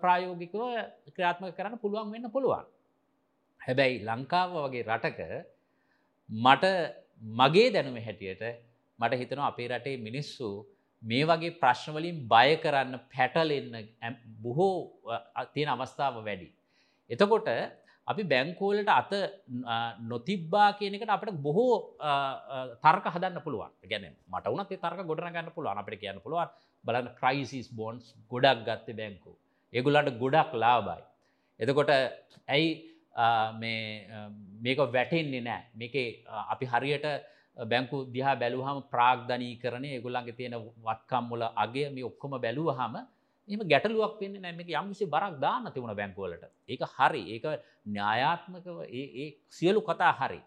[0.00, 0.60] ප්‍රායෝගිකව
[1.12, 2.64] ක්‍රාත්මක කරන්න පුළුවන් වෙන්න පුළුවන්.
[3.60, 5.20] හැබැයි ලංකාව වගේ රටක
[6.28, 6.64] මට
[7.22, 8.44] මගේ දැනුම හැටියට
[8.98, 10.48] මට හිතනවා අපේ රටේ මිනිස්සු
[11.02, 14.76] මේ වගේ ප්‍රශ්නවලින් බය කරන්න පැටලෙන්න බොහෝ
[15.54, 16.48] තියෙන අවස්ථාව වැඩි.
[17.10, 17.48] එතකොට
[18.08, 19.12] අපි බැංකෝලට අත
[20.10, 21.74] නොතිබ්බා කියනකට අපට බොහෝ
[22.84, 26.50] තර්ක හදන්න පුළුවන් ගැන මට වනත් තර්ක ගොඩන ගන්න පුළුවන් අපට කියන්න පුළුවන්
[26.84, 29.32] බලන්න ක්‍රයිසිස් බොන්ස් ගොඩක් ගත්ත බැංකු
[29.72, 31.02] ඒගුලන්ට ගොඩක් ලාබයි.
[31.60, 31.90] එතකොට
[32.48, 32.68] ඇයි
[34.62, 35.94] මේක වැටෙන්නේ නෑ මේක
[36.52, 37.06] අපි හරියට
[37.56, 42.96] බැංකු දිහා බැලුහම ප්‍රාග්ධනී කරන ඒගුල්ලන්ගේ තියෙන වත්කම්මුල අගේ මේ ඔක්කොම බැලුවහම
[43.48, 47.22] එම ගැටලුවක් වෙන්න නැමක යම්කිසි බරක් දාන්න තිබුණ බැංකුවලට ඒක හරි.
[47.32, 47.44] ඒක
[47.88, 50.40] න්‍යායාත්මකව ඒ සියලු කතා හරි.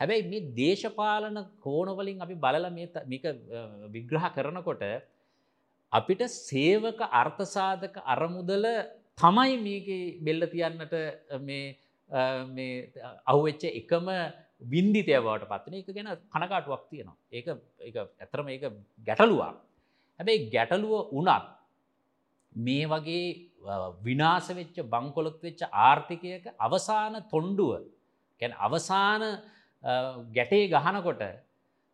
[0.00, 2.66] හැබැයි මේ දේශපාලන කෝනවලින් අපි බලල
[3.06, 3.24] මේක
[3.90, 4.82] විග්‍රහ කරනකොට
[5.92, 8.66] අපිට සේවක අර්ථසාධක අරමුදල
[9.18, 9.88] තමයි මේක
[10.20, 10.94] බෙල්ල තියන්නට
[13.26, 14.08] අහුවෙච්ච එකම
[14.62, 17.46] වින්දිතය බවට පත්වන එක ගැන කනකාටුවක් තියෙනවා ඒක
[17.96, 18.64] ඇතරම ඒක
[19.06, 19.54] ගැටලුවක්
[20.20, 21.46] හැබැයි ගැටලුව උනත්
[22.52, 23.26] මේ වගේ
[24.00, 27.72] විනාස වෙච්ච බංකොලොත් වෙච්ච ආර්ථිකයක අවසාන තොන්ඩුව
[28.40, 29.22] ගැන අවසාන
[30.32, 31.22] ගැටේ ගහනකොට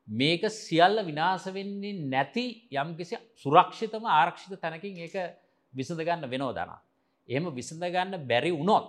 [0.09, 5.17] මේක සියල්ල විනාස වෙන්නේ නැති යම්කිසි සුරක්ෂිතම ආරක්ෂිත තැනකින් ඒක
[5.75, 6.81] විසඳගන්න වෙනෝදනා.
[7.29, 8.87] එහෙම විසඳගන්න බැරි වුණොත්.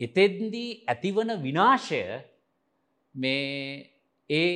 [0.00, 2.02] එතෙද්දී ඇතිවන විනාශය
[3.14, 3.90] මේ
[4.30, 4.50] ඒ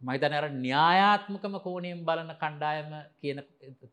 [0.00, 3.38] මහිතනර න්‍යායාත්මකම කෝනයෙන් බලන කණ්ඩායම කියන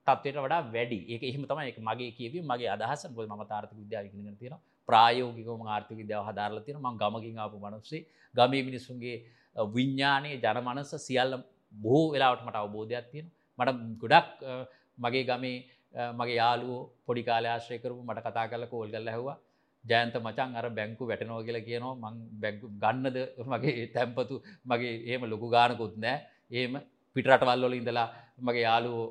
[0.05, 0.99] තත්වයට වඩා වැඩි.
[1.07, 3.07] ඒක එහෙම තමයි එක මගේ කියව මගේ අදහස.
[3.15, 4.55] ගොල් ම තාර්ථක විද්‍යාවිගෙන තියෙන
[4.89, 8.05] ප්‍රායෝගිකම ආර්ථික විද්‍යාව හදාරල තියෙන ම ගමකින් ආපු මනුස්සේ.
[8.35, 9.17] ගමේ මිනිසුන්ගේ
[9.55, 11.33] විඤ්ඥානයේ ජනමනස සියල්ල
[11.73, 13.27] බොහෝ වෙලාවට මට අවබෝධයක් තියෙන
[13.59, 14.29] මට ගොඩක්
[14.97, 15.57] මගේ ගමේ
[16.19, 19.37] මගේ යාලුව පොඩි කාලයාශ්‍රය කරපු මට කතා කල කෝල් කල්ල ඇහවා.
[19.91, 21.95] ජයන්ත මචන් අර බැංකු වැටනෝ කියලා කියනවා.
[22.03, 23.17] මං බැංකු ගන්නද?
[23.51, 24.35] මගේ තැම්පතු
[24.71, 26.17] මගේ ඒම ලොකු ගානකුත් නෑ.
[26.59, 26.73] ඒම
[27.15, 28.07] පිටරටවල්ලොල ඉඳලා
[28.47, 29.07] මගේ යාලුවෝ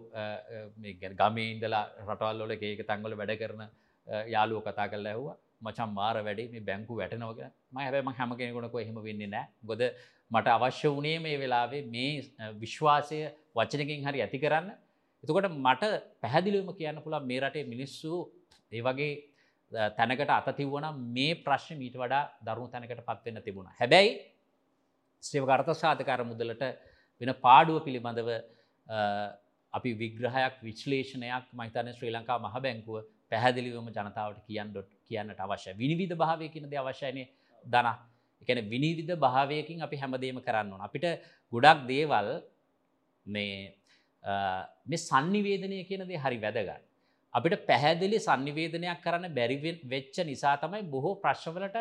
[1.21, 3.63] ගමේ ඉඳලා රටවල්ලොල ඒක තංගොල වැඩ කරන
[4.35, 5.37] යාලුව කතා කල ඇහවා.
[5.67, 7.39] මචම් මාර වැඩේ මේ බැංකු වැටනෝක
[7.73, 9.47] ම හැබම හැම කෙනෙකුණක එහෙම වෙන්නේ නෑ.
[9.69, 9.83] ගොද
[10.35, 12.13] මට අවශ්‍ය වනේ මේ වෙලාවේ මේ
[12.63, 13.19] විශ්වාසය
[13.59, 14.69] වචනකින් හරි ඇති කරන්න.
[15.25, 15.83] එතකොට මට
[16.23, 18.13] පැහැදිලිවම කියන්න පුළා මේ රටේ මිනිස්සු
[18.73, 19.13] ඒ වගේ
[19.73, 23.69] තැනකට අතතිව්වන මේ ප්‍රශ්න මීට වඩා දරුණු තැනකට පත්වෙන්න තිබුණ.
[23.81, 24.11] හැබැයි
[25.23, 26.63] ශ්‍රවකර්ත සාධකාර මුදලට
[27.21, 28.31] වෙන පාඩුව පිළිබඳව
[29.75, 32.97] අපි විග්‍රහයක් විශ්ලේෂණයක් මහිතන ශ්‍රී ලංකා මහ බැංකුව
[33.31, 34.73] පැහැදිලිවම ජනතාවට කියන්න
[35.09, 37.23] කියන්නට අවශ්‍ය විනිවිධ භාවය කියනද අවශ්‍යයනය
[37.65, 37.89] දන
[38.43, 41.07] එකන විනිවිධ භාවයකින් අපි හැමදේම කරන්න ඕන අපිට
[41.53, 42.29] ගොඩක් දේවල්
[43.27, 43.57] මේ
[44.87, 46.83] මේ සන්නිවේදනය කියනදේ හරි වැදගන්න.
[47.35, 51.77] අපිට පැහැදිලි සන්නිවේදනයක් කරන්න බැරිවෙන් වෙච්ච නිසා තමයි බොහෝ ප්‍රශ්වලට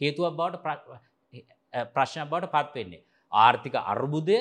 [0.00, 0.58] හේතුවක් බවට
[1.94, 3.02] ප්‍රශ්නයක් බවට පත්වෙන්නේ.
[3.32, 4.38] ආර්ථික අර්බුදය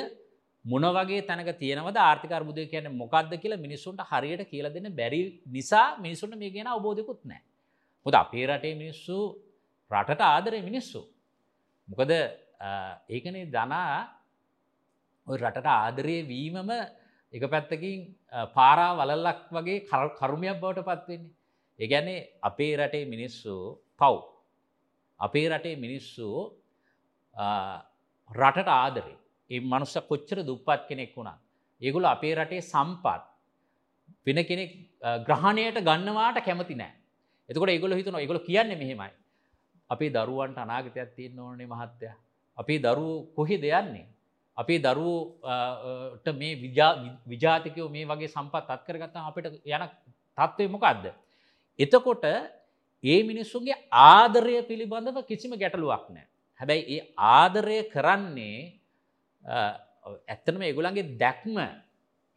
[0.65, 5.21] මොන වගේ තැනක තියෙනවද ආර්ථික අර්බුදය කියන මොකක්ද කියලා මිනිස්සුන්ට හරියට කියල දෙන්න බැරි
[5.55, 7.41] නිසා මිනිසුන්ට මේ ගෙන අවබෝධකුත් නෑ.
[8.05, 9.17] හොද අපේ රටේ මිනිස්සු
[9.91, 11.01] රටට ආදරය මිනිස්සු.
[11.87, 12.11] මොකද
[13.15, 13.99] ඒකනේ දනා
[15.27, 16.71] ඔය රටට ආදරය වීමම
[17.33, 17.99] එක පැත්තකින්
[18.57, 19.79] පාරා වලල්ලක් වගේ
[20.19, 21.33] කරුමයක් බවට පත්වෙන්නේ.
[21.79, 23.53] ඒගැන්නේ අපේ රටේ මිනිස්සු
[23.99, 24.15] පව්.
[25.19, 26.27] අපේ රටේ මිනිස්සු
[28.29, 29.17] රටට ආදරේ
[29.49, 31.37] ඒ මනුස්ස කොච්චර දුප්පත් කෙනෙක් වුණා.
[31.81, 33.23] ඒගොල අපේ රටේ සම්පත්
[34.25, 34.71] වෙන කෙනෙක්
[35.27, 36.93] ග්‍රහණයට ගන්නවාට කැමති නෑ.
[37.49, 39.11] එතකොට ඒගොල හිතන ඒගොල කියන්නේ මෙහෙමයි.
[39.89, 42.07] අපේ දරුවන්ට අනාගතයක් තියන්න ඕනේ මහත්තය.
[42.57, 44.07] අපේ දරුවෝ කොහෙ දෙයන්නේ.
[44.57, 46.53] අපේ දරුවෝට මේ
[47.31, 49.85] විජාතිකයෝ මේ වගේ සම්පත් අත්කරගත්තා අපිට යන
[50.37, 51.05] තත්ත්වය මොකක්ද.
[51.79, 52.25] එතකොට
[53.03, 56.27] ඒ මිනිස්සුන්ගේ ආදරය පිළිබඳව කිසිම ගැටලුවක් නෑ.
[56.59, 57.01] හැබැයි ඒ
[57.35, 58.59] ආදරය කරන්නේ
[59.43, 61.57] ඇත්තනම ඒගොලන්ගේ දැක්ම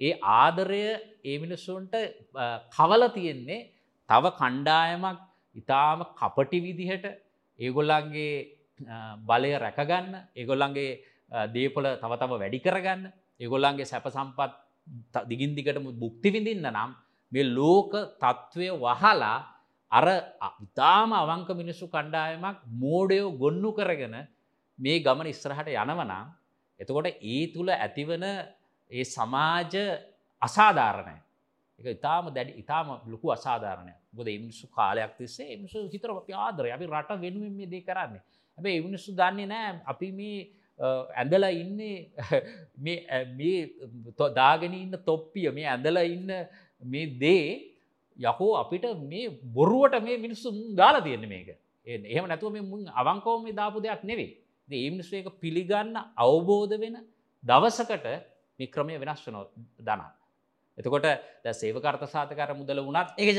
[0.01, 0.83] ඒ ආදරය
[1.25, 1.95] ඒ මිනිස්සුන්ට
[2.77, 3.61] කවල තියෙන්නේ
[4.09, 5.21] තව කණ්ඩායමක්
[5.57, 7.07] ඉතාම කපටි විදිහට
[7.59, 8.35] ඒගොල්ලන්ගේ
[9.29, 10.91] බලය රැකගන්න ඒගොල්ලන්ගේ
[11.49, 13.03] දේපොල තව තව වැඩි කරගන්න.
[13.41, 14.53] ඒගොල්ලන්ගේ සැප සම්පත්
[15.25, 16.91] දිගින් දිගටම බුක්ති විඳින්න නම්
[17.33, 19.37] මේ ලෝක තත්ත්වය වහලා
[19.93, 20.07] අර
[20.61, 24.17] ඉතාම අවංක මිනිස්සු කණ්ඩායමක් මෝඩයෝ ගොන්නු කරගෙන
[24.79, 26.13] මේ ගමන ඉස්රහට යනවනම්
[26.81, 28.25] එතකොට ඒ තුළ ඇතිවන
[28.91, 29.75] ඒ සමාජ
[30.43, 31.17] අසාධාරණය.
[31.79, 36.87] එක ඉතාම දැඩි ඉතාම ලොකු අසාධාරණය ගොද එමිනිස්සු කාලයක් තිස්සේ එමිසු හිතර අපි ආදරය අපි
[36.87, 38.23] රට වෙනුවෙන් මේ දේ කරන්නේ.
[38.59, 39.83] හැබැ එමිනිස්සු දන්නේ නෑ.
[39.85, 40.39] අපි මේ
[40.79, 42.11] ඇඳලා ඉන්නේ
[43.39, 43.59] මේ
[44.35, 46.33] දාගෙන ඉන්න තොප්පිය මේ ඇඳලා ඉන්න
[46.83, 47.47] මේ දේ
[48.19, 51.49] යකෝ අපිට මේ බොරුවට මේ මිනිස්සු දාලා තියෙන මේක
[51.87, 54.31] එහෙම නැතුව මේ මුන් අවංකෝම දාපු දෙයක් නෙවෙයි
[54.69, 56.97] ඒ මිනිස්සු එක පිළිගන්න අවබෝධ වෙන
[57.45, 58.07] දවසකට
[58.59, 59.41] මේ ක්‍රමය වෙනස් වනො
[59.81, 60.11] දනා.
[60.79, 61.07] එතකොට
[61.43, 63.33] ද සේවකර්ත සාතකර මුදල වුණත් ඒ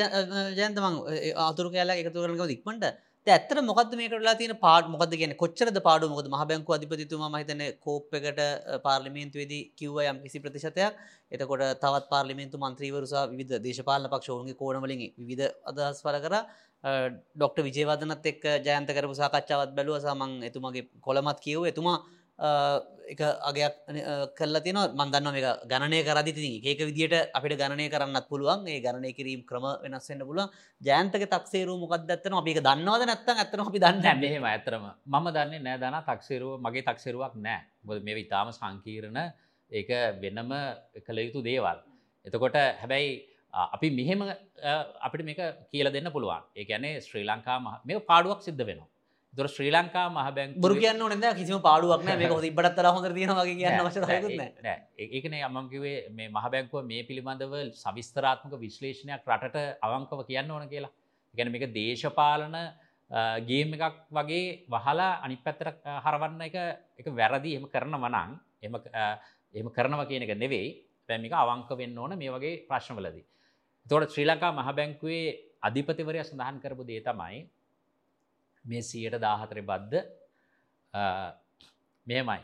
[0.56, 0.96] ජයන්තමං
[1.40, 2.86] අතුර කෑලා එකතු කරනක දික්මට
[3.30, 4.90] ඇත්තර මොකද මේකටලා තියෙන පාඩ?
[4.94, 6.10] මොකද කියන කොච්චරද පාඩු?
[6.14, 8.42] මොකද මහබැංකු අධිපතිතුමා මහිතන කෝප් එකට
[8.86, 11.02] පාර්ලිමේන්තුවේදී කිව්ව යම් කිසි ප්‍රතිශතයක්.
[11.32, 16.36] එතකොට තවත් පාර්ලිමේන්තු මන්ත්‍රීවරුසා විධ දේශපාලන පක්ෂෝන්ගේ කෝනවලින් විධ අදහස් පල කර.
[17.36, 21.98] ඩොක්ට විජේවාදනත් එක් ජයන්ත කරපු සාකච්ඡාවත් බැලුව සමන් එතුමගේ කොළමත් කියව එතුමා
[22.40, 23.76] එක අගයක්
[24.38, 26.34] කල්ල තින මන්දන්න මේ ගණනය කරදි
[26.64, 28.68] ඒක විදිට අපිට ගණනය කරන්නත් පුළුවන්.
[28.68, 34.20] ඒ ගණනය කිරීම ක්‍රම වෙනස්සෙන්න්න පුළුව ජයන්තක තක්සේරු මොකක්දත්තන අපික දන්නවද නැත්ත ඇතන අපි දන්න
[34.20, 37.62] මෙහෙම ඇතරම මම දන්නේ නෑ දන තක්සේරුව මගේ තක්සේරුවක් නෑ.
[37.84, 39.18] බොද මේ ඉතාම සංකීරණ
[39.72, 39.90] ඒක
[40.22, 40.52] වෙනම
[41.06, 41.80] කළ යුතු දේවල්.
[42.26, 43.10] එතකොට හැබැයි
[43.54, 44.22] අපි මෙහෙම
[45.02, 46.44] අපිට මේක කියල දෙන්න පුළුවන්.
[46.56, 48.90] ඒ ඇනේ ශ්‍රී ලංකා මේ පාඩුවක් සිද්ධ වෙනවා.
[49.38, 53.08] දොර ශ්‍රී ලංකා මහ බැං බරු කියන්න නද කිසිම පාඩුවක්න මේ හොති බටත්තර හොඳ
[53.40, 53.98] වගේ කියන්න වශ
[55.18, 59.58] ඒකනේ අමකිවේ මේ මහ බැංකුව මේ පිළිබඳව සවිස්තරාත්මක විශ්ලේෂණයක් රටට
[59.88, 60.92] අවංකව කියන්න ඕන කියලා.
[61.36, 62.58] ගැන මේක දේශපාලන
[63.50, 65.68] ගේම එකක් වගේ වහලා අනි පැත්තර
[66.06, 66.56] හරවන්න එක
[67.00, 67.52] එක වැරදි.
[67.58, 68.32] එම කරන වනං
[68.66, 68.74] එම
[69.54, 70.70] එම කරනව කියන එක නෙවෙයි.
[71.10, 73.26] පැමික අවංක වෙන්න ඕන මේ වගේ ප්‍රශ්නවලදී.
[73.86, 75.26] තොට ශ්‍රී ලංකා මහ බැංකුවේ
[75.68, 77.46] අධිපතිවරය සඳහන් කරපු දේ තමයි
[78.68, 79.98] මේ සියට දාහතරය බද්ධ
[82.08, 82.44] මෙමයි.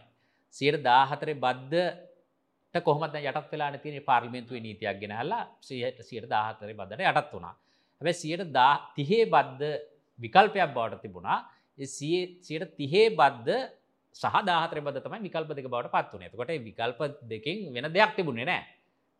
[0.55, 7.09] සියට දාහතරය බද්ධ කොහමත් යටත් වෙලා තියෙන පාර්ලිමෙන්තුව නීතියක් ගෙන හලා සියට සියට දාහතරය බද්ධට
[7.11, 7.55] යටත් වුණා.
[8.01, 9.73] හැබැ සියට දා තිහේ බද්ධ
[10.19, 11.39] විකල්පයක් බවට තිබුණා
[11.87, 13.69] සියට තිහේ බද්ධ
[14.15, 16.99] සහ දාහතර බද තමයි විකල්ප දෙක බවට පත් වනේ කොට විකල්ප
[17.31, 18.63] දෙකින් වෙන දෙයක් තිබුණේ නෑ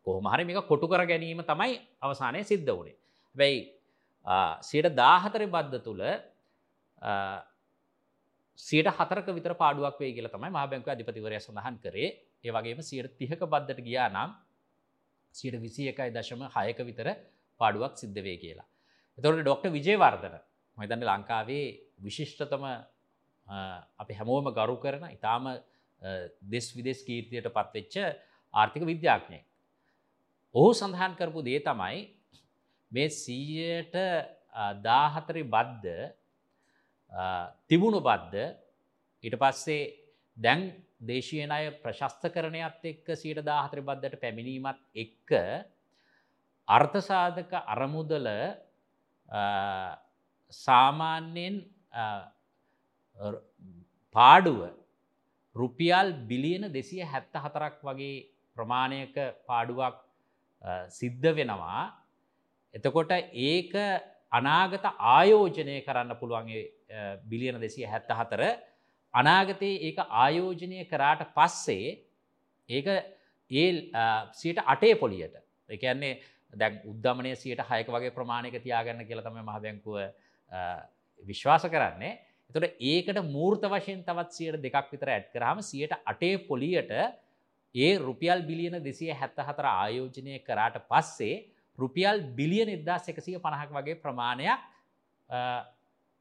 [0.06, 2.96] කොහමහරි මේක කොටු කර ගැනීම තමයි අවසානය සිද්ධ වනේ.
[3.34, 3.58] වැයි
[4.60, 6.02] සියට දාහතරය බද්ධ තුළ
[8.58, 12.08] සියට හතරක විතර පාඩුවක් වේ කියල තමයි මහ බැංක අධිපතිවරය සඳහන් කරේ
[12.40, 14.30] ඒ වගේම සියට තිහක බද්ධට ගියා නම්
[15.34, 17.08] සියට විසි එකයි දශම හයක විතර
[17.60, 18.66] පාඩුවක් සිද්ධ වේ කියලා.
[19.18, 20.36] එතවට ඩොක්ට විජයවර්ධන
[20.78, 21.66] මහිතන්න ලංකාවේ
[22.00, 22.64] විශිෂ්ටතම
[23.98, 25.44] අපි හැමෝම ගරු කරන ඉතාම
[26.44, 27.94] දෙස් විදෙස් කීර්තියට පත්වෙච්ච
[28.54, 29.40] ආර්ථික විද්‍යාඥය.
[30.54, 32.02] ඔහු සඳහන් කරපු දේ තමයි
[32.92, 33.94] මේ සීයට
[34.82, 36.12] දාහතරි බද්ධ
[37.68, 38.44] තිබුණු බද්ධ
[39.24, 39.82] ඊට පස්සේ
[40.36, 40.62] දැන්
[41.00, 45.30] දේශීය අය ප්‍රශස්ත කරණයක්ත් එක්ක සීට දාහතර බද්ධට පැමිණීමත් එක්ක
[46.68, 48.28] අර්ථසාධක අරමුදල
[50.52, 51.56] සාමාන්‍යයෙන්
[54.14, 54.60] පාඩුව
[55.56, 59.14] රුපියල් බිලියන දෙසිය හැත්ත හතරක් වගේ ප්‍රමාණයක
[59.46, 59.96] පාඩුවක්
[60.90, 61.92] සිද්ධ වෙනවා.
[62.74, 63.12] එතකොට
[63.44, 63.72] ඒක
[64.32, 66.64] අනාගත ආයෝජනය කරන්න පුළුවන්ගේ
[67.24, 68.42] බිලියන දෙසිය හැත්ත හතර
[69.14, 71.98] අනාගතයේ ඒක ආයෝජනය කරාට පස්සේ
[72.68, 72.86] ඒක
[73.50, 73.70] ඒ
[74.32, 75.34] සියට අටේ පොලියට.
[75.68, 76.20] එකන්නේ
[76.52, 79.96] දැන් උද්ධමනය සියට හයක වගේ ප්‍රමාණයක තියාගන්න කියල තම මහ බැංකුව
[81.24, 82.18] විශ්වාස කරන්නේ.
[82.50, 86.92] එතොට ඒකට මූර්ත වශයෙන් තවත් සියට දෙකක් විතර ඇත් කරහම සියට අටේ පොලියට
[87.74, 91.36] ඒ රුපියල් බිලියන දෙසිය හැත්ත හතර ආයෝජනය කරාට පස්සේ
[91.78, 94.60] රුපියල් බිලියන එදදා එකසිය පණහක් වගේ ප්‍රමාණයක්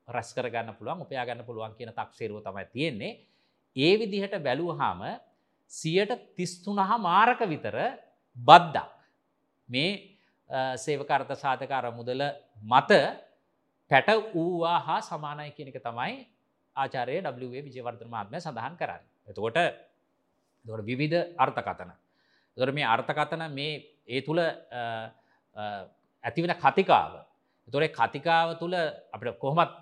[0.08, 3.12] රැස් කරගන්න පුළුවන් උපයාගන්න පුළුවන් කියන තක්සේරුව තමයි තියෙන්නේ
[3.76, 5.02] ඒ විදිහට බැලූහාම
[5.72, 7.78] සියට තිස්තුනහ මාරක විතර
[8.38, 8.90] බද්දක්
[9.70, 9.92] මේ
[10.78, 12.22] සේවකර්ත සාධකාර මුදල
[12.64, 12.92] මත
[13.92, 16.14] පැට වූවා හා සමානය කියනක තමයි
[16.76, 19.04] ආචාරය වේ විජයවර්ධන මාත්මය සඳහන් කරන්න.
[19.28, 19.58] එතකොට
[20.66, 21.92] දොට විවිධ අර්ථකතන.
[22.58, 23.74] දොර මේ අර්ථකතන මේ
[24.06, 24.42] ඒ තුළ
[26.24, 27.14] ඇතිවෙන කතිකාව
[27.72, 28.76] තොරේ කතිකාව තුළ
[29.14, 29.82] අපට කොහොමත්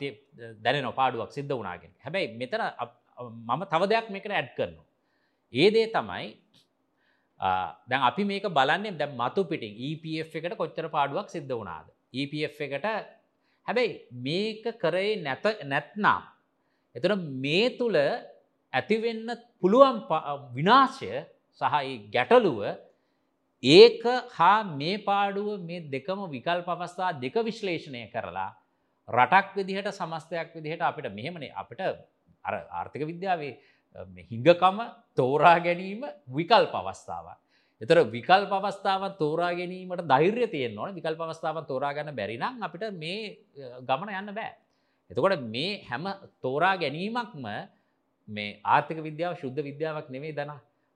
[0.64, 2.64] දැන නොපාඩුවක් සිද්ධ වනාගෙන හැබැයි මෙතන
[3.50, 4.88] මම තව දෙයක් මේකට ඇඩ් කරනවා.
[5.54, 6.28] ඒ දේ තමයි
[7.90, 11.88] දැන් අපි මේක බලන්නේ දැ මතු පිටින් EPF එකට කොච්චර පාඩුවක් සිද්ධ වනාද.
[12.14, 12.88] EPF එකට
[13.68, 13.92] හැබැයි
[14.26, 16.22] මේක කරේ නැත නැත්නම්.
[16.96, 17.14] එතන
[17.44, 17.98] මේ තුළ
[18.74, 19.28] ඇතිවෙන්න
[19.62, 19.98] පුළුවන්
[20.56, 21.12] විනාශය
[21.62, 21.76] සහ
[22.14, 22.62] ගැටලුව
[23.64, 24.02] ඒක
[24.32, 28.50] හා මේ පාඩුව මේ දෙකම විකල් පවස්ථා දෙක විශ්ලේෂණය කරලා
[29.10, 31.82] රටක් විදිහට සමස්තයක් විදිහට අපිට මෙහෙමනේ අපිට
[32.46, 33.54] අර ආර්ථික විද්‍යාවේ
[34.32, 34.78] හිංගකම
[35.16, 37.28] තෝරා ගැනීම විකල් පවස්ථාව.
[37.82, 43.38] එතර විකල් පවස්ථාව තෝරා ගැනීමට ධෛර්ය තියෙන් ඕන විකල් පවස්ථාව තෝරාගන්න බැරිනම් අපිට මේ
[43.82, 44.52] ගමන යන්න බෑ.
[45.12, 46.06] එතකොට මේ හැම
[46.42, 47.46] තෝරා ගැනීමක්ම
[48.28, 50.52] මේ ආර්ථික විද්‍යාව ශුද්ධ විද්‍යාවක් නෙවේ දන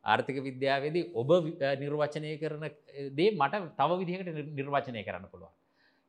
[0.06, 1.30] ආර්ථික විද්‍යාවේදී ඔබ
[1.76, 2.66] නිර්වචනය කරන
[3.12, 5.54] දේ මට තව විදිහකට නිර්වචනය කරන්න පුළුවන්.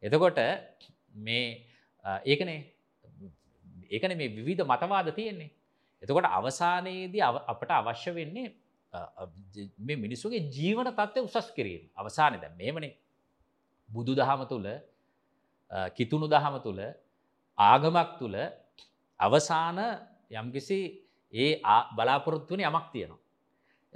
[0.02, 0.38] එතකොට
[1.18, 1.46] මේ
[2.24, 2.58] ඒකනේ
[3.90, 5.50] ඒකන මේ විවිධ මතවාද තියෙන්නේ.
[6.02, 8.48] එතකොට අවසානයේදී අපට අවශ්‍ය වෙන්නේ
[9.78, 12.92] මේ මිනිස්සුගේ ජීවන තත්ත්වය උසස් කිරීම අවසානය දැ මේමනේ
[13.88, 14.68] බුදු දහම තුළ
[15.96, 16.82] කිතුුණු දහම තුළ
[17.58, 18.36] ආගමක් තුළ
[19.20, 19.78] අවසාන
[20.32, 20.78] යම්කිසි
[21.32, 21.52] ඒ
[21.96, 23.25] බලාපොරොත්තුවන යමක් තියෙනවා.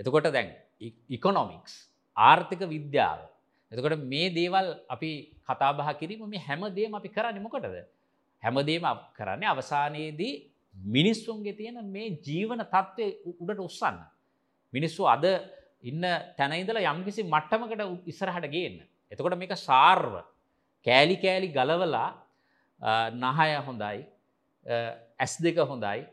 [0.00, 0.48] එතකොට දැන්
[0.80, 1.72] e- ඉකොනොමික්ස්
[2.16, 3.20] ආර්ථික විද්‍යාව.
[3.72, 5.10] එතකොට මේ දේවල් අපි
[5.44, 7.76] කතාබහ කිරීම මේ හැමදේම අපි කරන්න මොකටද?
[8.42, 10.34] හැමදේම කරන්නේ අවසානයේදී
[10.76, 13.98] මිනිස්සුන්ගේ තියෙන මේ ජීවන තත්ත්වය උඩට උත්සන්න
[14.72, 15.24] මිනිස්සු අද
[15.82, 16.04] ඉන්න
[16.36, 18.80] තැනයිදල යම්කිසි මට්ටමකට ඉස්සරහට ගේන්න.
[19.12, 20.14] එතකොට මේක සාර්ව
[20.86, 22.08] කෑලි කෑලි ගලවලා
[23.12, 23.98] නහය හොඳයි
[25.18, 26.06] ඇස් දෙක හොඳයි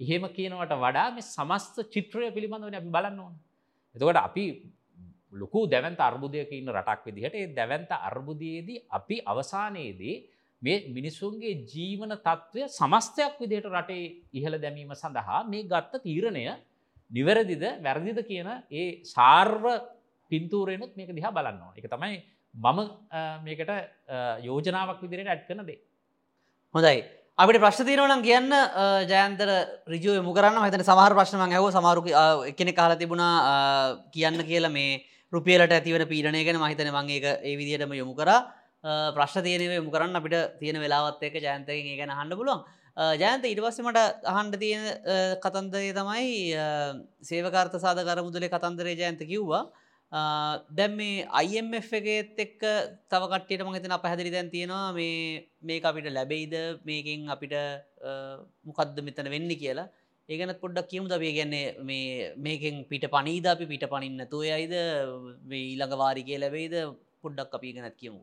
[0.00, 3.34] එහෙම කියනවට වඩා මේ සමස්ත චිත්‍රය පිළිබඳවන අපි බලන්න ඕන.
[3.96, 4.44] එතකොට අපි
[5.32, 10.16] ලොකු දැවන්ත අර්බුදයක ඉන්න රටක් විදිහට ඒ දැවන්ත අර්බුදයේදී අපි අවසානයේදී
[10.62, 16.44] මේ මිනිසුන්ගේ ජීවන තත්ත්වය සමස්තයක් විදිහට රටේ ඉහළ දැමීම සඳහා මේ ගත්ත තීරණය
[17.10, 19.64] නිවැරදිද වැරදිද කියන ඒ සාර්ව
[20.30, 22.16] පින්තූරයනුත් මේක දිහා බලන්නවා එක තමයි
[22.54, 22.78] මම
[23.44, 23.70] මේකට
[24.42, 25.80] යෝජනාවක් විදිරයට ඇඩ් කන දේ.
[26.74, 26.98] හොඳයි
[27.38, 28.50] අපිට ප්‍රශ්න තියෙනවනම් කියන්න
[29.10, 29.50] ජයන්තර
[29.92, 32.02] රිජුව මුකරන්න හතන සමහර ප්‍රශ්නම ඇව සමාරු
[32.50, 34.98] එකනෙ කාල තිබුණා කියන්න කියලා මේ
[35.32, 36.58] රුපියලට ඇතිවන පීඩනය ගැන.
[36.58, 38.30] මහිතන මංඒක ඒ විදිහටම යොමු කර.
[39.14, 42.66] ප්‍රශ්න තියනව යොමු කරන්න අපිට තියෙන වෙලාවත් එක ජයන්තකින් ඒ ගැන හන්න පුළුවන්.
[43.22, 44.84] ජයන්ත ඉටවස්සමට අහන්ඩ තියෙන
[45.38, 46.58] කතන්දරය තමයි
[47.22, 49.70] සේවකාර්ත සාධකර මුදලේ කතන්දරේ ජයන්ත කිව්වා.
[50.12, 52.62] දැම් මේ IMF එකත් එක්ක
[53.10, 56.54] තව කට්ටියට මහිතන පැහැදිලි දැන් තියෙනවා මේ මේ අපිට ලැබෙයිද?
[56.84, 57.54] මේකින් අපිට
[58.64, 59.88] මොකක්ද මෙතන වෙන්න කියලා.
[60.28, 64.74] ඒගන පොඩ්ඩක් කියමු දබේ ගැන්නේ මේ මේකෙන් පිට පනීද අපි පිට පනින්න තුයයිද
[65.50, 66.74] මේ ඊළඟ වාරිකය ලැබෙයිද?
[67.22, 68.22] පොඩ්ඩක් අපි ගැනත් කියමු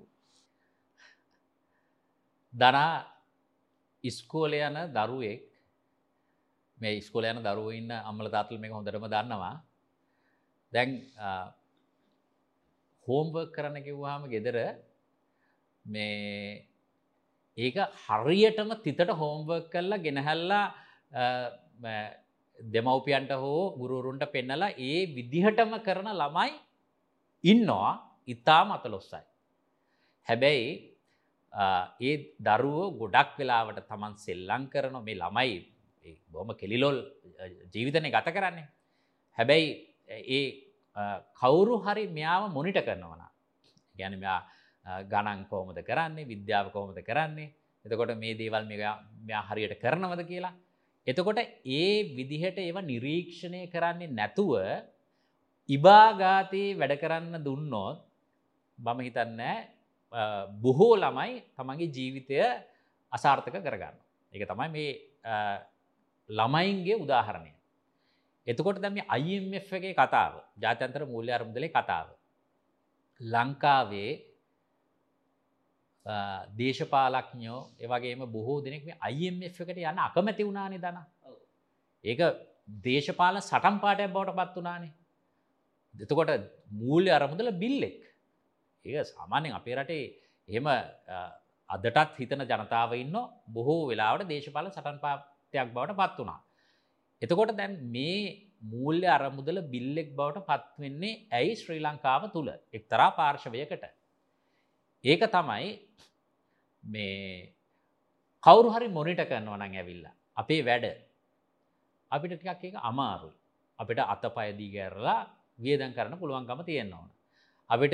[2.54, 3.06] දනා
[4.04, 5.44] ඉස්කෝල යන දරුවෙක්
[6.82, 9.56] මේ ඉස්කෝල යන දරුව ඉන්න අම්මල තාතල් මේ හොඳටම දන්නවා.
[10.74, 10.92] දැන්
[13.08, 14.58] හෝම්වර්ක් කරන්න කිව්වාම ගෙදර
[15.86, 16.66] මේ
[17.58, 20.66] ඒක හරියටම තිතට හෝම්වර්ක් කරලා ගෙනහැල්ලා
[22.60, 26.52] දෙමව්පියන්ට හෝ ගුරුරුන්ට පෙන්නලා ඒ විදිහටම කරන ළමයි
[27.44, 27.92] ඉන්නවා
[28.28, 29.24] ඉතාම අතලොස්සයි.
[30.28, 30.68] හැබැයි
[32.02, 35.56] ඒ දරුවෝ ගොඩක් වෙලාවට තමන් සෙල්ලං කරන මේ ළමයි
[36.34, 36.98] බොහම කෙලිලොල්
[37.74, 38.68] ජීවිතනය ගත කරන්නේ.
[39.38, 39.70] හැබැයි
[40.32, 40.46] ඒ
[41.34, 43.24] කවුරු හරි මෙයාව මොනිට කරනවන
[43.96, 44.40] ගැන මෙයා
[45.04, 47.54] ගණන් කෝමද කරන්නේ විද්‍යාව කෝමද කරන්නේ
[47.86, 50.56] එතකොට මේ දේවල් මෙයා හරියට කරනවද කියලා
[51.08, 54.54] එතකොට ඒ විදිහට ඒව නිරීක්ෂණය කරන්නේ නැතුව
[55.70, 58.00] ඉබාගාතයේ වැඩ කරන්න දුන්නොත්
[58.78, 59.42] මම හිතන්න
[60.56, 62.38] බොහෝ ළමයි තමන්ගේ ජීවිතය
[63.12, 63.96] අසාර්ථක කරගන්න.
[64.34, 64.92] එක තමයි මේ
[66.30, 67.52] ළමයින්ගේ උදාහරණය.
[68.48, 72.08] එතකොට දැම IMF එකේ කතාව ජාත්‍යන්තර මූල්‍ය අරමුදලේ කතාව.
[73.20, 74.12] ලංකාවේ
[76.60, 81.00] දේශපාලක්ඥෝ ඒවගේම බොහෝ දෙනෙක් මේ IMF එකට යන්න අකමැති වුණානේ දන.
[82.04, 82.22] ඒක
[82.86, 84.94] දේශපාල සටම් පාටයක් බවට පත් වනානේ.
[85.96, 86.30] දෙතකොට
[86.72, 88.02] මූල්‍ය අරමුදල බිල්ලෙක්.
[88.86, 90.06] ඒ සාමාන්‍යෙන් අපේ රටේ
[90.50, 90.68] එහෙම
[91.70, 93.18] අදටත් හිතන ජනතාව ඉන්න
[93.50, 96.42] බොහෝ වෙලාවට දේශපාල සටන් පාතයක් බවට පත් වනා.
[97.22, 98.20] එතකොට දැන් මේ
[98.72, 103.84] මූල්‍ය අරමුදල බිල්ලෙක් බවට පත්වෙන්නේ ඇයි ශ්‍රී ලංකාව තුළ එක්තරා පාර්ශවයකට.
[105.04, 105.68] ඒක තමයි
[106.84, 107.54] මේ
[108.44, 110.06] කවුරු හරි මොනිට කරනවා නං ඇවිල්ල.
[110.38, 110.86] අපේ වැඩ
[112.12, 113.36] අපිට ටිකක් එක අමාරුයි.
[113.80, 115.22] අපිට අතපයදී ගැරලා
[115.60, 117.10] වියදන් කරන පුළුවන්කම තියෙන්න ඕන.
[117.70, 117.94] අපිට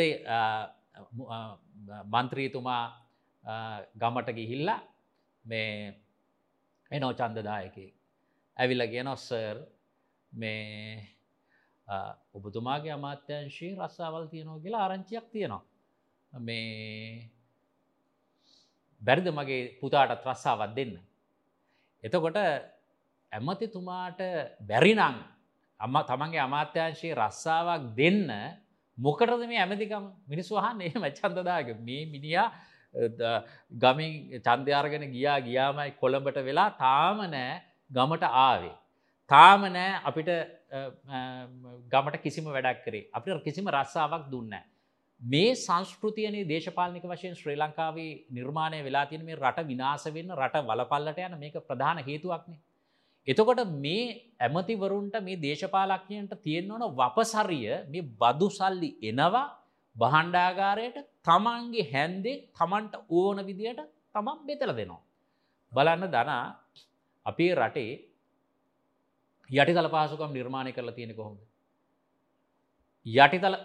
[2.13, 2.84] මන්ත්‍රීතුමා
[4.01, 4.82] ගමට ගිහිල්ලා
[5.45, 5.72] මේ
[6.91, 8.01] එනෝ චන්දදායකෙක්
[8.62, 9.57] ඇවිල්ල කිය නොස්සර්
[10.32, 11.07] මේ
[12.34, 15.64] ඔබතුමාගේ අමාත්‍යංශී රස්සාවල් තියනෝ කියලා ආරංචියක් තියෙනවා.
[16.34, 17.30] මේ
[19.01, 20.93] බැරිද මගේ පුතාටත් රස්සාවත් දෙන්න.
[22.03, 22.38] එතකොට
[23.32, 24.22] ඇමතිතුමාට
[24.62, 25.01] බැරිනං
[25.80, 28.30] අම්ම තමන්ගේ අමාත්‍යංශයේ රස්සාවක් දෙන්න
[28.97, 32.47] මොකටද මේ ඇමතිකම මිනිස් වහන් ඒ මච්චන්දදාග මේ මිනිා
[33.74, 38.76] ගමින් චන්දයාර්ගෙන ගියා ගියාමයි කොළඹට වෙලා තාම නෑ ගමට ආවේ.
[39.30, 40.30] තාම නෑ අපිට
[41.92, 44.54] ගමට කිසිම වැඩක් කරේ අපිට කිසිම රස්සාාවක් දුන්න.
[45.22, 51.20] මේ සංස්කෘතියනේ දේශපාලනික වශයෙන් ශ්‍රී ලංකාවේ නිර්මාණය වෙලා තියෙන මේ රට විනාස වෙන්න රට වලපල්ලට
[51.20, 52.60] යන මේක ප්‍රධාන හේතුවක්නේ.
[53.28, 54.06] එතකොට මේ
[54.39, 59.46] ඇමතිවරුන්ට මේ දේශපාලක්ඥයන්ට තියෙන්න ඕන වපසරිය මේ බදු සල්ලි එනවා
[59.96, 63.82] බහන්ඩාගාරයට තමන්ගේ හැන්දේ තමන්ට ඕන විදියට
[64.14, 65.02] තමන් බෙතල දෙනවා.
[65.72, 66.46] බලන්න දනා
[67.26, 67.91] අපේ රටේ
[69.49, 71.39] යටිතල පහසුකම් නිර්මාණය කරලා තියෙන කොහොමද.
[73.05, 73.55] යටිතල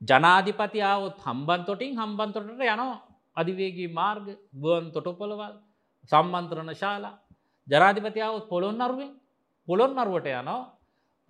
[0.00, 2.98] ජනාධිපතියාවත් හම්බන්තොටින් හම්බන්තොටට යනවා.
[3.36, 4.26] අධිවේගී මාර්ග
[4.56, 5.54] ගුවන් තොටොපොළවල්
[6.12, 7.14] සම්මන්ත්‍රණ ශාලා.
[7.68, 9.10] ජනාධිපතියාවත් පොළොන් අරුවෙන්
[9.68, 10.60] පොළොන් අරුවට යනවා.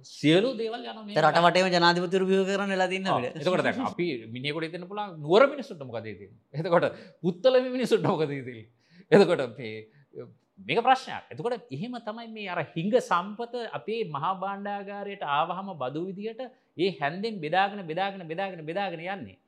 [0.04, 5.90] සියලු දේවල් යන රටවටම ජනාධිපතුර විය කරන්න ලතින්න එතකට අපි මිනිකොට එතන පුලා නුවර මිනිසුට්ටම
[5.90, 6.86] කදේ එතකොට
[7.22, 8.62] උත්තල මිනිසුට්ටමකදීදී
[9.12, 9.42] එතකොට
[10.66, 16.42] මේක ප්‍රශ්නයක් එතකොට එහෙම තමයි මේ අර හිංග සම්පත අපේ මහා බාණ්ඩාගාරයට ආවහම බදු විදිහට
[16.76, 19.38] ඒ හැන්දෙන් බෙදාගෙන බෙදාගෙන බෙදාගෙන බෙදාගෙන යන්නේ.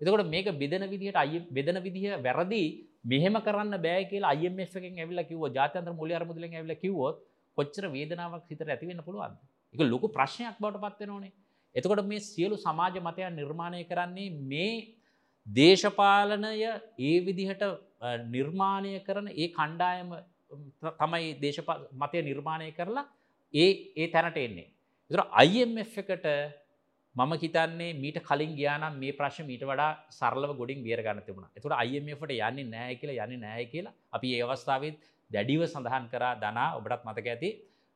[0.00, 2.62] එතකොට මේක බෙදන විදිහට අය බෙදන විදිහ වැරදි
[3.04, 7.22] මෙහෙම කරන්න බෑ කියලා IMF එකෙන් ඇවිල්ලා කිව්වොත් ජාත්‍යන්තර මූල්‍ය අරමුදලෙන් ඇවිල්ලා කිව්වොත්
[7.58, 9.38] කොච්චර වේදනාවක් හිතට ඇති වෙන්න පුළුවන්ද?
[9.74, 11.32] ඒක ලොකු ප්‍රශ්නයක් බවට පත් වෙනෝනේ.
[11.74, 14.74] එතකොට මේ සියලු සමාජ මතයන් නිර්මාණය කරන්නේ මේ
[15.46, 16.52] දේශපාලනය
[17.00, 17.64] ඒ විදිහට
[18.28, 20.12] නිර්මාණය කරන ඒ කණ්ඩායම
[21.00, 23.06] තමයි දේශප මතය නිර්මාණය කරලා
[23.54, 24.68] ඒ ඒ තැනට එන්නේ.
[25.10, 26.26] තුර IMF එකට
[27.16, 31.46] මම හිතන්නේ මීට කලින් ගයානම් මේ ප්‍රශ්න මීට වඩා සරලව ගොඩින් බියර ගන්න තිබුණ.
[31.56, 34.98] එතුට IMFට යන්නේ නෑ කියලා යන්නේ නෑ කියලා අපි ඒ අවස්ථාවත්
[35.30, 37.50] දැඩිව සඳහන් කර දනා ඔබටත් මතක ඇති.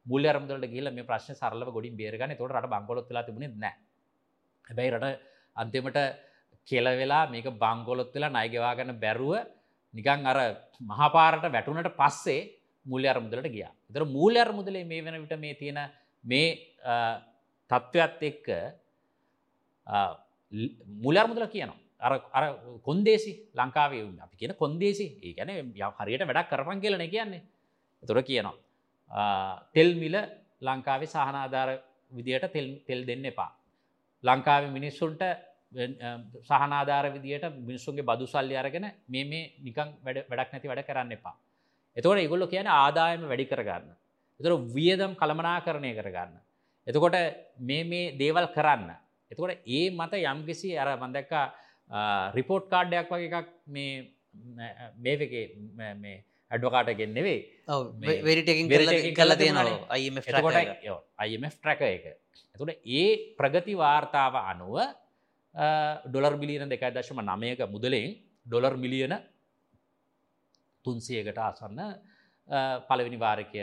[0.07, 3.75] මුල් අරමුදලට කියල මේ ප්‍රශ්න සරලව ගොඩින් බේරගන්න තොට රට බංගොලොත් ලා තිබුණේ නෑ
[4.67, 5.07] හැබැයි රට
[5.57, 5.99] අන්තිමට
[6.69, 9.35] කියල වෙලා මේක බංගොලොත් වෙලා නයගවාගන්න බැරුව
[9.95, 10.39] නිකං අර
[10.83, 12.41] මහපාරට වැටුනට පස්සේ
[12.87, 13.67] මුල්‍ය අරමුදලට ගිය.
[13.93, 15.79] තර මූල්‍ය අරමුදලේ මේ වෙන විට මේ තියෙන
[16.25, 16.49] මේ
[17.71, 18.47] තත්ත්වත් එක්ක
[20.99, 21.79] මුලර්මුදල කියනවා.
[22.01, 22.45] අර අර
[22.83, 25.51] කොන්දේසි ලංකාවේ අපි කියන කොන්දේසි ඒ ගැන
[25.99, 27.43] හරියට වැඩක් කරපන් කියලන කියන්නේ.
[28.03, 28.57] එතුර කියනවා.
[29.75, 30.17] තෙල් මිල
[30.61, 31.71] ලංකාවේ සහනාධාර
[32.11, 32.53] විදියට
[32.87, 33.51] තෙල් දෙන්න එපා.
[34.25, 35.23] ලංකාවේ මිනිස්සුන්ට
[35.73, 41.35] සහනාධාර විදියට මිනිස්සුන්ගේ බදු සල්ලි අරගෙන මේ මේ නිකං වැඩ වැඩක් නැති වැඩ කරන්න එපා.
[41.97, 43.91] එතකොට ඉගොල්ලො කියන ආදායම වැඩි කරගන්න.
[44.41, 46.39] එතර වියදම් කළමනා කරණය කරගන්න.
[46.87, 47.17] එතකොට
[47.61, 48.91] මේ මේ දේවල් කරන්න.
[49.31, 51.33] එතකොට ඒ මත යම්කිසි අර මන්දක්ක
[52.35, 53.93] රිපෝට් කාඩ්ඩයක් වගේ එකක් මේ
[54.99, 55.45] මේකේ
[55.97, 56.17] මේ
[56.51, 57.41] ඇඩ්වකාටගෙන් නෙවේ
[58.23, 58.69] වෙරිටකින්
[59.15, 59.99] කල තියෙනවා
[61.27, 62.07] IMF ට්‍රැක එක.
[62.57, 64.81] එතුට ඒ ප්‍රගති වාර්තාව අනුව
[65.59, 68.15] ඩොලර් බිලියන දෙකයි දශම නමයක මුදලෙන්
[68.47, 69.15] ඩොලර් මිලියන
[70.85, 71.81] තුන්සියකට ආසන්න
[72.89, 73.63] පළවෙනි වාරකය.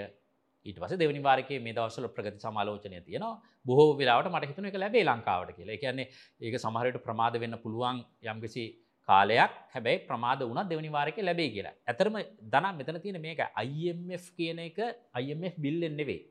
[0.66, 3.42] ඊට පස දෙවනි වාරකේ මේ දවසල ප්‍රගති සමාලෝචනය තියෙනවා.
[3.66, 5.78] බොහෝ වෙලාවට මට හිතන එක ලැබේ ලංකාවට කියලා.
[5.78, 6.10] කියන්නේ
[6.42, 8.64] ඒක සමහරයට ප්‍රමාද වෙන්න පුළුවන් යම්කිසි
[9.10, 9.52] කාලයක්.
[9.74, 11.76] හැබැයි ප්‍රමාද වුණ දෙවනි වාරක ලැබේ කියලා.
[11.88, 12.18] ඇතරම
[12.54, 14.80] දනම් මෙතන තියෙන මේක IMF කියන එක
[15.24, 16.22] IMF බිල්ලෙන් නෙවෙයි.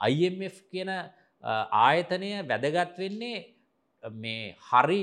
[0.00, 0.90] IMF කියන
[1.82, 3.36] ආයතනය වැදගත් වෙන්නේ
[4.12, 5.00] මේ හරි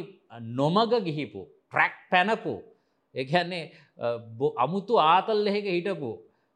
[0.51, 2.53] නොමග ගිහිපු ට්‍රැක් පැනපු
[3.15, 3.71] ඒන්නේ
[4.57, 6.11] අමුතු ආතල් එහෙක හිටපු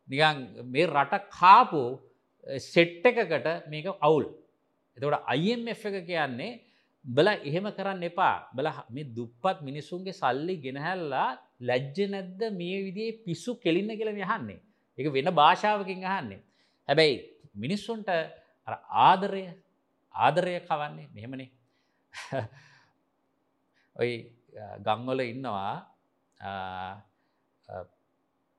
[0.08, 1.84] නිකන් මේ රට කාපු
[2.64, 4.26] සෙට් එකකට මේක අවුල්.
[4.97, 6.60] එතකොට IMF එක කියන්නේ
[7.06, 8.50] බල එහෙම කරන්න එපා.
[8.54, 11.30] බල මේ දුප්පත් මිනිසුන්ගේ සල්ලි ගෙනහැල්ලා
[11.62, 14.60] ලැජ්ජ නැද්ද මේ විදිේ පිස්සු කෙලින්න කියල යහන්නේ
[14.97, 16.41] එක වෙන භාෂාවකින් අහන්නේ.
[16.89, 17.16] හැබැයි
[17.56, 18.10] මිනිස්සුන්ට
[19.08, 19.43] ආදරය
[20.16, 21.50] ආදරය කවන්නේ මෙහෙමනේ.
[23.95, 24.15] ඔයි
[24.86, 25.74] ගංවල ඉන්නවා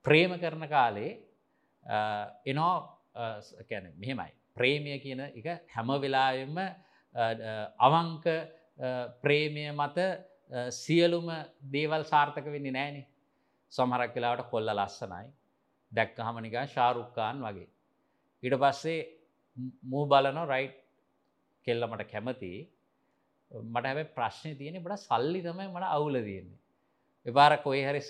[0.05, 1.13] ප්‍රේම කරන කාලේ
[2.47, 2.75] එනෝ
[3.69, 4.33] කැන මෙහෙමයි.
[4.57, 6.59] ප්‍රේමය කියන එක හැම වෙලාවෙම
[7.81, 8.27] අවංක
[9.23, 9.99] ප්‍රේමය මත
[10.73, 11.29] සියලුම
[11.73, 13.07] දේවල් සාර්ථක වෙන්නේ නෑනේ
[13.73, 15.27] සමහරක් වෙලාවට කොල්ල ලස්සනයි.
[15.93, 17.69] දැක්ක හමනිකා ශාරුක්කාන් වගේ.
[18.43, 19.01] ඉට පස්සේ
[19.83, 20.77] මූ බලනො රයිට්
[21.67, 22.53] කෙල්ල මට කැමති
[23.51, 26.59] මට හැබ ප්‍රශ්නය තියෙන බට සල්ලි තමයි මට අවුල තියෙන්නේ.
[27.27, 28.01] එපාර කොයි හරි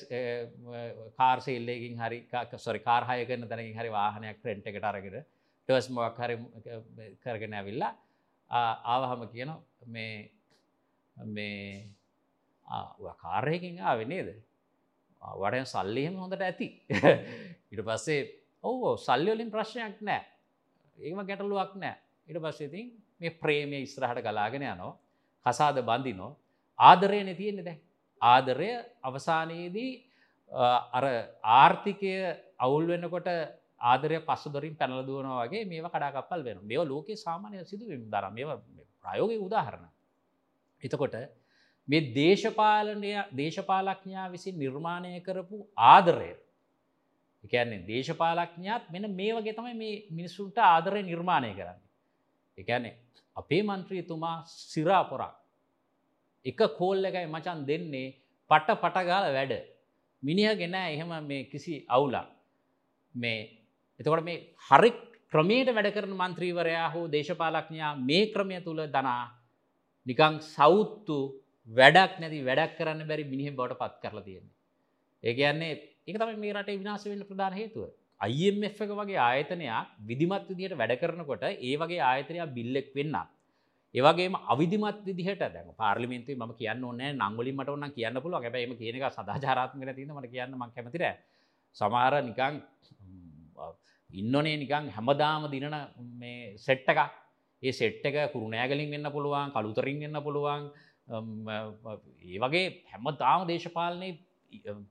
[1.17, 2.19] කාර්සෙල්ලකින් හරි
[2.59, 5.25] සොරි කාර්හය කරන තැනකින් හරි වාහනයක් ට්‍රෙන්ට් එකට අරගෙන
[5.69, 6.37] ටස් මොක් හරි
[7.19, 7.95] කරගෙන ඇවිල්ලා
[8.51, 9.55] ආවහම කියන
[9.87, 10.31] මේ
[11.17, 11.91] මේ
[13.19, 14.31] කාරයකින් ආවෙනේද
[15.23, 16.69] වඩ සල්ලිහෙම හොඳට ඇති.
[17.73, 18.21] ඉට පස්සේ
[18.65, 20.23] ඔවෝ සල්ලියෝලින් ප්‍රශ්නයක් නෑ
[20.99, 24.93] ඒම ගැටලුවක් නෑ ඉට පස්සේතින් මේ ප්‍රේමය ඉස්රහට ගලාගෙන යනෝ
[25.47, 26.33] කසාද බඳිනෝ?
[26.79, 27.79] ආදරය නැතියෙන්නේ දැ
[28.23, 28.71] ආදරය
[29.03, 29.91] අවසානයේදී
[30.93, 31.05] අර
[31.55, 32.13] ආර්ථිකය
[32.59, 33.29] අවුල් වෙන්නකොට
[33.83, 38.47] ආදරය පස්සුදරින් පැනලදුවන වගේ මේ කඩාකපල් වෙන මෙව ලෝකේ සාමානය සිදුවීම දරම් මේ
[39.03, 39.87] ප්‍රයෝග උදාහරණ.
[40.83, 41.15] එතකොට
[41.89, 46.33] මේ දේශපාලනය දේශපාලක්ඥා විසින් නිර්මාණය කරපු ආදරය.
[47.45, 51.81] එකන්නේ දේශපාලක්ඥාත් මෙන මේ වගේ තමයි මේ මිනිස්සුන්ට ආදරය නිර්මාණය කරන්න.
[52.59, 52.95] එකන්නේ
[53.41, 54.37] අපේ මන්ත්‍රීතුමා
[54.69, 55.35] සිරාපොරක්
[56.47, 58.15] එක කෝල් එකයි මචන් දෙන්නේ
[58.51, 59.55] පට පටගාල වැඩ
[60.23, 62.27] මිනිහ ගෙන එහෙම මේ කිසි අවුලා
[63.15, 63.41] මේ
[64.01, 64.39] එතකොට මේ
[64.71, 64.91] හරි
[65.33, 69.25] ක්‍රමයට වැඩ කරන මන්ත්‍රීවරයා හෝ දේශපාලක්ඥයා මේ ක්‍රමය තුළ දනා
[70.07, 71.19] නිකං සෞත්තු
[71.69, 74.57] වැඩක් නැති වැඩක් කරන්න බැරි මිනිහ බවට පත් කරලා තියෙන්නේ.
[75.25, 75.73] ඒ කියන්නේ
[76.07, 77.85] එක තම මේ රටේ විනාශ වෙන්න ප්‍රධාන හේතුව.
[78.21, 83.17] IMF එක වගේ ආයතනයක් විධිමත් විදිහට වැඩ කරනකොට ඒ වගේ ආයතනයක් බිල්ලෙක් වෙන්න.
[83.95, 88.45] ඒවගේම අවිධමත් විදිහට දැන් පාර්ලිමේන්තුවේ මම කියන්න ඕනේ නංගවලින් මට ඕන කියන්න පුළුවන්.
[88.45, 91.17] හැබැයි එහෙම කියන එක සදාචාරාත්මක නැතිනම් මට කියන්න මම කැමති නෑ
[91.77, 92.61] සමහර නිකන්
[94.11, 95.77] ඉන්නනේ නිකං හැමදාම දිනන
[96.21, 97.01] මේ සෙට්ට එකක්.
[97.63, 100.69] ඒ සෙට් එක කුරුණෑගලින් වෙන්න පුළුවන් කළුතරින් වෙන්න පුළුවන්.
[102.23, 104.11] ඒ වගේ හැම තාම දේශපාලනය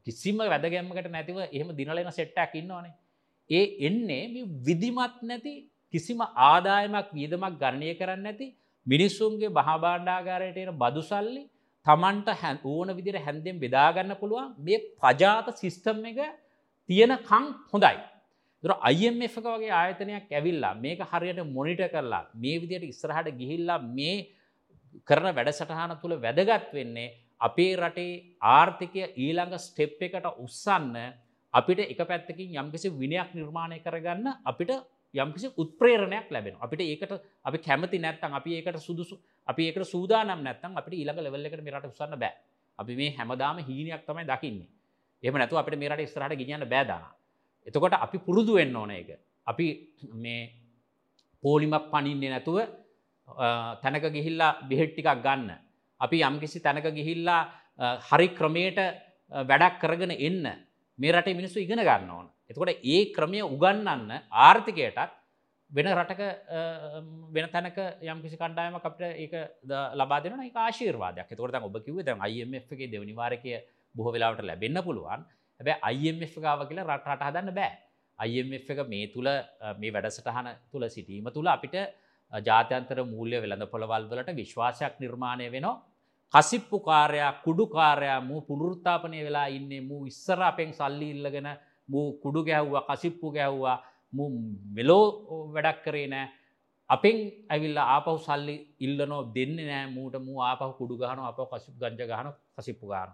[0.04, 2.96] කිසිම වැදගැම්මකට නැතිව එහෙම දිනලෙන සෙට්ටක් ඉන්නවානේ.
[3.50, 4.24] ඒ එන්නේ
[4.66, 5.54] විදිමත් නැති
[5.94, 8.48] කිසිම ආදායමක් වියදමක් ගණනය කරන්න නැති
[8.88, 11.44] මිනිස්සුන්ගේ බහබාණ්ඩාගාරයට එන බදු සල්ලි
[11.86, 16.20] තමන්ට හැ ඕන විදිර හැන්දෙන් බෙදාගන්න පුළුවන් මේ පජාත සිිස්ටම් එක
[16.90, 17.96] තියෙනකං හොඳයි.
[18.64, 24.16] දුර IMF එක වගේ ආයතනයක් ඇවිල්ලා මේක හරියට මොනිට කරලා මේ විදියට ඉස්රහට ගිහිල්ලා මේ
[25.08, 28.14] කරන වැඩසටහන තුළ වැදගත් වෙන්නේ අපේ රටේ
[28.50, 30.96] ආර්ථිකය ඊළඟ ස්ටෙප් එකට උත්සන්න
[31.54, 34.72] අපිට එක පැත්තකින් යම්කිසි විනයක් නිර්මාණය කරගන්න අපිට
[35.14, 39.16] යම්කිසි උත්ප්‍රේරණයක් ලැබෙන අපිට ඒකට අපි කැමති නැත්තන් අපි ඒකට සුදුසු
[39.48, 42.34] අපි ඒකට සූදානම් නැත්තන් අපිට ඊළඟ ලෙවල් එකට මෙරට උසන්න බෑ.
[42.80, 44.70] අපි මේ හැමදාම හීනයක් තමයි දකින්නේ.
[45.24, 47.04] එහම නැතු අපිට මේරට ස්රහට ගෙනියන්න බෑදාන
[47.68, 49.66] එතකොට අපි පුරුදු වෙන්න ඕන එක අපි
[50.16, 50.42] මේ
[51.44, 52.58] පෝලිමක් පනින්නේ නැතුව
[53.82, 55.52] තැනක ගිහිල්ලා බෙහෙට්ටිකක් ගන්න.
[56.02, 57.42] අපි යම්කිසි තැනක ගිහිල්ලා
[58.02, 58.80] හරි ක්‍රමයට
[59.32, 60.46] වැඩක් කරගෙන එන්න.
[61.00, 62.28] මේ රටේ මිනිස්සු ඉගෙන ගන්න ඕන.
[62.50, 64.12] එතකොට ඒ ක්‍රමය උගන්නන්න
[64.46, 65.18] ආර්ථිකයටත්
[65.72, 66.22] වෙන රටක
[67.32, 69.36] වෙන තැනක යම් කිසි කණ්ඩායම අපට ඒක
[69.94, 71.28] ලබා දෙන එක ආශීර්වාදයක්.
[71.28, 73.60] එතකොට ඔබ කිව්වේ දැන් IMF එකේ දෙවනි වාරකය
[73.96, 75.24] බොහෝ වෙලාවට ලැබෙන්න පුළුවන්.
[75.60, 77.72] හැබැයි IMF ගාව කියලා රට රට හදන්න බෑ.
[78.20, 79.28] IMF එක මේ තුල
[79.78, 81.78] මේ වැඩසටහන තුල සිටීම තුල අපිට
[82.34, 85.78] ජාත්‍යන්තර මූල්‍ය වෙළඳ පොළවල් වලට විශ්වාසයක් නිර්මාණය වෙනවා.
[86.34, 91.50] කසිප්පු කාරයා කුඩු කාරයා මූ පුනරුත්තාපනය වෙලා ඉන්නේ මූ ඉස්සර අපෙන් සල්ලි ඉල්ලගෙන
[91.90, 93.78] මූ කුඩු ගැහ්වා කසිප්පු ගැහ්වා
[94.76, 95.06] මෙලෝ
[95.54, 96.28] වැඩක් කරේ නෑ
[96.90, 97.18] අපෙන්
[97.50, 102.30] ඇවිල්ල ආපහු සල්ලි ඉල්ලනෝ දෙන්න නෑ මූට මූ ආපහ කුඩු ගහන අප කසිප් ගංජ ගහන
[102.56, 103.12] කසිප්පු ගාන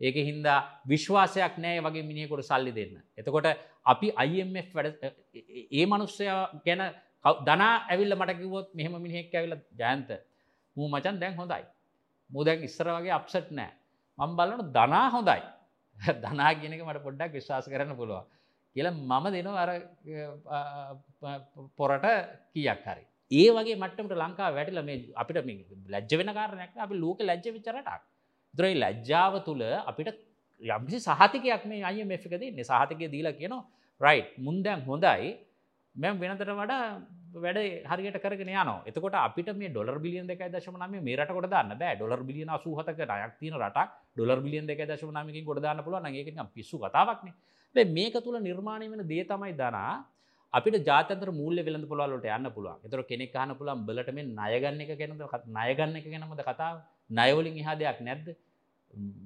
[0.00, 2.94] ඒක හින්දා විශ්වාසයක් නෑ ඒ වගේ මිනිියකොට සල්ලි දෙන්න.
[3.18, 3.46] එතකොට
[3.84, 5.04] අපි IMF වැඩ
[5.72, 6.26] ඒ මනුස්සය
[6.66, 6.82] ගැන
[7.46, 10.10] දනා ඇවිල්ල මට කිවොත් මෙහම මිනිහෙක් ඇවිල ජයන්ත
[10.76, 11.64] මූ මචන් දැන් හොඳයි.
[12.32, 13.72] මුදැන් ඉස්සර වගේ අප්සට් නෑ.
[14.18, 15.40] මං බලන දනා හොඳයි.
[16.24, 18.26] දනා කියනක මට පොඩ්ඩක් විශ්වාස කරන්න පුළුවන්
[18.76, 19.70] කියල මම දෙනවා අර
[21.76, 22.06] පොරට
[22.52, 23.04] කියක් හරි.
[23.30, 25.38] ඒ වගේ මටමට ලංකා වැටිල මේ අපිට
[25.88, 28.02] ලැජ්ජ වෙන කාරණයක් අපි ලෝක ලැජ්ජ විචරටක්
[28.54, 30.10] දරයි ලැජ්ජාව තුළ අපිට
[30.62, 33.62] යම්සි සහතිකයක් මේ අය මෙෆිකද නෙ සහතිකය දීලා කියනවා
[34.00, 35.32] රයි් මුන්දැන් හොඳයි.
[35.94, 36.84] මෙම වෙනතට වඩා
[37.34, 41.78] වැඩ හරියට කරගෙන යන එතකොට අපිට මේ ඩොලර් බිලියන් දෙක දශමනම මේ රට කොට දන්න
[41.78, 46.78] බෑ ඩොලර් බිලියන සූහතක ටයක් තින රට ඩොලර් බිලියන් දෙක දශමනමකින් ගොඩදාන්න පුළුව නගේක පිස්සු
[46.78, 47.32] කතාවක්න
[47.74, 50.04] මේක තුළ නිර්මාණය වෙන දේ තමයි දනා
[50.54, 52.80] අපිට ජාතන්ත්‍ර මූල්‍ය වෙළඳ පොළවලට යන්න පුළුවන්.
[52.84, 56.74] එතකොට කෙනෙක් අහන්න පුළුවන් බලට මේ ණය ගන්න එක ගැනද ණය ගන්න එක ගැනමද කතාව?
[57.10, 58.26] ණය වලින් එහා දෙයක් නැද්ද?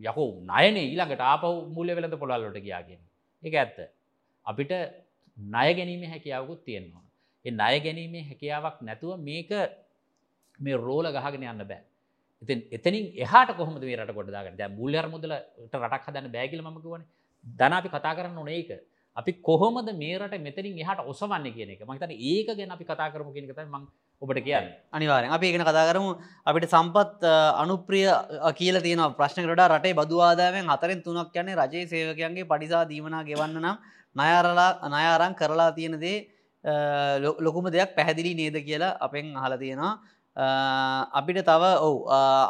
[0.02, 3.10] යකෝ ණයනේ ඊළඟට ආපහු මූල්‍ය වෙළඳ පොළවලට ගියා කියන්නේ.
[3.42, 3.78] ඒක ඇත්ත.
[4.46, 4.72] අපිට
[5.36, 7.05] ණය ගැනීමේ හැකියාවකුත් තියෙනවා.
[7.46, 9.50] ඒ ණය ගැනීමේ හැකියාවක් නැතුව මේක
[10.58, 11.82] මේ රෝල ගහගෙන යන්න බෑ.
[12.42, 14.58] ඉතින් එතනින් එහාට කොහොමද මේ රට කොට දාගන්නේ?
[14.58, 15.32] දැන් මූල්‍ය අරමුදලට
[15.74, 17.08] රටක් හදන්න බෑ කියලා මම කිව්වනේ.
[17.44, 18.70] දැන් අපි කතා කරන්න ඕනේ ඒක.
[19.16, 23.48] අපි කොහොමද මේරට මෙතරින් එහට ඔසවන්න කියන එක මහිතන ඒක ගැන අපි කතා කරමු කියන
[23.48, 23.86] කත ම
[24.22, 26.10] ඔබට කියන්න අනිවාරෙන් අපි ඒගෙන කතා කරමු
[26.44, 27.24] අපිට සම්පත්
[27.62, 28.06] අනුප්‍රිය
[28.52, 33.76] කියල තියන ප්‍රශ්නකට රටේ බදවාදාවෙන් අතරින් තුනක් යන්නේ රජයේ සේවකයන්ගේ පඩිසා දීමනා ගෙවන්න නම්
[34.16, 36.18] නයාරලා නයාරං කරලා තියෙනදේ
[37.46, 39.94] ලොකුම දෙයක් පැහැදිලි නේද කියලා අපෙන් අහල තියෙනවා.
[41.20, 42.04] අපිට තව ඔවු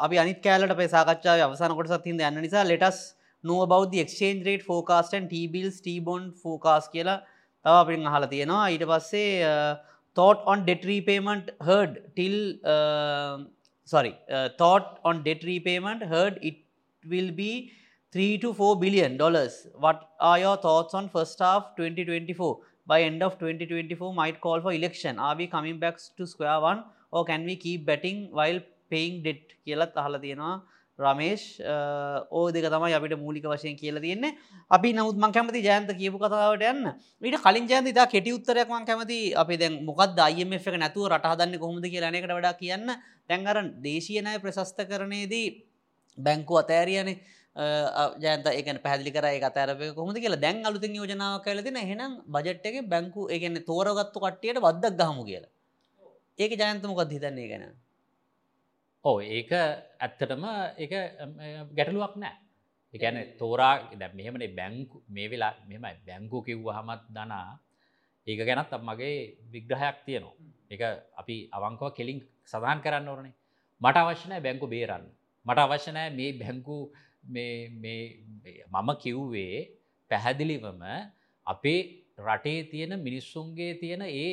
[0.07, 3.01] අපි අනිත් කෑලට පේසාකච්ඡාව අවසාන කොටසත් හිද යන්න නිසා let's
[3.45, 7.17] know about the exchange rate forecast and T-bills T-bond forecast කියලා
[7.65, 8.65] තව අපින් අහලා තියෙනවා.
[8.75, 9.73] ඊට පස්සේ uh,
[10.17, 12.37] thought on debt repayment heard till
[12.75, 13.35] uh,
[13.95, 16.59] sorry uh, thought on debt repayment heard it
[17.13, 17.53] will be
[18.15, 19.55] 3 to 4 billion dollars.
[19.85, 19.99] What
[20.31, 22.53] are your thoughts on first half 2024
[22.87, 25.19] by end of 2024 might call for election.
[25.19, 26.83] Are we coming back to square one?
[27.11, 28.61] Or can we keep betting while
[28.91, 29.45] paying debt?
[29.67, 30.55] කියලා අහලා තියෙනවා
[30.99, 31.43] රමේෂ්.
[32.33, 34.33] ඕ දෙක තමයි අපිට මූලික වශයෙන් කියල තියන්නේ.
[34.71, 36.85] අපි නමුත් මං කැමති ජයන්ත කියපු කතාවට යන්න.
[37.27, 41.59] ඊට කලින් ජයන්ත ඉතා කෙටි උත්තරයක් මං කැමති අපි දැන් මොකක්ද අයම එක නැතුව රටහදන්න
[41.63, 42.89] කොහොමද කියලා අනකට වඩා කියන්න.
[43.29, 45.47] දැන්ගර දේශීයනය ප්‍රශස්ත කරනයේදී
[46.19, 47.21] බැංකු අතෑරියනේ.
[47.57, 50.41] ජයන්ත එක පැදිලි කර අතරපය කොහොද කියලා.
[50.45, 55.53] දැන් අලුතින් යෝජනාව කලතින හෙනම් බජට් එක බැංකු එකන තෝරගත්තු කට්ටියට වදක් ගහමු කියලා.
[56.39, 57.65] ඒක ජයන්තමොකත් හිතන්නේ ගැන?
[59.05, 59.51] ඕ ඒක
[60.05, 60.45] ඇත්තටම
[60.85, 60.93] එක
[61.77, 62.37] ගැටලුවක් නෑ.
[62.95, 67.59] එකන තෝරා දැ මෙහෙමනේ බැංකු මේ වෙලා මෙමයි බැංකු කිව්ව හමත් දනා
[68.27, 69.17] ඒක ගැනත් මගේ
[69.53, 70.37] විග්‍රහයක් තියනවා.
[70.75, 70.83] එක
[71.21, 72.19] අපි අවංකව කෙලින්
[72.51, 73.35] සඳහන් කරන්න ඕරනේ
[73.81, 75.05] මට අවශ්‍යනෑ බැංකු බේරන්න.
[75.47, 76.77] මට අවශ්‍යනෑ මේ බැංකු
[77.29, 79.57] මම කිව්වේ
[80.11, 80.83] පැහැදිලිවම
[81.47, 81.81] අපේ
[82.19, 84.33] රටේ තියෙන මිනිස්සුන්ගේ තියෙන ඒ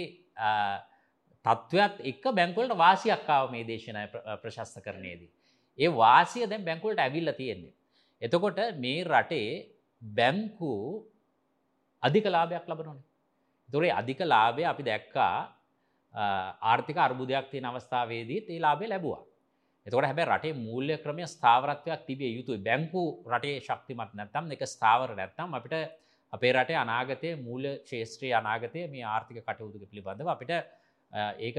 [1.46, 4.04] තත්ත්වත් එක් බැංකුවලට වාසියක්කාව මේ දේශනය
[4.42, 5.32] ප්‍රශස්ත කරනයේදී.
[5.80, 7.74] ඒ වාසිය දැන් බැංකුවලට ඇවිල්ල තියෙන්නේ.
[8.22, 9.50] එතකොට මේ රටේ
[10.02, 10.74] බැංකු
[12.04, 13.06] අධික ලාභයක් ලබනොනේ.
[13.70, 15.36] තොරේ අධික ලාභය අපි දැක්කා
[16.64, 19.22] ආර්ථික අර්බුදයක් තියෙන අවස්ථාවේදී ඒ ලාභය ලැබවා.
[19.88, 25.58] එතකොට හැබැ රටේ මූල්‍ය ක්‍රමය ස්ථාවරත්වයක් තිබිය යුතුයි බැංකු රටේ ශක්තිමත් නැත්තම් එක ස්ථාවර නැත්තම්
[25.58, 25.76] අපිට
[26.34, 30.52] අපේ රටේ අනාගතය මූල ශේත්‍රයේ අනාගතය මේ ආර්ථික කටයුතුක පිළිබඳව අපිට
[31.40, 31.58] ඒක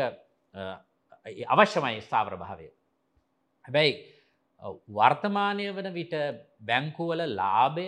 [1.49, 2.69] අවශ්‍යමයි ස්ථාවර භාවය.
[3.65, 3.93] හැබැයි
[4.91, 6.15] වර්තමානය වන විට
[6.61, 7.87] බැංකුවල ලාභය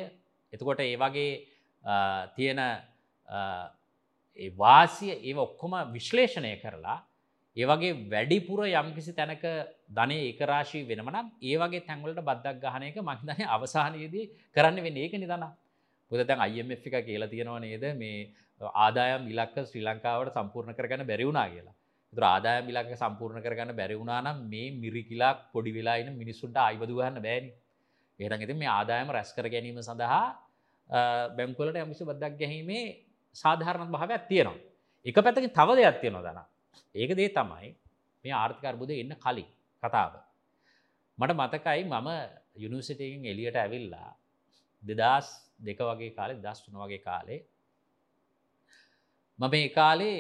[0.53, 1.32] එතකොට ඒ වගේ
[2.37, 2.61] තියෙන
[4.57, 6.99] වාසිය ඒ ඔක්කොම විශ්ලේෂණය කරලා
[7.57, 9.45] ඒ වගේ වැඩිපුර යම්කිසි තැනක
[9.91, 14.25] ධනය ඒකරාශී වෙනමනම් ඒ වගේ තැන්වලට බද්දක් ගහනයක මහිතනය අවසානයේදී
[14.57, 14.97] කරන්න වෙන්න.
[14.97, 15.45] ඒක නිදන
[16.11, 17.85] පුද දැන් අයම එක කියලා තියෙනවා නේද?
[17.95, 18.19] මේ
[18.77, 21.75] ආදායම් ඉලක්ක ශ්‍රී ලංකාවට සම්පූර්ණ කරගන්න බැරිවුණා කියලා.
[22.13, 27.51] තුර ආදායම් ඉලක්ක සම්පූර්ණ කරගන්න බැරිවුණා නම් මේ මිරිකිලාක් පොඩි වෙලායින මිනිස්සුන්ට අයිබදගන්න බෑනි
[28.21, 30.25] ඒරන් ඇති මේ ආදායම රැස් කර ගැනීම සඳහා
[31.37, 32.85] බැංකුලට යමිසි බද්දක් ගැහීමේ
[33.37, 34.61] සාධාරණ භාවයක් තියෙනවා.
[35.07, 36.45] එක පැතකින් තව දෙයක් තියෙනවා දන.
[36.95, 37.68] ඒක දේ තමයි
[38.24, 39.49] මේ ආර්ථිකර්බුද එන්න කලින්
[39.83, 40.14] කතාව
[41.18, 42.09] මට මතකයි මම
[42.57, 44.11] යුනිසිටකින් එලියට ඇවිල්ලා
[44.83, 45.29] දෙදස්
[45.61, 47.41] දෙක වගේ කාලේ දස් වන වගේ කාලේ
[49.39, 50.16] මම ඒ කාලේ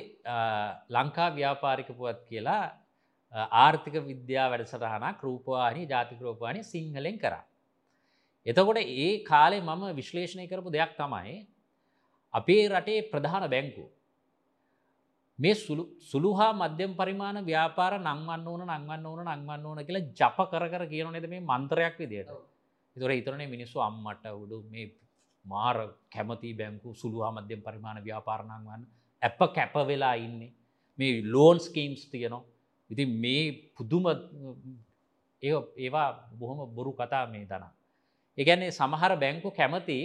[0.90, 2.64] ලංකා ව්‍යාපාරිකපුවත් කියලා
[3.32, 7.44] ආර්ථික විද්‍යා වැඩසටහනක් රූපවාහිනි ජාතික රූපවාහිනි සිංහලෙන් කරා.
[8.46, 11.36] එතකොට ඒ කාලේ මම විශ්ලේෂණය කරපු දෙයක් තමයි
[12.34, 13.84] අපේ රටේ ප්‍රධාන බැංකු.
[15.38, 20.64] මේ සුළු හා මධ්‍යම පරිමාණ ව්‍යාපාර නංවන්න ඕන නංවන්න ඕන නංවන්න ඕන කියලා ජප කර
[20.72, 22.30] කර කියනනෙද මේ මන්ත්‍රයක් විදියට.
[22.96, 24.86] තොර හිතරනේ මිනිස්සු අම්මට උඩු මේ
[25.44, 25.76] මාර
[26.14, 28.84] කැමති බැංකු සුළුහා මධ්‍යම පරිමාණ ව්‍යාපාරණන් වන්න
[29.22, 30.52] ඇප කැප වෙලා ඉන්නේ
[30.98, 32.44] මේ ලෝන් ස්කීම්ස් තියනවා
[32.90, 33.44] ඉති මේ
[33.76, 34.04] පුදුම
[35.42, 36.08] ඒවා
[36.38, 37.72] බොහොම බොරු කතා මේ දනා.
[38.38, 39.98] ඒගැන්නේ සමහර බැංකු කැමති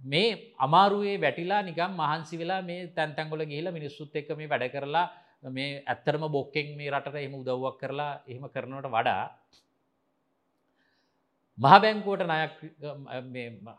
[0.00, 5.06] මේ අමාරුවේ වැටිලා නිකම් මහන්සි වෙලා මේ තැන්තැන්ගොල ගිහිල මිනිස්සුත් එක්ක මේ වැඩ කරලා
[5.50, 9.24] මේ ඇත්තරම බොක්කෙන් මේ රටට එහම උදව්වක් කරලා එහෙම කරනවට වඩා
[11.58, 12.54] මහබැංකුවට නයක්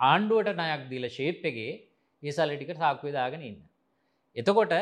[0.04, 1.72] ආණ්ඩුවට නයක් දීල ශේප්පගේ
[2.24, 3.60] ඒසල්ලිටික සාක්වේදාගෙන ඉන්න.
[4.36, 4.74] එතකොට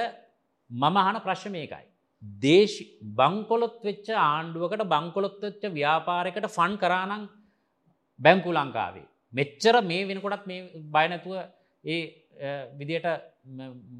[0.69, 1.85] මම අහන ප්‍රශ්න මේකයි.
[2.41, 2.77] දේශ
[3.15, 7.29] බංකොලොත් වෙච්ච ආණ්ඩුවකට බංකොලොත්වෙච්ච ව්‍යාපාරයකට ෆන් කරානං
[8.19, 9.07] බැංකු ලංකාවේ.
[9.33, 11.35] මෙච්චර මේ වෙනකොටත් මේ බයනැතුව
[11.83, 11.99] ඒ
[12.71, 13.07] විදියට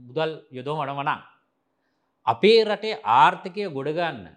[0.07, 1.21] මුදල් යොදෝ වනවනං.
[2.25, 4.27] අපේ රටේ ආර්ථිකය ගොඩගන්න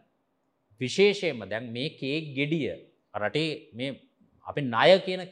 [0.80, 2.68] විශේෂයම දැන් මේ කේක් ගෙඩිය
[3.14, 3.90] රටේ මේ
[4.46, 5.22] අපි ණය කියන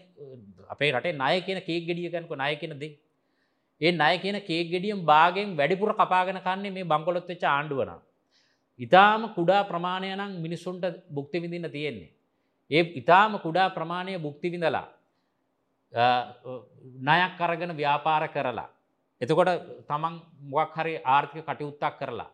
[0.68, 2.92] අපේ රටේ ණය කියන කේක් ගෙඩිය ගන්නකො ණය කියන දේ.
[3.80, 8.00] ඒ ණය කියන කේක් ගෙඩියෙන් භාගයෙන් වැඩිපුර කපාගෙන කන්නේ මේ බංකොලොත් වෙච්ච ආණ්ඩුව නම්.
[8.80, 12.11] ඊටාම කුඩා ප්‍රමාණය නම් මිනිසුන්ට භුක්ති විඳින්න තියෙන්නේ.
[12.70, 14.86] ඒ ඊටාම කුඩා ප්‍රමාණය භුක්ති විඳලා
[15.93, 18.68] ණයක් අරගෙන ව්‍යාපාර කරලා
[19.20, 19.51] එතකොට
[19.84, 20.14] තමන්
[20.45, 22.30] මොකක් හරි ආර්ථික කටයුත්තක් කරලා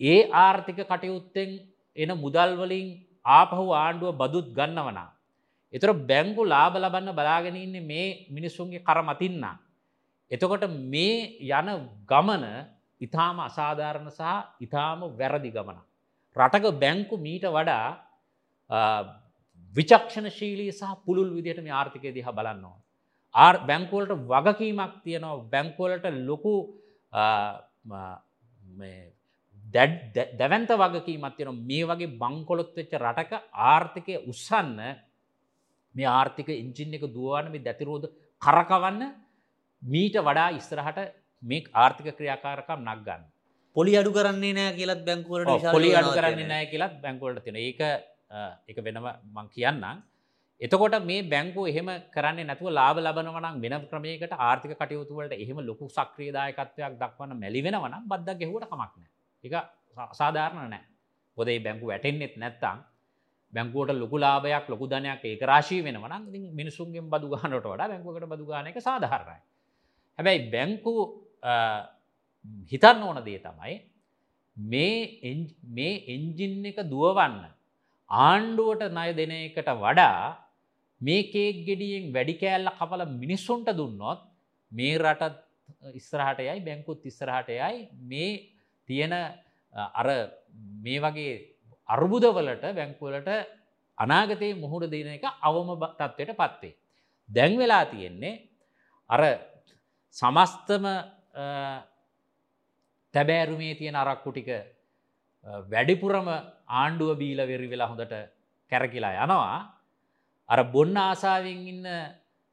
[0.00, 1.50] ඒ ආර්ථික කටයුත්තෙන්
[1.96, 2.86] එන මුදල් වලින්
[3.24, 5.10] ආපහු ආණ්ඩුව බදුත් ගන්නවනා
[5.74, 9.44] එතර බැංගු ලාබ ලබන්න බලාගෙන ඉන්නේ මේ මිනිස්සුන්ගේ කර මතින්න.
[10.30, 11.68] එතකොට මේ යන
[12.04, 12.44] ගමන
[13.00, 14.22] ඉතාම අසාධාරණ සහ
[14.60, 15.78] ඉතාම වැරදි ගමන.
[16.36, 17.88] රටක බැංකු මීට වඩා
[19.72, 22.76] විචක්ෂණශීලී සහ පුළුල් විදිහට මේ ආර්ථිකය දිහ බලන්නවා.
[23.34, 26.54] ආර් බැංකුවලට වගකීමක් තියෙනවා බැංකුවලට ලොකු
[30.40, 33.32] දැවන්ත වගකීමත් තියෙන මේ වගේ බංකොලොත් වෙච්ච රටක
[33.70, 34.78] ආර්ථිකය උත්සන්න
[35.94, 38.08] මේ ආර්ථික එංජින් එක දුවන මේ දැතිරෝධ
[38.42, 39.02] කරකවන්න
[39.82, 40.98] මීට වඩා ඉස්සරහට
[41.42, 43.22] මේ ආර්ථික ක්‍රියාකාරකම් නක් ගන්න.
[43.76, 47.80] පොලි අඩු කරන්නේ නෑ කියලත් බැංකුවට පොලි අඩු කරන්නේ නෑ කියලත් බැංකුවලට තියෙන ඒක
[48.66, 50.02] එක වෙනම මං කියන්නම්.
[50.60, 56.94] එතකොට මේ බැංකු එහෙම කරන්නේ නැතුව ලාබ ලබනවනම් වෙන ක්‍රමයකට ආර්ථික කටයුතුවලට එහෙම ලොකු සක්‍රියදායකත්වයක්
[56.94, 59.10] දක්වන්න මැලි වෙනවනම් බද්දක් ගෙහුවට කමක් නෑ
[59.44, 59.54] එක
[60.12, 60.84] සාධාරණ නෑ
[61.38, 62.78] පොදේ බැංකු වැටෙන්නෙත් නැත්තං
[63.52, 66.22] බැංකුවට ලොකු ලාභයක් ලොකු ධනයක් ඒක රාශී වෙනවනම්
[66.52, 69.40] මිනිසුන්ගෙන් බදු ගන්නට වඩා බැංකුවකට බදු ගාන එක සාධාරණයි.
[70.18, 70.92] හැබැයි බැංකු
[72.72, 73.74] හිතන්න ඕන දේ තමයි
[74.56, 77.44] මේ එන්ජින් එක දුවවන්න
[78.10, 80.36] ආණ්ඩුවට ණය දෙන එකට වඩා
[81.00, 84.20] මේ කේක් ගෙඩියෙන් වැඩි කෑල්ල කපල මිනිස්සුන්ට දුන්නොත්
[84.72, 85.40] මේ රටත්
[85.92, 88.30] ඉස්සරහට යයි බැංකුත් ඉස්සරහට යයි මේ
[88.88, 90.08] තියෙන අර
[90.78, 91.34] මේ වගේ
[91.88, 93.30] අර්බුදවලට බැංකුවලට
[93.98, 96.76] අනාගතයේ මුහුණ දෙන එක අවම තත්ත්වයට පත්වේ.
[97.28, 98.34] දැන් වෙලා තියෙන්නේ
[99.10, 99.22] අර
[100.16, 100.84] සමස්තම
[103.14, 104.50] තැබෑරුමේ තියෙන අරක්කු ටික
[105.66, 106.28] වැඩිපුරම
[106.72, 108.14] ආණ්ඩුව බීල වෙරි වෙලා හොඳට
[108.72, 109.58] කැරකිලා යනවා
[110.48, 111.86] අර බොන්න ආසාාවෙන් ඉන්න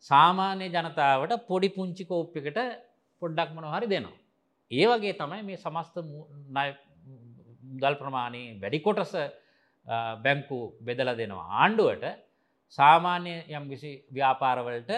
[0.06, 2.60] සාමාන්‍ය ජනතාවට පොඩි පුංචි කෝප්පකට
[3.22, 4.18] පොඩ්ඩක් මොන හරි දෙනවා.
[4.72, 5.96] ඒ වගේ තමයි මේ සමස්ත
[7.66, 9.14] මුදල් ප්‍රමාණයේ වැඩි කොටස
[10.24, 12.06] බැංකු බෙදල දෙනවා ආණ්ඩුවට
[12.78, 14.92] සාමාන්‍ය යම් කිසි ව්‍යාපාරවලට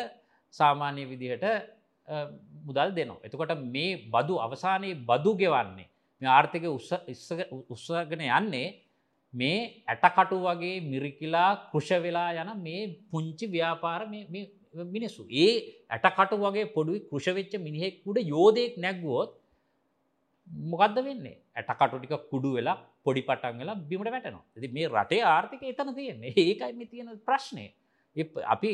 [0.54, 1.46] සාමාන්‍ය විදිහට
[2.66, 3.24] මුදල් දෙනවා.
[3.24, 5.88] එතකොට මේ බදු අවසානයේ බදු ගෙවන්නේ
[6.22, 6.64] මේ ආර්ථික
[7.70, 8.68] උත්සගෙන යන්නේ
[9.34, 14.02] මේ ඇටකටු වගේ මිරිකිලා කෘෂ වෙලා යන මේ පුංචි ව්‍යාපාර
[14.94, 15.22] මිනිස්සු.
[15.44, 15.54] ඒ
[15.90, 19.32] ඇටකටු වගේ පොඩුයි කෘෂවෙච්ච මිනිහෙක්කුඩ යෝධයෙක් නැග්වෝත්
[20.72, 21.38] මොකක්ද වෙන්නේ?
[21.58, 24.46] ඇටකටු ටික කුඩු වෙලා පොඩි පටන් වෙලා බිමට වැටනවා.
[24.56, 26.34] ඇති මේ රටේ ආර්ථික එතන තියෙන්නේ.
[26.44, 27.66] ඒකයි මේ තියෙන ප්‍රශ්නය
[28.54, 28.72] අපි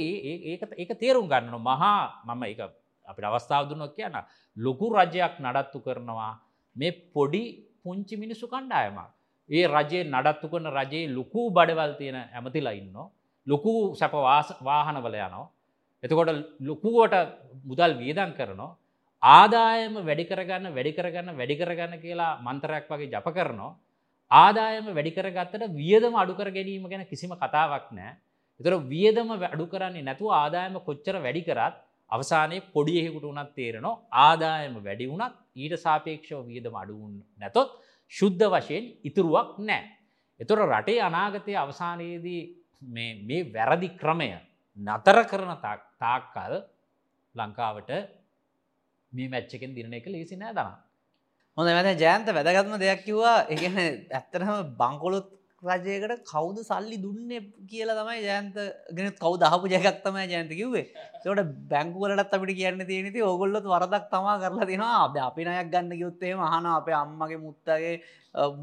[0.82, 2.62] ඒක තේරුම් ගන්න මහා මම එක
[3.10, 4.18] අපිට අවස්ථාව දුන්නොත් කියන්න.
[4.66, 6.34] ලොකු රජයක් නඩත්තු කරනවා.
[6.76, 7.44] මේ පොඩි
[7.84, 9.17] පුංචි මිනිස්සු කණ්ඩායමක්.
[9.50, 12.98] ඒ රජයේ නඩත්තු කරන රජයේ ලොකු බඩවල් තියෙන ඇමතිලා ඉන්න
[13.48, 14.14] ලොකු සැප
[14.62, 15.48] වාහනවල යනවා.
[16.04, 16.30] එතකොට
[16.62, 17.16] ලොකුවට
[17.66, 18.76] මුදල් වියදන් කරනවා.
[19.24, 23.72] ආදායම වැඩි කරගන්න වැඩි කරගන්න වැඩි කරගන්න කියලා මන්තරයක් වගේ ජප කරනවා.
[24.32, 28.14] ආදායම වැඩි කරගත්තට වියදම අඩු කර ගැනීම ගැන කිසිම කතාවක් නෑ
[28.60, 31.76] එතර වියදම අඩු කරන්නේ නැතුව ආදායම කොච්චර වැඩි කරත්
[32.12, 34.00] අවසානයේ පොඩියෙකුට උනත් තේරනවා.
[34.26, 37.70] ආදායම වැඩි වුණත් ඊට සාපේක්ෂව වියදම අඩුවුන් නැතොත්
[38.12, 39.84] ශුද්ධ වශයෙන් ඉතුරුවක් නෑ.
[40.40, 42.42] එතොර රටේ අනාගතය අවසානයේදී
[42.90, 44.30] මේ වැරදි ක්‍රමය
[44.80, 45.54] නතර කරන
[46.00, 46.54] තාක්කල්
[47.36, 47.90] ලංකාවට
[49.12, 50.76] මේ මැච්චකෙන් දින එක ලේසි නෑ දන.
[51.58, 53.78] හොඳ වැද ජයන්ත වැදගත්ම දෙයක් කිව්වා එකන
[54.12, 55.30] ඇත්තරම බංකොලොත්
[55.64, 57.30] රජයකට කවුද සල්ලි දුන්න
[57.70, 58.58] කියලා තමයි ජයන්ත
[58.96, 60.86] ගෙන කවු දහපු ජයකක් තමයි ජයන්ත කිව්වේ.
[61.24, 61.42] තොට
[61.72, 65.06] බැංකුවලටත් අපිට කියන්න තියෙනති ඔගොල්ලොත් වරදක් තමා කරලා දෙෙනවා.
[65.06, 67.96] අප අපි අනයක් ගන්න යුත්තේ මහන අපේ අම්මගේ මුත්තගේ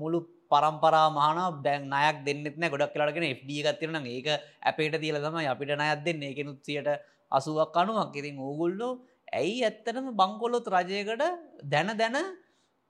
[0.01, 0.20] මුළු
[0.51, 4.28] පරම්පරා මහන බැං නයක් දෙන්නෙත්න ගොඩක් කලටගෙන FD ගත්තිරන ඒක
[4.62, 6.22] අපේට තියල තමයි අපිට නයක් දෙන්න.
[6.30, 6.88] එකනුත්සියට
[7.32, 8.14] අසුවක් අනුවක්.
[8.14, 8.92] ඉතින් ඕගුල්ලෝ
[9.32, 11.22] ඇයි ඇත්තටම බංකොලොත් රජයකට
[11.72, 12.16] දැන දැන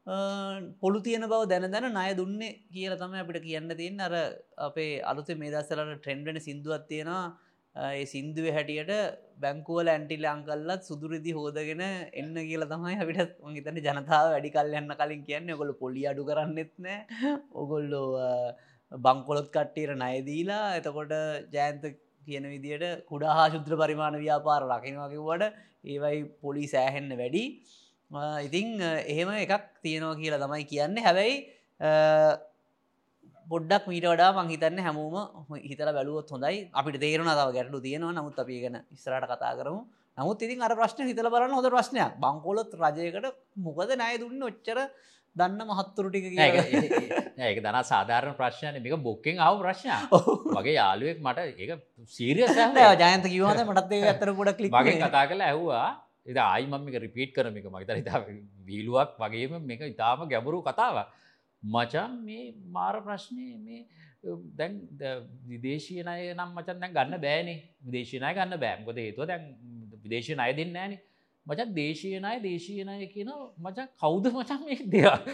[0.06, 4.00] පොළු තියෙන බව දැන දැන ණය දුන්නේ කියලා තමයි අපිට කියන්න තියන්න.
[4.00, 4.14] අර
[4.58, 7.24] අපේ අලුත මේ දස්සලට ට්‍රෙන්ඩෙන සිින්දුවත් තියෙනවා.
[7.76, 8.92] ඒ සින්දුව හැටියට
[9.42, 11.82] බැංකුවල ඇන්ටිල අංකල්ලත් සුදුරදි හෝදගෙන
[12.20, 15.50] එන්න කියලා තමයි අපිට හිතන ජනතාව වැඩි කල් යන්න කලින් කියන්න.
[15.56, 17.00] ඔගොල පොලි අඩු කරන්නෙත් නෑ.
[17.62, 18.08] ඔගොල්ලෝ
[18.92, 21.14] බංකොලොත් කට්ටියට නයදීලා එතකොට
[21.56, 21.84] ජයන්ත
[22.26, 25.48] කියන විදියට කුඩා හා ශුද්‍ර පරිමාණ ව්‍යාපාර රකිනවාකිවට
[25.92, 27.44] ඒවයි පොලි සෑහෙන්න වැඩි.
[28.46, 30.96] ඉතිං එහෙම එකක් තියෙනවා කියලා තමයි කියන්න.
[31.06, 31.34] හැබැයි
[33.46, 35.16] පොඩ්ඩක් මීට වඩා මංහිතන්න හැමෝම
[35.70, 36.68] හිතර බැලුවොත් හොඳයි.
[36.72, 38.16] අපිට තේරුණ තව ගැටලු තියෙනවා.
[38.18, 39.80] නමුත් අපි ගැන ඉස්රට කතා කරමු.
[40.18, 42.14] නමුත් ඉතින් අර ප්‍රශ්න හිතල බලන්න හොද ප්‍රශ්නයක්.
[42.22, 43.26] බංකොලොත් රජයකට
[43.66, 44.78] මොකද නය දුන්න ඔච්චර
[45.36, 46.24] දන්න මහත්තුරු ටික
[47.44, 49.90] ඒක දන සාධාරණ ප්‍රශ්නය මේක බොක්කෙන් අව ප්‍රශ්න
[50.56, 51.72] වගේ යාලුවෙක් මට ඒක
[52.16, 52.54] සීරියස
[53.02, 55.88] ජයන්ත කිවහද මටත් ඇතර ගොඩ කලි වගේ කතා කළ ඇහවා
[56.26, 58.22] එද ආයිමම එක රිපීට් කරන එක මගතර ඉතා
[58.64, 61.04] වීලුවක් වගේම මේක ඉතාම ගැඹුරු කතාව
[61.62, 63.82] මචන් මේ මාර ප්‍රශ්නය මේ
[64.54, 64.78] දැන්
[65.46, 67.58] විදේශීනය නම් මචන් දැන් ගන්න බෑනේ.
[67.82, 69.50] විදේශනය ගන්න බෑම්කොද හේතුව දැන්
[70.04, 71.02] විදේශය අය දෙන්න ෑනේ
[71.46, 75.26] මචන් දේශීයනය දේශීයනය කියන මචන් කෞුද මචන් මේ දෙයක්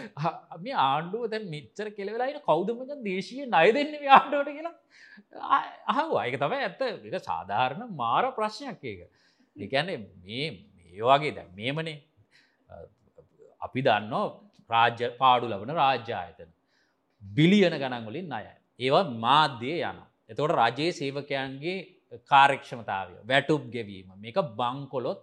[0.59, 4.75] මේ ආණ්ඩුව දැ මෙච්චර කෙලවෙලායින කෞුද මචන් දේශීය නය දෙන්න ආණ්ඩුවට කියලා?
[5.89, 6.11] අහව.
[6.15, 6.81] අයක තමයි ඇත්ත.
[7.07, 9.07] එක සාධාරණ මාර ප්‍රශ්නයක් ඒක.
[9.55, 10.49] එකන්නේ මේ
[10.91, 11.97] ඒවාගේ දැ මේමනේ.
[13.61, 14.13] අපි දන්න
[14.69, 16.51] රාජ්‍ය පාඩු ලබන රාජ්‍යායතන
[17.23, 18.45] බිලියන ගණන්වලින් අය
[18.79, 21.77] ඒවා මාධ්‍යය යන එතකොට රජයේ සේවකයන්ගේ
[22.23, 25.21] කාරක්ෂමතාවය වැටුප් ගෙවීම මේක බංකොලොත්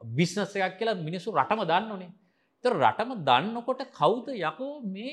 [0.00, 2.10] බිස්නස එකක් කියලා මිනිසු රටම දන්න ඕනේ
[2.64, 5.12] තර රටම දන්නකොට කෞද යකෝ මේ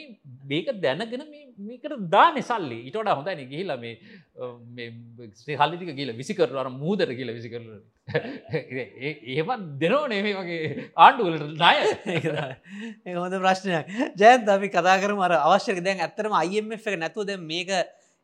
[0.52, 1.24] මේක දැනගෙන
[1.68, 7.62] මේකට දා නිසල්ලි ඉටට හොඳයින ගිහිල මේ හල්ලික කියල විසිකරවර මූදර කියල විසිකර
[9.36, 11.78] ඒවත් දෙනෝ නෙමේ වගේ ආණ්ඩුවලට නාය
[13.22, 13.86] හොඳ ප්‍රශ්නයක්.
[14.22, 17.72] ජයන්ත අපි කතා කරම අර අවශ්‍යක දැන් ඇත්තරම අයිF එක නැතුව දැ මේක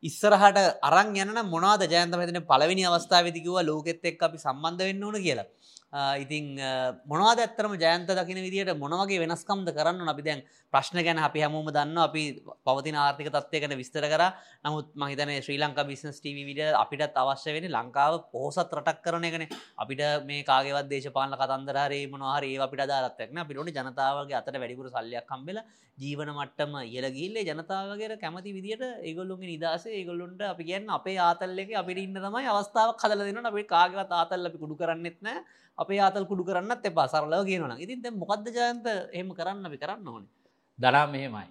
[0.02, 0.58] ඉස්සරහට
[0.88, 5.48] අරං යන මොනාද ජයන්ත මෙතන පලවෙනි අවස්ථාවතිකිව ලෝකෙත් එක් අපි සම්බන්ධ වෙන්න ඕන කියලා.
[5.94, 6.58] ඉතිං
[7.06, 10.40] මොනවාද ඇත්තරම ජයන්ත දකින විදිට මොනවගේ වෙනස්කම්ද කරන්න අපි දැන්
[10.72, 12.22] ප්‍රශ්න ගැන අපි හැමෝම දන්න අපි
[12.66, 14.24] පවතින ආර්ථික තත්වයකට විස්තර කර.
[14.64, 19.46] නමුත් මහිතන ශ්‍රී ලංකා බිස්නස් ටව විඩ අපිටත් අවශ්‍ය වෙන ලංකාව පෝසත් රටක් කරන එකන.
[19.78, 25.62] අපිට මේ කාගවත් දේශපාල කතන්දරේ මොනහරේ අපිට දාරත්වක්න පිටට ජනතාවගේ අතට වැඩිපුර සල්ලයක් කම්බෙල
[25.98, 32.02] ජීවන මට්ටම ඉයලගිල්ලේ ජනතාවගේ කැමති විදිට ඒගොල්ලුන්ගේ නිදස ඒගොල්ලුන්ට අපි කියන්න අපේ ආතල්ල එක අපිට
[32.02, 35.30] ඉන්න තමයි අවස්ථාව කදල දෙන්න අපේ කාගවත් ආතල්ල අපි කුඩු කරන්නෙත්න
[35.78, 40.32] අපේ ආතල් කුඩු කරන්නත් එපා සරලව කියනවා ඉතින් මොකක්ද ජයන්ත එහෙම කරන්න අපි කරන්න ඕනේ
[40.78, 41.48] දනා මෙහෙමයි.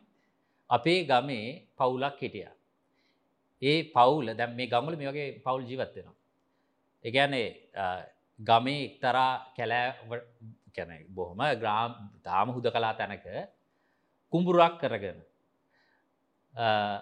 [0.69, 2.47] අපේ ගමේ පවුලක් හිටිය.
[3.61, 6.15] ඒ පවුල දැම් මේ ගමල මේ වගේ පවුල් ජීවත්වෙනවා.
[7.05, 7.47] එකන්නේ
[8.39, 10.19] ගමේ එක්තරා කැලෑ
[10.75, 11.91] කැන බොහොම ග්‍රාම්
[12.23, 13.25] තාම හුද කලා තැනක
[14.33, 15.19] කුඹුරක් කරගෙන.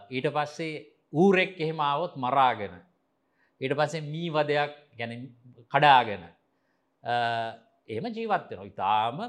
[0.10, 2.76] ඊට පස්සේ ඌරෙක් එහෙමාවොත් මරාගෙන.
[3.62, 5.12] ඊට පස්සේ මී වදයක් ගැන
[5.74, 6.24] කඩාගෙන.
[7.04, 9.20] එහෙම ජීවත්වෙනවා ඉතාම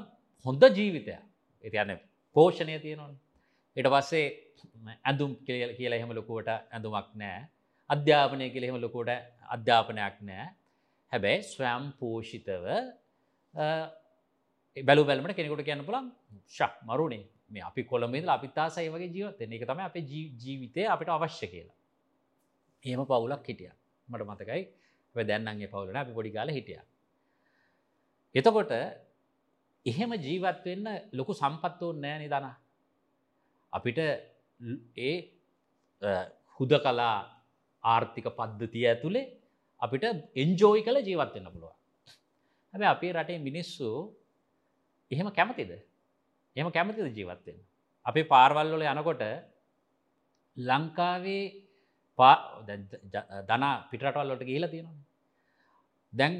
[0.45, 1.21] හොඳ ජීවිතයක්.
[1.63, 1.99] එතියන්න
[2.35, 3.15] පෝෂණය තියෙනවන.
[3.77, 4.25] එට පස්සේ
[5.03, 7.47] ඇඳුම් කියලා එහෙම ලොකුවට ඇඳුමක් නෑ.
[7.89, 9.09] අධ්‍යාපනය කියල එහෙම ලොකුට
[9.55, 10.45] අධ්‍යාපනයක් නෑ.
[11.11, 12.65] හැබැයි ස්වයම් පෝෂිතව
[14.77, 16.11] බැලු බැලමට කෙනෙකුට කියන්න පුළන්
[16.47, 17.25] ශක් මරුණේ.
[17.49, 19.95] මේ අපි කොළඹද අපිතාසයි වගේ ජීවත එක තම අප
[20.41, 21.77] ජීවිතය අපිට අවශ්‍ය කියලා.
[22.83, 23.71] ඒම පවුලක් හිටිය.
[24.07, 24.63] මට මතකයි
[25.15, 26.81] දැන්නන්ගේ පවුලන අපි පොඩි කාල හිටිය.
[28.35, 28.73] එතකොට
[29.85, 30.87] එහෙම ජීවත් වෙන්න
[31.17, 32.47] ලොකු සම්පත්තෝ නෑ නිදන.
[33.73, 33.99] අපිට
[34.99, 35.15] ඒ
[36.57, 37.15] හුද කලා
[37.83, 39.31] ආර්ථික පද්ධතිය ඇතුළේ
[39.81, 40.03] අපිට
[40.41, 41.73] එන්ජෝයි කළ ජීවත් වෙන්න පුළුව.
[42.73, 43.89] හැබැ අපේ රටේ මිනිස්සු
[45.11, 45.71] එහෙම කැමතිද.
[46.55, 47.57] එහම කැමතිද ජීවත්වෙන්.
[48.05, 49.23] අපේ පාර්වල්ලොල යනකොට
[50.57, 51.45] ලංකාවේ
[53.49, 54.99] දන පිටරටවල්ලොට ගිහිල තියෙනවා.
[56.13, 56.33] දැන්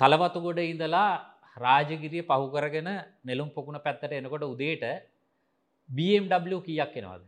[0.00, 1.10] තලවතු ගොඩ ඉඳලා
[1.56, 2.88] රාජගිරිය පහු කරගෙන
[3.24, 4.84] නෙළුම් පොකුණ පැත්තට එනකොට උදේට
[5.88, 7.22] BMW කියක් එනවාද.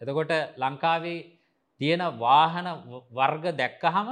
[0.00, 1.18] එතකොට ලංකාවේ
[1.80, 2.68] තියෙන වාහන
[3.10, 4.08] වර්ග දැක්කහම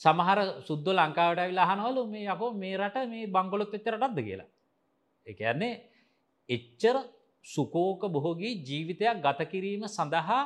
[0.00, 0.38] සමහර
[0.68, 4.50] සුද්ද ලංකාවට විලාහනවලු මේ යකෝ මේ රට මේ බංගොලොත් එච්චරටත්ද කියලා.
[5.26, 5.74] එකන්නේ
[6.48, 6.96] එච්චර
[7.44, 10.42] සුකෝක බොහෝගී ජීවිතයක් ගත කිරීම සඳහා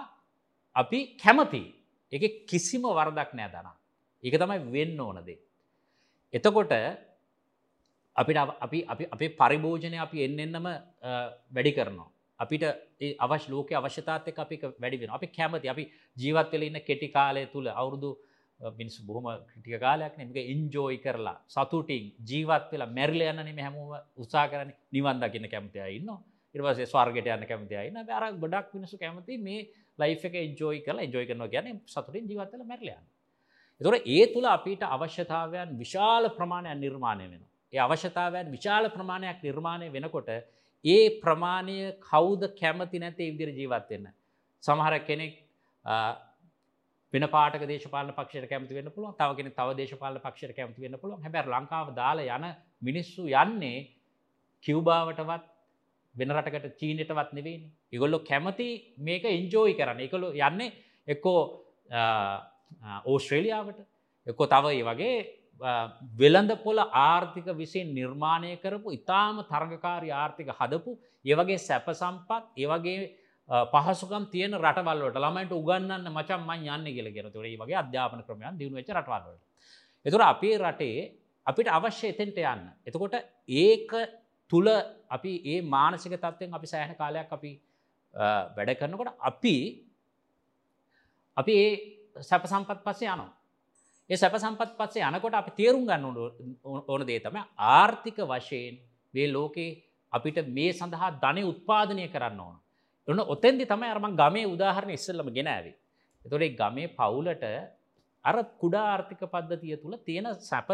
[0.77, 1.65] අපි කැමති
[2.13, 3.69] එක කිසිම වරදක් නෑ දන.
[4.25, 5.39] ඒක තමයි වෙන්න ඕනදේ.
[6.37, 6.75] එතකොට
[8.17, 10.69] අපිට අපි අපේ පරිභෝජනය අපි එන්න එන්නම
[11.53, 12.09] වැඩි කරනවා.
[12.41, 12.65] අපිට
[13.19, 15.85] අවශ ලෝක අවශ්‍යතාත්ක අපි වැඩි වෙන අපි කැමති අපි
[16.17, 18.11] ජීවත්වල ඉන්න කෙටි කාලය තුළ අවුරුදු
[18.61, 24.73] මිනිස් බොහොම ක්‍රටික කාලයක් නමක ඉන්ජෝයි කරලා සතුටින් ජීවත් වෙලා මැරිල යන්නන හැමෝම උත්සා කරන
[24.93, 26.11] නිවන් දකින්න කැමතිය ඉන්න
[26.55, 29.61] ඉරවසේ ස්වාර්ගට යන්න කැමතියයින්න අර ගොඩක් මිනිසු කැමති මේ
[29.99, 33.05] ලයි් එක එන්ජෝයි කලා එන්ජෝයි කරන ගැන සතුටින් ජීවත්තල මැරලයන්න
[33.81, 37.43] එතොට ඒ තුළ අපිට අවශ්‍යතාවයන් විශාල ප්‍රමාණයක් නිර්මාණය වෙන.
[37.73, 40.29] ඒ අවශ්‍යතාවයන් විශාල ප්‍රමාණයක් නිර්මාණය වෙනකොට
[40.85, 44.07] ඒ ප්‍රමාණය කෞද කැමති නැතේ විදිර ජීවත්වෙන්න.
[44.65, 45.35] සමහර කෙනෙක්
[47.15, 51.45] වෙන පාට දේශපාල පක්ෂ කැමති වෙන්න පුළුව තවගෙන තව දේශපාල පක්ෂ කැමති වෙන්න පුළුව හැබැ
[51.47, 52.47] ලංකාව දාල යන
[52.83, 53.79] මිනිස්සු යන්නේ
[54.65, 55.45] කිව්බාවටවත්
[56.15, 57.59] වෙන රටකට චීනයටවත් නෙවෙයි
[57.93, 60.75] ඉගොල්ලො කැමති මේක ඉන්ජෝයි කරන්න එකළු යන්නේ
[61.09, 61.41] එක්කෝ
[63.05, 63.81] ඕස්ට්‍රේලියාවට
[64.27, 65.17] එක්කො තව ඒ වගේ
[66.15, 72.99] වෙළඳ පොල ආර්ථික විසින් නිර්මාණය කරපු ඉතාම තරගකාරී ආර්ථික හදපු ඒවගේ සැප සම්පත් ඒවගේ
[73.49, 78.91] පහසුකම් තියන රටවල්ලට ළමයිට උගන්නන්න මචන් මන් යන්න කියල ගෙන තුරේ වගේ අධ්‍යාපන ක්‍රමයන් දියුණුවච
[78.91, 79.41] රටවල්ලට.
[80.07, 81.11] එතුර අපේ රටේ
[81.47, 82.63] අපිට අවශ්‍ය එතෙන්ට යන්න.
[82.85, 83.15] එතකොට
[83.49, 83.91] ඒක
[84.51, 84.69] තුළ
[85.09, 87.53] අපි ඒ මානසික තත්වයෙන් අපි සෑහන කාලයක් අපි
[88.57, 89.57] වැඩ කරනකොට අපි
[91.37, 93.33] අපි ඒ සැප සම්පත් පස්සේ යනවා.
[94.11, 96.05] ඒ සැප සම්පත් පස්සේ යනකොට අපි තේරුම් ගන්න
[96.65, 97.39] ඕන දේ තම
[97.71, 98.77] ආර්ථික වශයෙන්
[99.15, 99.71] මේ ලෝකේ
[100.13, 102.57] අපිට මේ සඳහා ධනය උත්පාදනය කරන්න ඕන.
[103.09, 105.73] එන්න ඔතෙන්දි තමයි අරම ගමේ උදාහරණ ඉස්සල්ලම ගෙනෑවි.
[106.25, 107.45] එතොරේ ගමේ පවුලට
[108.25, 110.71] අර කුඩා ආර්ථික පද්ධතිය තුළ තියෙන සැප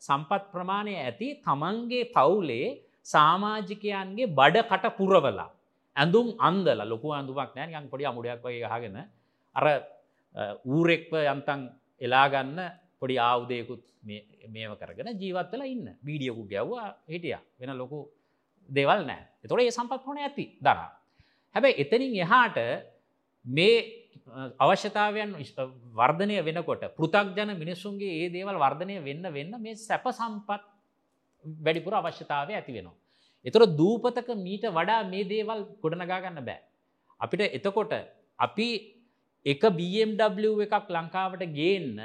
[0.00, 2.68] සම්පත් ප්‍රමාණය ඇති තමන්ගේ පවුලේ
[3.06, 5.50] සාමාජිකයන්ගේ බඩ කට පුරවලා.
[5.96, 8.98] ඇඳුම් අන්දල ලොකු අඳුමක් නෑ යන් පොඩි අමුඩයක් වගේ හගෙන
[9.56, 9.66] අර
[10.66, 11.62] ඌරෙක්ව යන්තන්
[12.00, 12.58] එලාගන්න
[13.00, 13.82] පොඩි ආවුදයකුත්
[14.46, 17.98] මේම කරගෙන ජීවත්වල ඉන්න බීඩියකු ගැව්වා හිටිය වෙන ලොකු
[18.68, 20.90] දෙවල් නෑ එතොට ඒ සම්පත් හොන ඇති දරා.
[21.54, 22.58] හැබැයි එතනින් එහාට
[23.44, 23.76] මේ
[24.58, 25.30] අවශ්‍යතාවයන්
[25.94, 30.62] වර්ධනය වෙනකොට පෘතක් ජන මිනිස්සුන්ගේ ඒ දේවල් වර්ධනය වෙන්න වෙන්න මේ සැප සම්පත්
[31.44, 32.96] වැඩිපුර අවශ්‍යතාවය ඇති වෙනවා.
[33.46, 36.60] එතොර දූපතක මීට වඩා මේ දේවල් ගොඩනගා ගන්න බෑ.
[37.20, 37.92] අපිට එතකොට
[38.38, 38.68] අපි
[39.46, 41.98] එක BMW එකක් ලංකාවට ගේන්න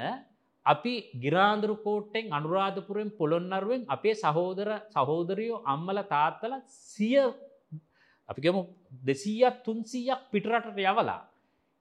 [0.66, 6.54] අපි ගිරාන්දුරු කෝට්ටෙන් අනුරාධපුරෙන් පොළොන්නරුවෙන් අපේ සහෝදර සහෝදරයෝ අම්මල තාත්තල
[6.86, 7.18] සිය
[8.28, 8.58] අපිගම
[9.02, 11.20] දෙසීයක් තුන්සීයක් පිටරටට යවලා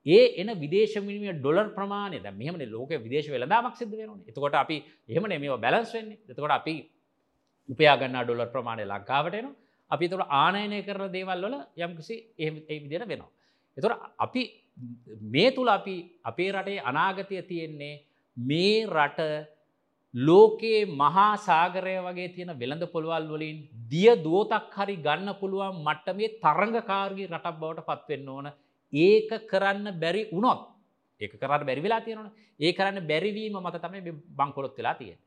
[0.05, 4.77] ඒ එන විදේශමිනිිය ඩොලර් ප්‍රමාණය ද මෙහම ලෝක විදේශ වෙලදාමක් සිද වෙන එතකොට අපි
[5.09, 6.17] එහෙම මේ බැලන්ස් වෙන්නේ.
[6.27, 6.73] එතකොට අපි
[7.69, 9.47] උපයාගන්න ඩොලර් ප්‍රමාණය ලංකාවටයන
[9.91, 13.29] අපි තුර ආනයනය කරන දේවල් වල යම්කිසි ඒ විදිර වෙනවා.
[13.77, 14.43] එතුර අපි
[15.27, 17.93] මේ තුළ අපි අපේ රටේ අනාගතය තියෙන්නේ
[18.37, 19.21] මේ රට
[20.13, 23.57] ලෝකයේ මහා සාගරය වගේ තියෙන වෙළඳ පොළවල් වලින්
[23.89, 28.47] දිය දුවතක් හරි ගන්න පුළුවන් මට්ටමේ තරංගකාරී රටක් බවට පත්වෙන්න ඕන
[28.93, 30.61] ඒක කරන්න බැරි වුණොත්
[31.21, 35.19] ඒක කරන්න බැරි වෙලා තියෙනවන ඒ කරන්න බැරිවීම මත තමයි බංකොලොත් වෙලා තියෙන.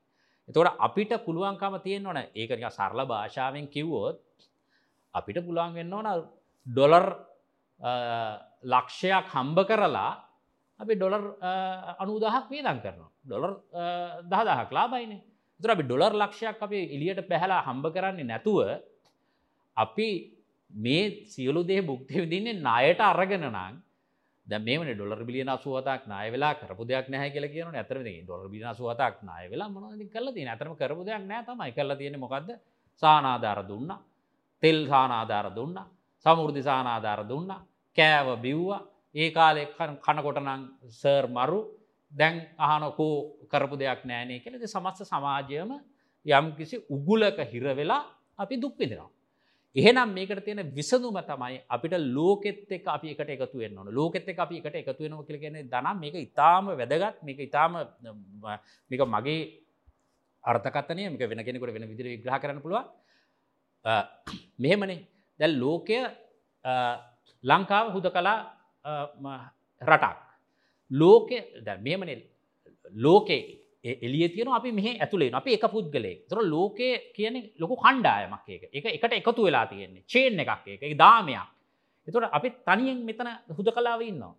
[0.49, 4.19] එතවට අපිට පුළුවන්කම තියෙන ඕන ඒකනික සරල භාෂාවෙන් කිව්වෝත්
[5.15, 6.09] අපිට පුළුවන් වෙන්න ඕන
[6.67, 7.07] ඩොලර්
[8.65, 10.13] ලක්ෂයක් හම්බ කරලා
[10.81, 11.25] අපි ඩොලර්
[11.99, 13.11] අනුදහක් වේදන් කරනවා.
[13.25, 13.53] ඩොලර්
[14.25, 15.21] දහදහක් ලාබයින
[15.61, 18.59] තුර අපි ඩොලර් ලක්ෂයක් අපි එලියට පැහලා හම්බ කරන්නේ නැතුව
[19.77, 20.09] අපි
[20.71, 23.75] මේ සියලු දේ බුක්ති විදින්නේ ණයට අරගෙන නම්
[24.47, 28.67] දැ මේම ඩොලර් බිලියන සුවතක් නාය වෙලා කරපු දෙයක් නැහැ කියල කියන ඇතර ඩොලර් බින
[28.75, 31.73] සුවතක් නාය වෙලා මොනදි කල තින ඇතරම කරපු දෙයක් නෑ තමයි.
[31.73, 32.51] කල්ල තියෙන මොකක්ද
[33.03, 33.91] සානාධාර දුන්න.
[34.63, 35.77] තෙල් සානාධාර දුන්න.
[36.27, 37.53] සමුෘදි සානාධාර දුන්න.
[37.99, 38.83] කෑව බිව්වා.
[39.15, 39.63] ඒ කාලෙ
[40.05, 41.61] කනකොටනං සර් මරු.
[42.13, 43.15] දැන් අහනොකෝ
[43.51, 45.73] කරපු දෙයක් නෑනේ කෙලෙද සමස්ත සමාජයම
[46.27, 48.03] යම් කිසි උගුලක හිරවෙලා
[48.39, 49.11] අපි දුක්විදිනවා.
[49.77, 53.91] එහෙනම් මේකට තියෙන විසඳුම තමයි අපිට ලෝකෙත් එක අපි එකට එකතු වෙන්න ඕන.
[53.91, 57.17] ලෝකෙත් එක අපි එකට එකතු වෙනවා කියලා කියන්නේ දනම් මේක ඊටාම වැදගත්.
[57.27, 57.73] මේක ඊටාම
[58.91, 59.41] මේක මගේ
[60.45, 61.03] අර්ථකථනය.
[61.11, 62.87] මේක වෙන කෙනෙකුට වෙන විදිහට විග්‍රහ කරන්න පුළුවන්.
[64.59, 65.14] මෙහෙමනේ.
[65.41, 65.99] දැන් ලෝකය
[67.45, 68.39] ලංකාව හුද කලා
[69.83, 70.17] රටක්.
[70.91, 71.39] ලෝකෙ
[71.87, 72.11] මෙමන
[73.05, 73.43] ලෝකේ
[74.07, 78.87] එලිය තියන අපි මෙහ ඇතුලේ අප එක පුද්ගලේ තොර ලෝකය කියන ලොකු කණ්ඩායමක් එක එක
[78.97, 80.05] එකට එකතු වෙලා තියෙන්නේ.
[80.13, 81.45] චේන් එකක් එක එක දාමයක්.
[82.09, 83.29] එතුට අපි තනියෙන් මෙතන
[83.59, 84.35] හුද කලාව ඉන්නවා.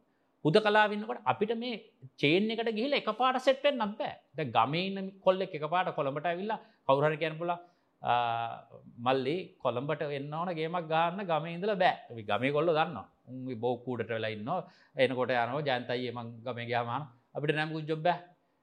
[0.46, 1.76] හුද කලාවන්නකට අපිට මේ
[2.22, 7.16] චේන් එකට ගිහිල එක පාට සෙට්ෙන් නබෑ ද ගමයින්න කොල්ල එක පාට කොළඹට ඇවිල්ලා කවුහර
[7.22, 7.58] කැනපුලා
[8.02, 12.24] මල්ලි කොළඹට එන්න ඕන ගේමක් ගන්න ගම ඉඳල බෑ.
[12.24, 12.98] ගමේ කොල්ල දන්න
[13.28, 14.50] උන්ගේ බෝකූඩට වෙලා ඉන්න
[14.98, 18.08] එනකොට යනෝ ජන්තයි මං ගම ගයාමාන අපිට නැමකු ජොබ්බ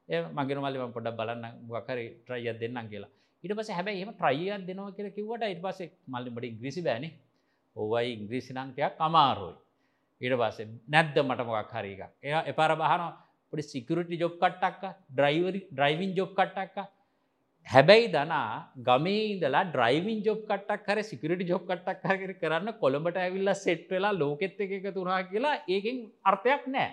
[0.08, 3.10] ඒ මගේ මල්ලිම පොඩක් බලන්න ගකරි ට්‍රයිය දෙන්නම් කියලා.
[3.44, 7.04] ඉට පස හැබැයි එම ට්‍රයියක් දෙනවා කියල කිවට ඉට පසේ මල්ලිමට ඉංග්‍රීසි බෑන.
[7.76, 9.56] ඕවයි ඉංග්‍රීසි නංකයක් අමාරුයි.
[10.20, 13.04] ඊට පස්සේ නැද්ද මට මොකක් හරි එක එය එපාර බහන
[13.52, 16.76] පොඩි සිකරටි ජොබ් කට්ටක්ක ඩ්‍රයිවරි ඩ්‍රයිවින් ජොබ් කට්ටක්ක
[17.66, 18.46] හැබැයි දනා
[18.80, 24.12] ගමේ ඉඳලා ඩ්‍රයිවින් ජොබ් කට්ටක් හර සිකරටි ජොබ් කට්ටක් හර කරන්න කොළඹට ඇවිල්ල සෙට් වෙලා
[24.14, 26.90] ලෝකෙත් එක එක තුනා කියලා ඒකෙන් අර්ථයක් නෑ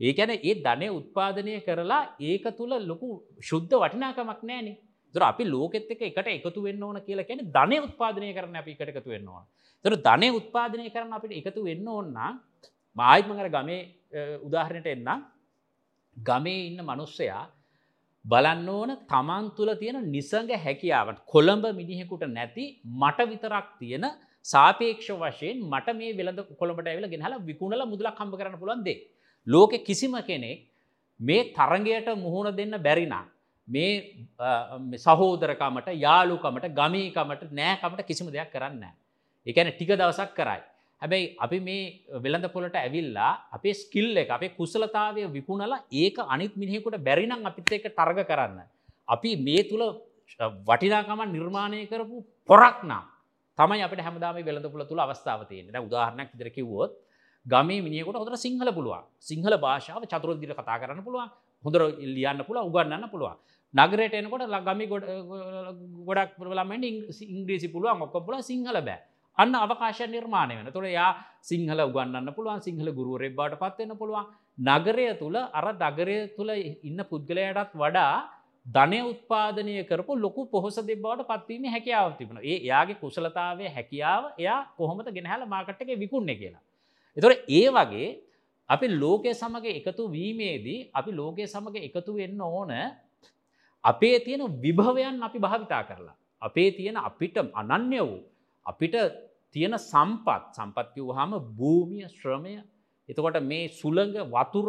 [0.00, 3.10] ඒකැන ඒ ධනය උත්පාදනය කරලා ඒක තුළ ලොකු
[3.42, 4.68] ශුද්ධ වටිනාකමක් නෑන
[5.14, 8.90] දර අපි ලෝකෙත් එක එකට එකතු වෙන්න ඕන කියලා කැන ධනය උත්පාදනය කරන අපි එකට
[8.92, 9.44] එකතු වෙන්න ඕන.
[9.84, 12.16] තර ධනය උත්පාදනය කරන අපිට එකතු වෙන්න ඕන්න
[12.96, 13.82] මායිත්මකර ගමේ
[14.46, 15.10] උදාහරණයට එන්න
[16.16, 17.44] ගමේ ඉන්න මනුස්සයා
[18.24, 22.64] බලන්න ඕන තමන් තුළ තියෙන නිසඟ හැකියාවට කොළඹ මිනිහෙකුට නැති
[23.00, 24.06] මට විතරක් තියෙන
[24.44, 28.98] සාපේක්ෂ වශයෙන් මට මේ වෙළඳ කොළඹට ඇවිල ගෙනහල විකුණල මුදලක් කම්ප කරන්න පුළන්දේ.
[29.46, 30.64] ලෝකෙ කිසිම කෙනෙක්
[31.20, 33.24] මේ තරගයට මුහුණ දෙන්න බැරිනා.
[33.68, 33.92] මේ
[34.96, 38.84] සහෝදරකමට යාලුකමට ගමීකමට නෑකමට කිසිම දෙයක් කරන්න.
[39.46, 40.62] එකන ටික දවසක් කරයි.
[41.02, 41.82] හැබැයි අපි මේ
[42.24, 47.86] වෙළඳ පොලට ඇවිල්ලා අපේ ස්කිල් එක අපේ කුසලතාවය විකුණලා ඒක අනිත් මිනිහෙකුට බැරිනම් අපිත් එක
[47.88, 48.60] ටර්ග කරන්න.
[49.08, 49.84] අපි මේ තුළ
[50.68, 52.16] වටිනාකම නිර්මාණය කරපු
[52.48, 53.04] පොරක් නම්
[53.58, 56.92] තමයි අපට හැමදාම වෙළඳ පුළ තුළ අවස්ථාව තියෙන උදාහරණයක් ඉදිර කිව්වොත්
[57.46, 59.04] ගමේ මිනිියකොට හොඳට සිංහල පුළුවන්.
[59.20, 61.28] සිංහල භාෂාව චතුරදිර කතා කරන්න පුළුවන්.
[61.64, 61.82] හොඳර
[62.16, 63.36] ලියන්න පුළ උගන්නන්න පුළුවන්.
[63.74, 65.04] නගරයට එනකොට ලගමි ගොඩ
[66.08, 66.84] ගොඩක් පුරලමට
[67.26, 69.00] ඉංග්‍රීසි පුළුවන් ඔක්ක පුල සිංහල බෑ.
[69.38, 71.10] අන්න අවකාශ නිර්මාණය වෙන තොට යා
[71.42, 74.26] සිංහල උගන්නන්න පුළුවන් සිංහල ගුරුවරෙක් බාට පත්වෙන්න පුළුවන්
[74.58, 76.50] නගරය තුළ අර නගරය තුළ
[76.82, 78.14] ඉන්න පුද්ගලයටත් වඩා
[78.66, 85.08] ධනය උත්පාදනය කරපු ලොකු පොහොස දෙබවට පත්වීම හැකියාව තිබන ඒ යාගේ කුසලතාවය හැකියාව එයා කොහොමද
[85.10, 86.62] ගෙනහැල මාකට්ටක විකුණ්න කියලා.
[87.16, 88.08] එතොට ඒ වගේ
[88.70, 92.72] අපි ලෝකය සමඟ එකතු වීමේදී අපි ලෝකය සමඟ එකතු වෙන්න ඕන
[93.84, 96.16] අපේ තියෙන විභවයන් අපි භාවිතා කරලා.
[96.42, 98.22] අපේ තියෙන අපිට අනන්‍ය වූ
[98.66, 98.96] අපිට
[99.54, 100.42] තියෙන සම්පත්.
[100.56, 102.54] සම්පත්කිව හම භූමිය ශ්‍රමය.
[103.08, 104.68] එතකොට මේ සුළඟ වතුර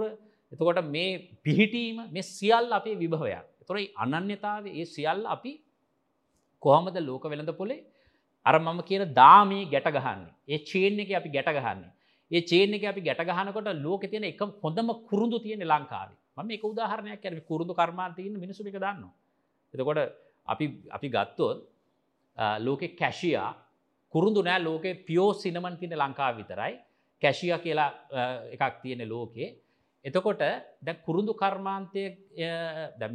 [0.52, 1.10] එතකොට මේ
[1.44, 3.46] පිහිටීම මේ සියල් අපේ විභවයක්.
[3.68, 5.54] තොරයි අනන්‍යතාව ඒ සියල්ල අපි
[6.64, 7.84] කොහොමද ලෝක වෙළඳ පොලේ?
[8.46, 10.34] අර මම කියන දාමී ගැට ගහන්නේ.
[10.48, 11.92] ඒ චේන් එක අපි ගැට ගහන්නේ.
[12.32, 16.18] ඒ චේන් එක අපි ගැට ගහනකොට ලෝක තියෙන එක හොඳම kuruඳු තියෙන ලංකාවේ.
[16.38, 19.14] මම එක උදාහරණයක් කියන්නේ kuruඳු කර්මාන්තයේ ඉන්න මිනිස්සු මේක දන්නවා.
[19.74, 20.00] එතකොට
[20.48, 20.66] අපි
[20.96, 21.58] අපි ගත්තොත්
[22.66, 23.52] ලෝකෙ කැෂියා
[24.16, 26.74] කුරුදු නෑ ලෝකෙ පියෝ සිනමන් තින ලංකා විතරයි.
[27.22, 27.90] කැෂිය කියලා
[28.56, 29.50] එකක් තියෙන ලෝකේ.
[30.06, 30.42] එතකොට
[30.86, 32.02] දැ කුරුදු කර්මාන්තය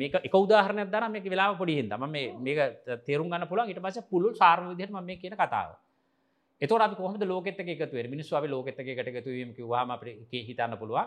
[0.00, 2.04] මේක එක උදාහරන දන මේ වෙලා පොඩිහිද ම
[2.46, 2.58] මේක
[3.06, 5.70] තේරුම් ගන්න පුළන් ඉට පස පුළු සාර්ම විදිහට මේ කියන කතාව.
[6.62, 10.02] එතවට අපි කොහමද ලෝකෙත් එකතු මිනිස් අපි ලෝකෙත් එකටගතුවීම කිවවාම අප
[10.48, 11.06] හිතන්න පුළුවන්.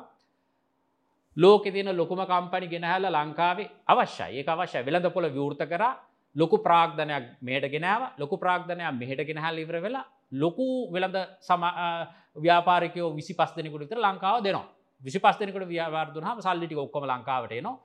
[1.38, 4.40] ලෝක තියන ලොකුම කම්පනි ගෙනහැල ලංකාවේ අවශ්‍යයි.
[4.40, 5.84] ඒ අවශ්‍ය වෙළඳ පොළ විවෘත කර.
[6.36, 11.64] ලොකු ප්‍රාග්ධනයක් මේට ගෙනාව ලොකු ප්‍රාග්ධනයක් මෙහට ගෙනහල් ඉවර වෙලා ලොකු වෙළඳ සම
[12.38, 14.68] ව්‍යාපාරිකයෝ විසි පස් දෙනෙකුට විතර ලංකාව දෙනවා
[15.02, 17.78] විසි පස් දෙනෙකුට ව්‍යාවාර්දුන හම සල්ලිටි ඔක්කොම ලංකාවට නවා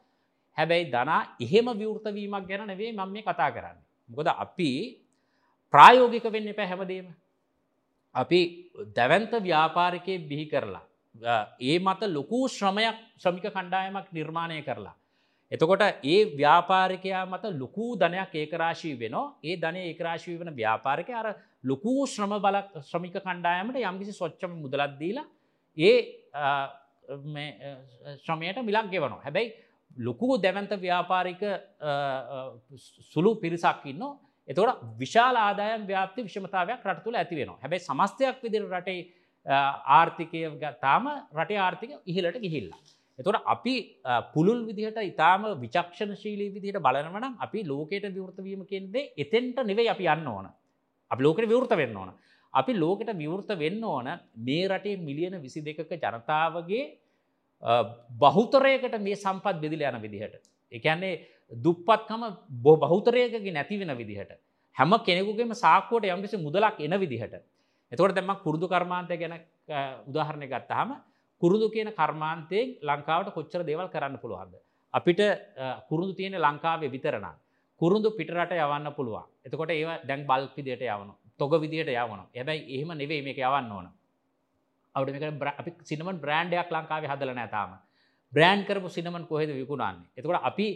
[0.57, 3.79] හැබැයි දනා එහෙම විවෘතවීමක් ගැන නෙවේ මම මේ කතා කරන්න.
[4.09, 4.71] මොකද අපි
[5.75, 7.07] ප්‍රායෝගික වෙන්න එප හැමදීම.
[8.15, 8.41] අපි
[8.97, 10.85] දැවන්ත ව්‍යාපාරිකය බිහි කරලා.
[11.61, 14.95] ඒ මත ලොකූ ශ්‍රමයක් ශ්‍රමික කණ්ඩායමක් නිර්මාණය කරලා.
[15.53, 19.27] එතකොට ඒ ව්‍යාපාරිකයා මත ලොකූ ධනයක් ඒකරාශී වෙනවා.
[19.45, 21.29] ඒ ධනය ඒකරාශී වන ව්‍යාපාරික අර
[21.65, 25.27] ලොකූ ශ්‍රම බල ශ්‍රමික කණ්ඩායමට යම්කිසි සොච්චම මුදලත්දීලා
[25.77, 25.97] ඒ
[28.19, 29.25] ශ්‍රමයට මිලක් ගෙවනවා.
[29.25, 29.55] හැබැයි
[29.99, 31.43] ලොකූ දැවන්ත ව්‍යාපාරික
[33.13, 34.03] සුළු පිරිසක් ඉන්න
[34.49, 37.59] එතකොට විශාල ආදායම් ව්‍යාපති විෂමතාවයක් රට තුළ ඇති වෙනවා.
[37.63, 39.01] හැබැයි සමස්තයක් විදිර රටේ
[39.97, 40.41] ආර්ථිකය
[40.81, 41.05] තාම
[41.35, 42.81] රටේ ආර්ථික ඉහලට ගිහිල්ලා.
[43.19, 43.75] එතොට අපි
[44.33, 50.47] පුළුල් විදිහට ඉතාම විචක්ෂණශීලී විදිහට බලනවනම් අපි ලෝකයට විවෘතවීම කෙන්දේ එතෙන්ට නෙවෙයි අපි යන්න ඕන.
[51.11, 52.13] අපි ලෝකට විවෘත වෙන්න ඕන.
[52.55, 54.09] අපි ලෝකට විවෘත වෙන්න ඕන
[54.39, 56.85] මේ රටේ මිලියන විසි දෙකක ජනතාවගේ
[58.19, 60.39] බහුතරයකට මේ සම්පත් බෙදිල යන විදිහට.
[60.73, 61.15] එකන්නේ
[61.57, 64.33] දුප්පත්කම බො බහුතරයකගේ නැති වෙන විදිහට.
[64.77, 67.35] හැම කෙනෙකුගේම සාක්කුවට යම්කිසි මුදලක් එන විදිහට.
[67.93, 69.41] එතකොට දෙම කුරුදු කර්මාන්තය ගැන
[70.07, 70.91] උදාහරණය ගත්තහම
[71.43, 74.55] කුරුදු කියන කර්මාන්තයෙන් ලංකාවට කොච්චර දේවල් කරන්න පුළුවන්ද.
[74.95, 75.21] අපිට
[75.89, 77.35] කුරුදු තියෙන ලංකාවේ විතරනා.
[77.81, 79.25] කුරුදු පිටරට යවන්න පුළුවන්.
[79.47, 81.11] එතකොට ඒ දැන් බල් විදියට යවන
[81.41, 83.87] තොග විදියට යවන ඇබැයි එහෙම නෙවේ මේක යවන්න ඕන.
[84.95, 85.09] අවුට
[85.61, 87.77] අපි සිනමන් බ්‍රන්ඩයක් ලංකාවේ හදල නෑතාම
[88.33, 90.09] බ්‍රෑන්් කරපු සිනමන් කොහෙද විකුණන්නේ?
[90.19, 90.67] එතකොට අපි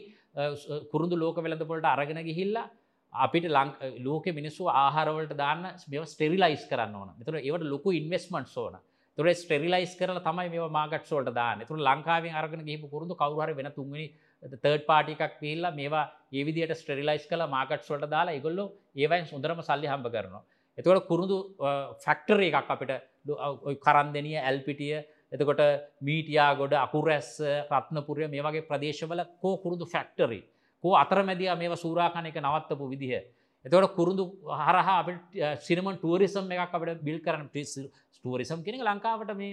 [0.93, 2.71] කුරුදු ලෝක වෙලඳ පොලට අරගෙන ගිහිල්ලා
[3.13, 3.71] අපිට ලං
[4.07, 7.11] ලෝක මිනිස්සු ආහාරවලට දාන්න මෙ ස්ටෙරිලයිස් කරන්න ඕන.
[7.19, 8.79] මෙතුර ඒවට ලොකු ඉන්වස්මන්ට් ඕන.
[9.19, 13.71] තුර ස්ටෙරිලයිස් කරල තමයි මේ මාගට සෝට දාන්න තුර ලංකාවෙන් අරගෙන ගහිපු පුරුදු කවරුහර වෙන
[13.73, 14.07] තුන්ගනි
[14.55, 18.67] තර්ඩ් පාටිකක් පිල්ලා මේවා ඒවිදිට ස්ටෙරිලයිස් කල මාකට් සොල්ට දාලා ඉගොල්ලො
[18.97, 20.45] ඒවයින් සුන්දරම සල්ලි හම්බ කරනවා
[20.79, 21.37] එතකොට කුරුදු
[22.05, 22.93] ෆැක්ටර එකක් අපිට
[23.81, 24.97] කරන්දනිය ඇල්පිටිය
[25.33, 25.61] එතකොට
[26.01, 27.29] මීටියා ගොඩ අකුරැස්
[27.71, 30.41] රත්නපුරය මේ වගේ ප්‍රදේශවල කෝ කුරුදු ෆැක්ටරි
[30.85, 33.23] කෝ අතරමැදිය මේ සූරාකණ එක නවත්තපු විදිහ.
[33.65, 34.25] එතවට කුරුදු
[34.61, 35.09] හරහා අප
[35.61, 37.73] සිනමන් ටුවරිසම් එකක් අපට බිල් කරන පිස්
[38.25, 39.53] ටුවරිසම් කෙනෙ ලංකාවට මේ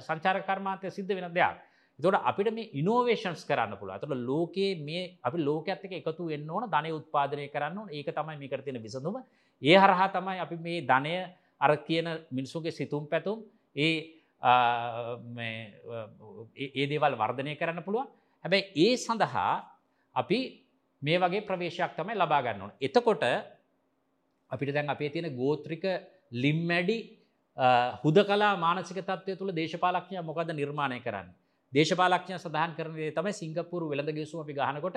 [0.00, 1.56] සංචාර කර්මාතය සිද්ධ වෙන දෙයක්.
[1.98, 6.66] තොට අපිට මේ ඉනෝවේෂන්ස් කරන්න පුළ අතට ලෝකයේ මේ අපි ලෝක ඇත්තක එකතු වෙන්න ඕන
[6.66, 9.16] ධනය උත්පාදනය කරන්න ඒක තමයි මේ කරතින විසඳුම.
[9.62, 11.14] ඒ හරහා තමයි අපි මේ ධනය
[11.60, 13.38] අර කියන මිනිසුගේ සිතුම් පැතුම්
[13.76, 13.94] ඒ
[16.56, 18.08] ඒ දේවල් වර්ධනය කරන්න පුළුවන්.
[18.44, 19.54] හැබැයි ඒ සඳහා
[20.16, 20.38] අපි
[21.02, 22.72] මේ වගේ ප්‍රවේශයක් තමයි ලබාගන්න ඕන.
[22.80, 23.24] එතකොට
[24.50, 25.84] අපිට දැන් අපේ තියෙන ගෝත්‍රික
[26.32, 26.98] ලිම්මැඩි
[27.56, 31.28] හුද කලා මානසික තත්වය තුළ දේශපාලක්ඥය මොකද නිර්මාණය කරන්න?
[31.72, 34.96] දේශපාලක්ඥ සඳහන් කරනය තමයි සිංගපපුරු වෙළඳ ගෙසුම අපි ගහනකොට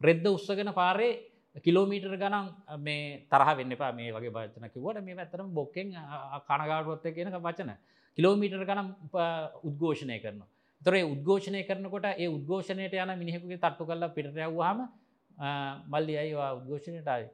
[0.00, 1.12] රෙද්ද උත්සගෙන පාරේ
[1.56, 2.46] කිලෝමීටර් ගනම්
[2.78, 3.92] මේ තරහ වෙන්න එපා.
[3.92, 5.90] මේ වගේ භචන කිවට මේ ඇතරම බොක්කෙන්
[6.46, 7.70] කනගාඩුවත්ත කියන වචන.
[8.18, 8.88] කිලෝමීටර් ගනම්
[9.64, 10.42] උද්ඝෝෂණය කරන
[10.82, 14.86] තොරේ උද්ඝෝෂණය කරනකොට ඒ උද්ඝෝෂණයට යන මිනිහෙකුගේ තට්ටු කල්ලා පිටරයව්වාම
[15.88, 17.26] මල්ලි අයිවා උද්ඝෝෂණයටයි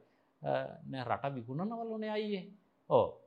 [1.03, 2.43] රට විකුණනවලනේ අයියේ.
[2.43, 2.64] ඕ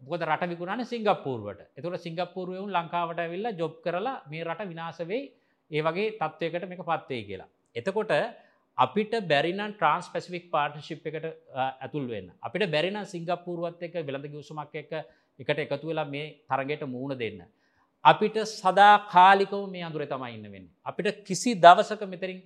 [0.02, 5.22] මොකද රට විකුණන සිංගප්පූර්වට එතුට සිංගප්පූරුවවුන් ලංකාවට ඇවිල්ලා ජොබ් කරලා මේ රට විනාසවෙයි
[5.70, 7.48] ඒ වගේ තත්ත්වයකට මේක පත්වේ කියලා.
[7.76, 8.12] එතකොට
[8.78, 11.26] අපිට බැරින ට්‍රන්ස් පෙසිෆික් පාර්ටශිප් එකට
[11.76, 14.92] ඇතුල් වෙන්න අපිට බැරින සිංගප්පූරුවත් එක වෙළඳ ගියසුමක් එක
[15.38, 17.40] එකට එකතු වෙලා මේ තරගයට මූුණ දෙන්න.
[18.04, 20.68] අපිට සදා කාලිකව මේ අඳුර තමයි ඉන්න වෙන්න.
[20.82, 22.38] අපිට කිසි දවසක මෙතරින්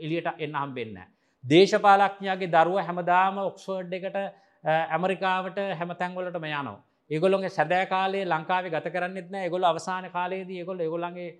[0.00, 1.00] එලියට එන්න හම්බෙන්න.
[1.44, 4.16] දේශපාලක්ඥයාගේ දරුව හැමදාම ඔක්ස්වර්ඩ් එකට
[4.64, 6.78] ඇමරිකාවට හැම තැන්ගොලට යනෝ.
[7.10, 11.30] ඒගොලොගේ සැදෑ කාලේ ලංකාවේ ගත කරන්නෙත්න ගොල අවසාන කාලයේදී ගොල ගොලන්ගේ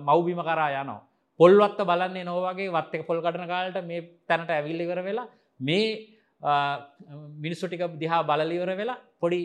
[0.00, 1.00] මවබිම කරා යනවා.
[1.40, 5.28] පොල්වත්ත බලන්නේ නොවගේ වත්තක පොල් කටන කාලට මේ තැනට ඇවිල්ලිවර වෙලා
[5.60, 5.86] මේ
[7.38, 9.40] මිනිස්සු ටික දිහා බලලිවර වෙලා පොඩි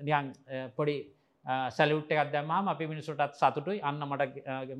[0.00, 0.32] නියන්
[0.76, 0.96] පොඩි
[1.70, 3.80] සැලුට් එකක් දැම්ම අපි මිනිසුටත් සතුටුයි.
[3.80, 4.22] අන්න මට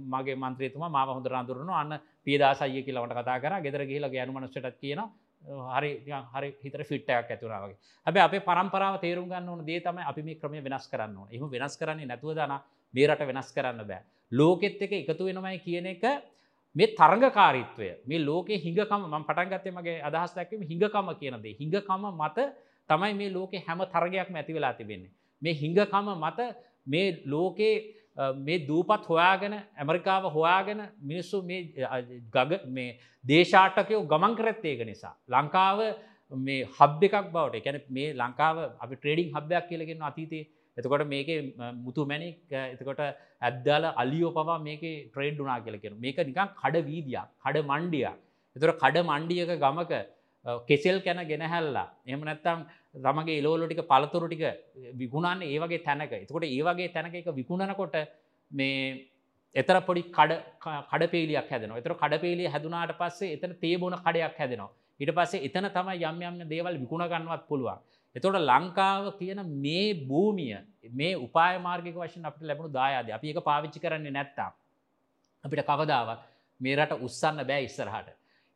[0.07, 3.55] මගේ මන්ත්‍රීතුම මාව හොඳ රඳුරන අන්න පියදාසය කියලවට කතා කර.
[3.63, 5.01] ගෙදර ගහිල ගෑනු මනසටත් කියන
[5.47, 5.91] හරි
[6.33, 10.63] හරි හිතර ෆිට්ටයක් ඇතුනාවගේ හැබ අප පරම්පරාව තේරුම් ගන්න ඕන දේ තමයි අපි මේ ක්‍රමය
[10.63, 12.55] වෙනස් කරන්න එහම වෙනස් කරන්නේ නැතුව දන
[12.95, 14.03] මේ රට වෙනස් කරන්න බෑ.
[14.33, 16.05] ලෝකෙත් එක එකතු වෙනමයි කියන එක
[16.77, 22.39] මේ තරගකාරීත්වය මේ ලෝක හිඟකම ම පටන්ගත්තේ මගේ අදහස් දැක්වීම හිඟකම කියනදේ හිඟකම මත
[22.91, 25.13] තමයි මේ ලෝකෙ හැම තරගයක් ඇති වෙලා තිබෙන්නේ.
[25.43, 26.41] මේ හිඟකම මත
[26.87, 27.75] මේ ලෝකේ
[28.17, 35.15] මේ දූපත් හොයාගෙන ඇමරිකාව හොයාගෙන මිනිස්සු ගග මේ දේශාටකයෝ ගමන් කරත් ඒක නිසා.
[35.29, 35.79] ලංකාව
[36.33, 40.45] මේ හබ් එකක් බවට එකැන මේ ලංකාව අපි ට්‍රේඩිං හබ්යක් කියලගෙන අතීතේ
[40.77, 41.29] එතකොට මේක
[41.85, 43.01] මුතු මැනික් එතකොට
[43.41, 48.17] ඇද්දාල අලියෝ පවා මේක ට්‍රේඩ් ුනා කියලකෙන මේක නිකන් කඩ වීදයක් කඩ මණ්ඩියක්.
[48.57, 49.93] එතොට කඩ මණ්ඩියක ගමක
[50.69, 51.89] කෙසෙල් කැන ගෙනහැල්ලා.
[52.07, 52.61] එම නැත්තම්
[52.97, 54.45] තමගේ එලෝලොටික පලතුරු ටික
[54.95, 56.13] විගුණන්න ඒවගේ තැනක.
[56.15, 57.97] එතකොට ඒවගේ තැනක එක විකුණනකොට
[58.51, 59.09] මේ
[59.55, 64.71] එතර පොඩි කඩපේලියක් හැදන එතර කඩපේලිය හැදුනාට පස්සේ එතන තේබෝන කඩයක් හැදෙනවා.
[65.01, 67.81] ඉට පස්සේ එතන තමයි යම් යම්න්න දේවල් විකුණගන්නවත් පුළුවන්.
[68.17, 70.57] එතොට ලංකාව කියන මේ භූමිය
[70.91, 74.51] මේ උපායමාර්ගක වශයෙන් අපට ලැබුණු දායාද අපි එක පාවිච්චි කරන්නේ නැත්තා
[75.45, 76.25] අපිට කවදාවත්
[76.61, 78.09] මේ රට උත්සන්න බෑ ඉස්සරහට.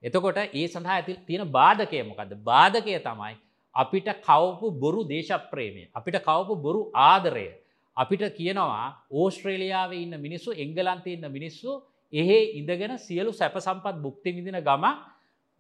[0.03, 3.35] එතකොට ඒ සඳහා ඇති තියෙන බාධකය මොකක්ද බාධකය තමයි
[3.75, 7.49] අපිට කවපු බොරු දේශප්‍රේමය අපිට කවපු බොරු ආදරය
[7.97, 11.83] අපිට කියනවා ඕස්ට්‍රේලියාව ඉන්න මිනිස්සු එංගලන්තය ඉන්න මිනිස්සු
[12.13, 14.85] එහෙ ඉඳගෙන සියලු සැප සම්පත් බුක්ති විදින ගම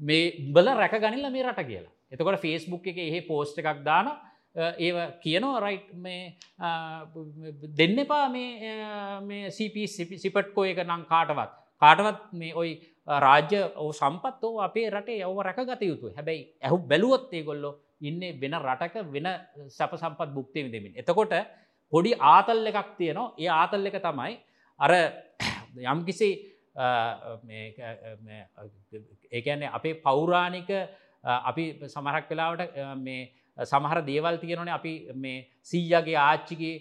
[0.01, 1.93] මේ බල රැක ගනිල්ල මේ රට කියලා.
[2.12, 4.11] එතකොට ෆේස්බුක් එක එහෙ පෝස්ට එකක් දාන
[4.57, 4.91] ඒ
[5.23, 6.35] කියනවා රයිට් මේ
[7.77, 11.53] දෙන්න එපා මේ සිපට්කෝ එක නම් කාටවත්.
[11.82, 12.73] කාටවත් මේ ඔයි
[13.07, 17.70] රාජ්‍ය ඕ සම්පත් ඕ අපේ රටේ යව රැකගත යුතු හැබැයි ඇහු බැලුවොත්තේ ගොල්ලො
[18.01, 19.28] ඉන්න වෙන රටක වෙන
[19.68, 20.94] සැප සම්පත් බුක්තිය විදමින්.
[20.97, 21.35] එතකොට
[21.93, 23.32] පොඩි ආතල් එකක් තියනවා.
[23.39, 24.35] ඒ ආතල් එක තමයි
[24.81, 24.93] අර
[25.86, 26.31] යම්කිසි
[29.32, 30.70] ඒකන්නේ අපේ පෞරාණික
[31.24, 33.20] අපි සමහරක් වෙලාවට මේ
[33.56, 36.77] සමහර දේවල් තියෙනනේ අපි මේ සීයගේ ආච්චිගේ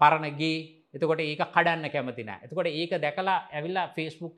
[0.00, 0.56] පරණගේ.
[0.94, 4.36] එතකොට ඒක කඩන්න කැමතින එතකොට ඒක දැකලා ඇවිල්ලා ෆෙස්බුක්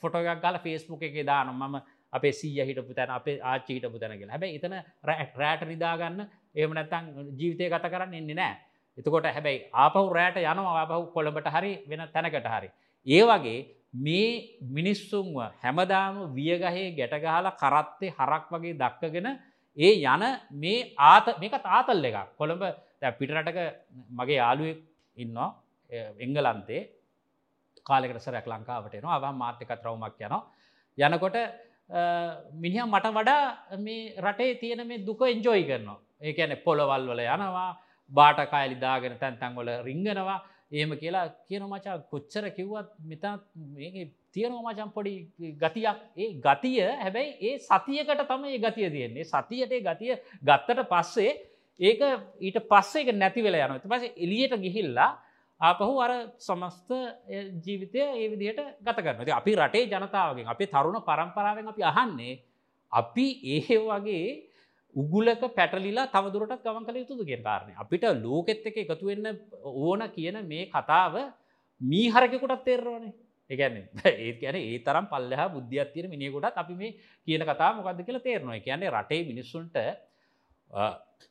[0.00, 1.76] ෆොටෝයක් ගල ෆෙස්බුක් එක දාන මම
[2.16, 4.74] අපේ සීය හිටපු තැන අපේ ආච්චි හිටපු තැනගෙන හැබැයි එතන
[5.08, 6.20] රෑට නිදාගන්න
[6.54, 7.06] එහම නැත්තං
[7.38, 8.54] ජීවිතය ගත කරන්න එන්නේ නෑ.
[8.98, 12.68] එතකොට හැබැයි ආපහු රෑට යනවා ආපහු කොළඹට හරි වෙන තැනකට හරි.
[13.06, 13.58] ඒ වගේ
[14.04, 14.30] මේ
[14.76, 19.28] මිනිස්සුන්ව හැමදාම වියගහේ ගැටගහලා කරත්තේ හරක් වගේ දක්කගෙන
[19.76, 20.24] ඒ යන
[20.62, 20.78] මේ
[21.12, 22.64] ආත මේක තාතල් එක කොළඹ
[23.18, 23.58] පිටරටක
[24.18, 24.80] මගේ යාළුවෙක්
[25.16, 25.48] ඉන්නවා
[26.24, 26.82] එංගලන්තේ.
[27.86, 30.42] කාලෙකට සරයක් ලංකාවට නවා අව මාත්‍යකත් රවමක් යනවා.
[30.98, 31.36] යනකොට
[31.88, 35.98] මිනිහ මට වඩා මේ රටේ තියෙන මේ දුක එන්ජෝයි කරනවා.
[36.20, 37.70] ඒකැන පොළවල් වල යනවා
[38.10, 40.38] බාට කායලි දාගෙන තැන් තැන්වල රිංගනවා.
[40.72, 43.24] ඒම කියලා කියන මචා කොච්චර කිව්වත් මෙතත්
[43.74, 45.14] මේ තියෙනවා මචම් පොඩි
[45.62, 45.98] ගතියක්.
[46.16, 49.24] ඒ ගතිය හැබැයි ඒ සතියකට තම ඒ ගතිය තියෙන්නේ.
[49.24, 51.32] සතියට ගතිය ගත්තට පස්සේ
[51.80, 52.00] ඒක
[52.40, 53.90] ඊට පස්සේ එක නැති වෙලා යනවා.
[53.92, 55.10] පස එලියට ගිහිල්ලා
[55.60, 56.90] ආපහු අර සමස්ත
[57.58, 62.34] ජීවිතය ඒ විදිහට ගත කරනද අපි රටේ ජනතාවගෙන් අපි තරුණ පරම්පරාවෙන් අපි අහන්නේ
[62.92, 64.26] අපි ඒ වගේ
[64.94, 67.72] උගුලක පැටලිලා තවදුරටත් ගමන් කළ යුතුද කිය කාරණය.
[67.74, 69.26] අපිට ලෝකෙත් එක එකතුවෙන්න
[69.62, 71.14] ඕන කියන මේ කතාව
[71.80, 73.12] මීහරකකුටත් තේරවානේ
[73.50, 76.96] ඒගැන ඒත් ගැන ඒ තරම් පල්ලහ බුද්ධියත් තියෙන මිනිකුටත් අපි මේ
[77.28, 78.60] කියන කතා මොකක්ද කියලා තේරනවා.
[78.60, 79.76] කියන්නේ රටේ මිනිස්සුන්ට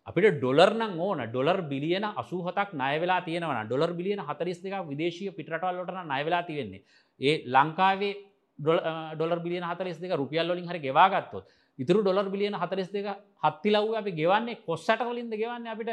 [0.08, 1.20] අපිට ඩොලර්න ඕන.
[1.30, 6.84] ඩොලර් බිලියන අසූහතක් නයවෙලා තියෙනවන ඩොලර් බිලියන හතරිස් දෙක විදේශය පිටවල්ලට නයවෙලා තියෙන්නේ.
[7.20, 8.14] ඒ ලංකාවේ
[8.60, 11.46] ඩොලර් බිලියන හතරිස් දෙක රුපියල් ලින් හරි ගෙවාගත්තොත්
[11.80, 13.08] ඉතුරු ඩොලර් බිලියන හතරිස් දෙක
[13.44, 15.90] හත්තිලව් අපි ගෙවන්නේ කොස්සට කලින්ද ගෙවන්න අපිට?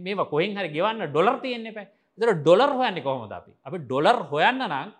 [0.00, 1.88] මේ කොහෙන් හරි ගෙවන්න ඩොලර් තියෙන්නේ පැ.
[2.18, 3.52] තර ඩොලර් හොයන්න කොහොමද අපි?
[3.66, 4.92] අපි ඩොලර් හොයන්න නම්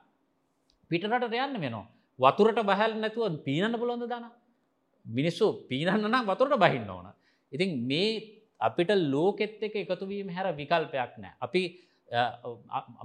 [0.90, 1.86] පිටරට යන්න මෙනවා
[2.18, 4.24] වතුරට බහැල් නැතුව පීනන්න පුළොඳ දන?
[5.06, 7.06] මිනිස්සු පීනන්න නම් වතුරට බහින්න ඕන.
[7.54, 8.10] ඉතින් මේ
[8.60, 11.34] අපිට ලෝකෙත් එක එකතුවීම හැර විකල්පයක් නෑ.
[11.40, 11.62] අපි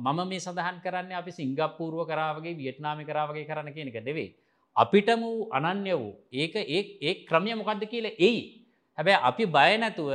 [0.06, 4.30] මම මේ සඳහන් කරන්න අපි සිංගප්පූරුව කරාවගේ වියට්නාමි කරාවගේ කරන්න කියනක දෙවේ
[4.76, 8.42] අපිටම වූ අනන්‍ය වූ ඒක ඒ ක්‍රමය මොකක්ද කියල එයි.
[8.98, 10.12] හැබැ අපි බය නැතුව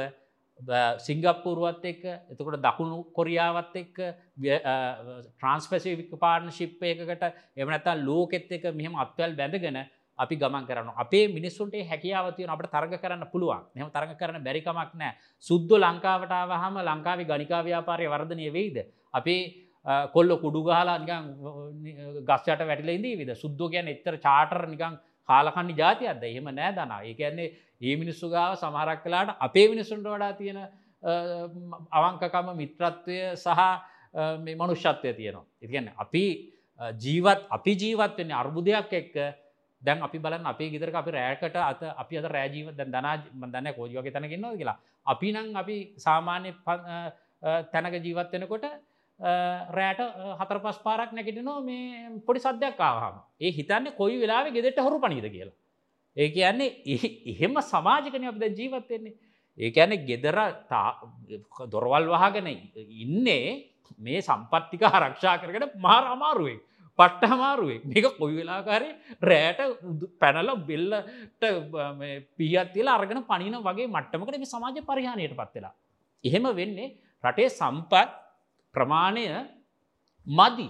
[0.98, 3.96] සිංගප්පූරුවත් එක්ක එතකොට දකුණු කොරියාවත් එක්ක
[4.38, 7.24] ට්‍රන්ස්පැසිවික් පාර්න ශිප්ප එකකට
[7.56, 9.78] එමනැතා ලෝකෙත් එක මෙහම අත්වල් බැඳගෙන
[10.18, 13.62] අපි ගමන් කරන අපේ මිනිස්සුන්ට හැකියාවතිය අපට තරග කරන්න පුළුවන්.
[13.74, 15.12] මෙම තරග කරන බැරිකමක් නෑ.
[15.48, 18.78] සුද්ද ලංකාවට වහම ලංකාවි ගනිකාව්‍යාපාරය වර්ධනය වෙයිද?
[19.12, 19.42] අපේ
[20.14, 21.24] කොල්ල කුඩු ගහලා නිකං
[22.28, 23.34] ගස්්චට වැටිල ඉදී විද?
[23.42, 24.96] සුද්දෝ ගැන එත්තර චාටර් නිකං
[25.28, 27.02] කාලකන්නි ජාතියක්ද එහෙම නෑ දනා.
[27.02, 30.58] ඒ කියන්නේ ඒ මිනිස්සු ගාව සමහරක් කලාට අපේ මිනිස්සුන්ට වඩා තියෙන
[31.98, 33.60] අවංකකම මිත්‍රත්වය සහ
[34.44, 35.46] මේ මනුෂ්‍යත්වය තියෙනවා.
[35.64, 36.24] ඉතිගන්න අපි
[37.04, 39.16] ජීවත් අපි ජීවත් වෙන්නේ අර්බුදයක් එක්ක
[39.86, 43.16] දැන් අපි බලන්න අපේ ගෙදර අපි රෑකට අත අපි අත රෑජීව දැන් දනා
[43.52, 44.78] දන්න කෝජිවගේ තැනකින්නවා කියලා.
[45.06, 46.50] අපි නම් අපි සාමාන්‍ය
[47.72, 48.64] තැනක ජීවත් වෙනකොට
[49.78, 50.00] රෑට
[50.40, 55.28] හතර පස් පාරක් නැගිටිනෝ මේ පොඩි සද්‍යයක් ආවහම ඒ හිතන්න කොයි වෙලාව ගෙදෙට හොරු පනිද
[55.34, 55.54] කියලා.
[56.16, 56.70] ඒ කියන්නේ
[57.32, 59.14] එහෙම සමාජකනය අප ජීවත්වෙන්නේ.
[59.58, 60.38] ඒ ඇනේ ගෙදර
[61.72, 62.48] දොරවල් වහගෙන
[63.04, 63.46] ඉන්නේ
[63.98, 66.60] මේ සම්පත්තික ආරක්ෂා කරගෙන මාර අමාරුවෙක්.
[66.98, 68.92] පට්ට අමාරුවෙක් මේක කොයි වෙලාකාරේ
[69.22, 69.60] රෑට
[70.20, 71.44] පැනල බෙල්ලට
[72.38, 75.74] පිහත් තිලා අරගෙන පනින වගේ මට්ටමකට මේ සමාජ පරිහානයට පත්වෙලා.
[76.24, 76.94] එහෙම වෙන්නේ
[77.24, 78.10] රටේ සම්පත්
[78.74, 79.24] ප්‍රමාණය
[80.26, 80.68] මදි.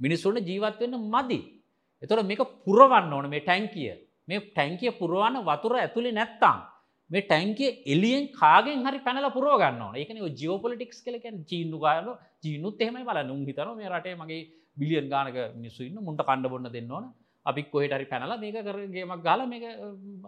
[0.00, 1.40] මිනිස්සුන්ට ජීවත් වෙන්න මදි.
[2.02, 3.92] එතොට මේක පුරවන්න ඕන මේ ටැන්කිය
[4.28, 6.58] මේ ටැන්කිය පුරුවන්න වතුර ඇතුළි නැත්තම්
[7.10, 12.08] මේ ටැන්කිය එලියෙන් කාගෙන් හරි පැනල පුරෝගන්න එකන ජියෝපොලිටික්ස් කලකැන් චීනු ගාන
[12.44, 14.42] ජීනුත් එහෙමයි බල නුම් හිතන මේ රටේ මගේ
[14.76, 17.06] බිලියන් ගානක මිනිස්සු ඉන්න මුන්ට කණ්ඩ බොන්න දෙන්න ඕන.
[17.46, 19.70] අපි කොහෙට හරි පැනල මේක කරගේමක් ගල මේ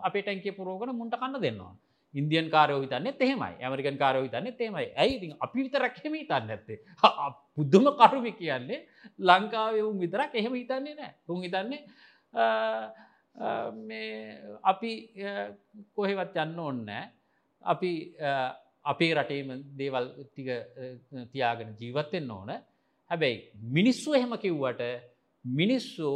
[0.09, 1.75] අපේ ටැන්කිය පුරෝගන මුන්ට කන්න දෙන්නවා
[2.15, 3.55] ඉන්දියන් කාරයෝ හිතන්නේ එහෙමයි.
[3.65, 6.79] ඇමරිකන් කාරයෝ හිතන්නේ තේමයි ඇයි අපි විතරක් හෙම හිතන්න ඇත්තේ
[7.57, 8.81] පුද්දුම කරුම කියන්නේ
[9.29, 11.81] ලංකාවේ උන් විතරක් එහෙම හිතන්නේ නෑ උන් හිතන්නේ
[14.73, 14.93] අපි
[15.97, 17.05] කොහෙවත් යන්න ඕන්නෑ
[17.65, 17.93] අපි
[18.93, 20.49] අපේ රටේම දේවල් ටික
[21.33, 22.51] තියාගෙන ජීවත්වෙන්න ඕන.
[23.13, 23.39] හැබැයි
[23.71, 24.83] මිනිස්සු එහෙම කිව්වට
[25.45, 26.11] මිනිස්සු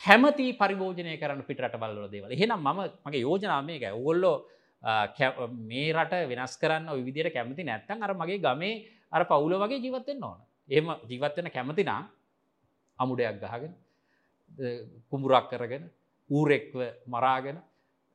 [0.00, 2.30] කැමති පරිභෝජනය කරන්න පිටට බලල දේවල්.
[2.30, 4.36] එහෙනම් මම මගේ යෝජනාමයක ඔගොල්ලෝ
[5.62, 8.74] මේ රට වෙනස් කරන්න විදියට කැමති නැත්තන් අර මගේ ගමේ
[9.12, 10.40] අර පවුල වගේ ජීවත්වෙන්න ඕන.
[10.68, 12.02] එම ජීවත්වෙන කැමතිනා
[12.98, 13.74] අමුඩයක් ගහගෙන
[15.10, 15.86] කුඹුරක් කරගෙන
[16.30, 16.74] ඌරෙක්ව
[17.06, 17.62] මරාගෙන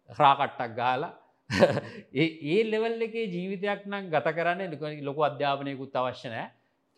[0.09, 1.13] රාකට්ටක් ගාලා
[2.13, 4.71] ඒ ලෙවල් එකේ ජීවිතයක් නම් ගත කරන්න
[5.01, 6.47] ලොක අධ්‍යාපනයකුත් අවශ්‍යනෑ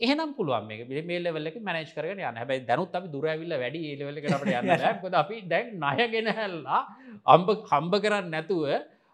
[0.02, 4.46] එහනම් පුළුවන් මේ මේ ලෙවල්ල මනේජ් කරන යන හැබයි දැනුත් අපි දුරඇවිල්ල වැඩි ඒලවල කරට
[4.52, 6.82] යන්න ොද අපි දැන් නයගෙන හැල්ලා
[7.28, 8.64] අම්බ කම්බ කරන්න නැතුව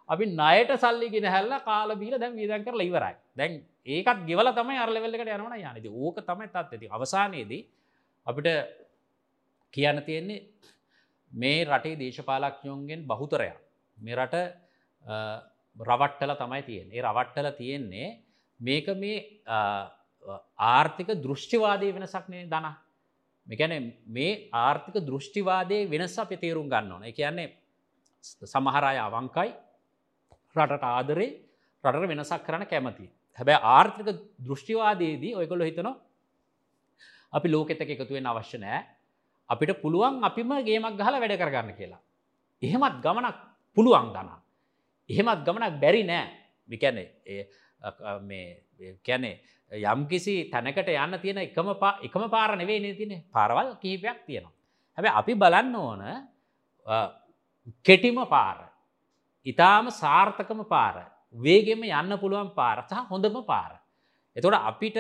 [0.10, 3.16] අපි නයට සල්ලිගෙන හැල්ල කාල බීල දැන් වීදන් කර ඉවරයි.
[3.34, 3.53] දැන්
[3.88, 7.62] ඒකත් ගෙවල තමයි අරලවෙල්ලකට යනවන යනති ඕක තමයි තත් ඇති අවසානයේදී
[8.28, 8.49] අපිට
[9.74, 10.45] කියන්න තියෙන්නේ
[11.32, 13.57] මේ රටේ දේශපාලක්ඥෝන්ගෙන් බහුතරයක්.
[13.98, 14.36] මේ රට
[15.78, 18.10] රවට්ටල තමයි තියෙන් ඒ රවට්ටල තියෙන්නේ
[18.60, 19.18] මේක මේ
[20.57, 22.68] ආර්ථික දෘෂ්ටිවාදය වෙනසක්නේ දන
[23.47, 27.53] මෙකැන මේ ආර්ථික දෘෂ්ටිවාදය වෙනස අප තේරුම් ගන්න ඕන කියන්නේ
[28.22, 29.49] සමහරය අවංකයි
[30.56, 31.30] රටට ආදරේ
[31.84, 33.06] රටට වෙනසක් කරන්න කැමති.
[33.38, 34.07] හැබැයි ආර්ථික
[34.39, 35.95] දෘෂ්ටිවාදයේදී ඔයකොල්ල හිතනවා
[37.34, 38.80] අපි ලෝකෙත එකතුවෙන් අවශ්‍ය නෑ
[39.49, 42.02] අපිට පුළුවන් අපිම ගේමක් ගහල වැඩ කරගන්න කියලා.
[42.61, 43.38] එහෙමත් ගමනක්
[43.77, 44.39] පුළුවන් දනා.
[45.10, 46.26] එහෙමත් ගමනක් බැරි නෑ
[46.69, 47.07] විකැනේ
[49.06, 49.35] කැනේ
[49.71, 51.69] යම් කිසි තැනකට යන්න තියෙන එකම
[52.03, 54.53] එකම පාර නෙවේ නේ තිනේ පාරවල් කිහිපයක් තියෙනවා.
[54.97, 56.01] හැබැ අපි බලන්න ඕන
[57.83, 58.69] කෙටිම පාර.
[59.45, 61.05] ඉතාම සාර්ථකම පාර
[61.35, 63.79] වේගෙම යන්න පුළුවන් පාරසහ හොඳම පාර.
[64.35, 64.97] එතොට අපිට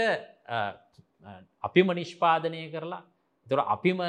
[1.61, 3.03] අපිම නිෂ්පාදනය කරලා
[3.47, 4.01] තොර අපිම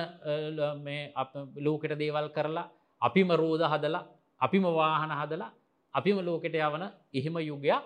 [1.56, 2.70] ලෝකෙට දේවල් කරලා
[3.02, 4.04] අපිම රෝධ හදලා
[4.40, 5.52] අපිම වාහන හදලා
[5.94, 7.84] අපිම ලෝකෙට යවන එහෙම යුගයක්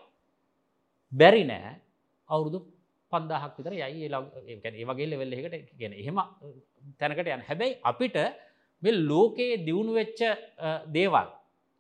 [1.13, 1.90] බැරි නෑ
[2.31, 2.59] අවුරුදු
[3.13, 4.07] පන්දාහක් විතර යයි.
[4.07, 6.19] ඒ වගේ ලෙවල් එකට ගෙන එහෙම
[6.99, 8.17] තැනකට යන හැබැයි අපිට
[8.83, 10.21] මේ ලෝකයේ දියුණු වෙච්ච
[10.89, 11.29] දේවල්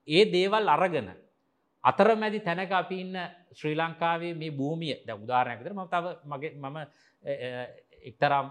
[0.09, 1.09] ඒ දේවල් අරගෙන
[1.85, 3.17] අතරමැදි තැනක අපි ඉන්න
[3.53, 6.79] ශ්‍රී ලංකාවේ මේ භූමිය ද උදාරණයකතර ම තව මගේ මම
[8.05, 8.47] එක්තරම්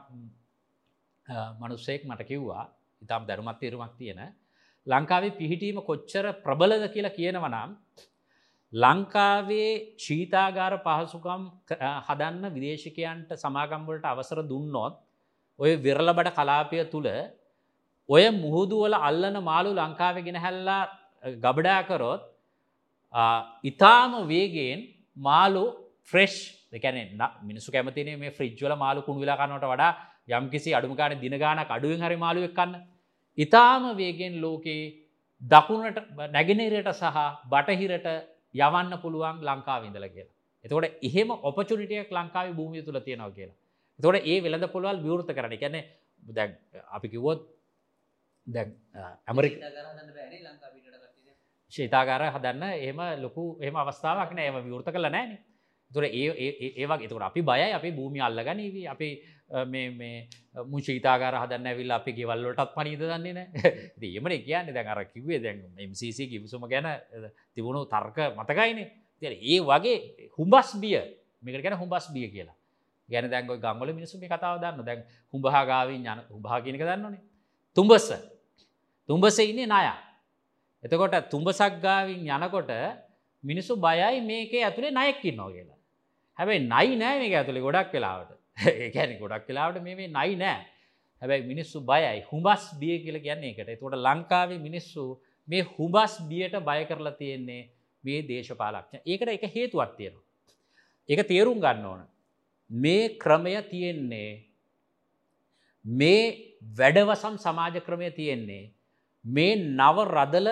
[1.60, 2.66] මනුස්සයෙක් මට කිව්වා
[3.02, 4.22] ඉතාම් දැරුමත් තේරුමක් තියෙන
[4.88, 7.72] ලංකාවේ පිහිටීම කොච්චර ප්‍රබලද කියලා කියනවනම්
[8.74, 11.42] ලංකාවේ ශීතාගාර පහසුකම්
[12.08, 14.94] හදන්න විදේශකයන්ට සමාගම්වලට අවසර දුන්නොත්
[15.60, 17.10] ඔය විරල බඩ කලාපය තුළ
[18.10, 20.84] ඔය මුහුදුවල අල්ලන මාළු ලංකාව ගෙන හැල්ලා
[21.38, 22.22] ගබඩාකරොත්
[23.64, 24.80] ඉතාම වේගෙන්
[25.18, 25.66] මාලු
[26.04, 26.38] ෆ්‍රෙෂ්
[26.72, 29.92] දෙකැන මිනිසු කැමතිනේ මේ ෆ්‍රිජ්වල මාලු කුණු වෙලාකන්නට වඩා
[30.30, 32.74] යම්කිසි අඩුමකාන දිනගානක් අඩුවෙන් හරි මාලු එක්කන්න
[33.38, 34.94] ඉතාම වේගෙන් ලෝකයේ
[35.42, 35.98] දකුණට
[36.30, 37.18] නැගෙනරයට සහ
[37.48, 38.08] බටහිරට
[38.56, 40.36] යවන්න පුළුවන් ලංකාව ඉඳල කියලා.
[40.66, 43.58] එතකොට එහෙම ඔපචුනිටියක් ලංකාව භූමිය තුළ තියෙනවා කියලා.
[44.00, 45.82] තොට ඒ වෙළඳ පොළවල් විවෘත කරන කැනෙ
[46.24, 46.48] දැ
[46.92, 47.42] අපි කිවොත්
[48.48, 48.66] දැ
[49.28, 49.54] ඇමරික
[51.74, 54.48] ශේතාගාර හදන්න එහම ලොකු එහම අවස්ථාවක් නෑ.
[54.48, 55.38] එම විවෘත කළ නෑන.
[55.92, 56.28] තුර ඒ
[56.76, 57.74] ඒවා එතුකට අපි බයයි.
[57.74, 59.10] අපි භූමි අල්ලගනීවී අපි
[60.66, 63.48] මුශීතාගර හදන්න ඇවිල් අපි ගෙවල්ලටත් පනීද දන්නේ නෑ.
[64.02, 64.70] දීමන කියන්න.
[64.70, 66.88] දැන් අර කිවේ දැන් MCC කිවිසුම ගැන
[67.56, 68.88] තිබුණු තර්ක මතකයිනේ.
[69.22, 70.98] ඒ වගේ හුම්බස් බිය
[71.42, 72.56] මේකට ගැන හුම්බස් බිය කියලා.
[73.10, 75.02] ගැන දැන්ගො ගංගල මිනිසුම කතාව දන්න දැන්
[75.34, 77.22] හුඹහාගාවින් යන උභාගනක දන්නනේ
[77.78, 78.14] තුම්බස්ස
[79.10, 79.98] තුම්බස ඉන්නේ නායා
[80.84, 82.72] එතකොට තුම්ඹසක්ගාවින් යනකොට
[83.44, 85.78] මිනිස්සු බයයි මේක ඇතුළේ නයෙක්කින්නවා කියලා.
[86.40, 88.39] හැබැයි නයි නෑ මේක ඇතුළේ ගොඩක් වෙලාවට.
[88.68, 90.60] ඒකැන ගොඩක් වෙලාවට මේ නයි නෑ
[91.22, 95.04] හැබැයි මිනිස්සු බයයි හුඹස් බිය කියල කියන්නේ එකට එතකොට ලංකාවේ මිනිස්සු
[95.48, 97.62] මේ හුබස් බියට බය කරලා තියෙන්නේ
[98.04, 100.26] මේ දේශපාලක්ෂ ඒකට එක හේතුවක් තියෙනවා.
[101.10, 102.02] ඒක තේරුම් ගන්න ඕන.
[102.70, 104.32] මේ ක්‍රමය තියෙන්නේ
[105.86, 106.22] මේ
[106.78, 108.64] වැඩවසම් සමාජ ක්‍රමය තියෙන්නේ
[109.26, 110.50] මේ නව රදල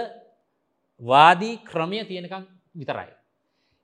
[1.02, 2.44] වාදී ක්‍රමය තියෙනකම්
[2.76, 3.12] විතරයි.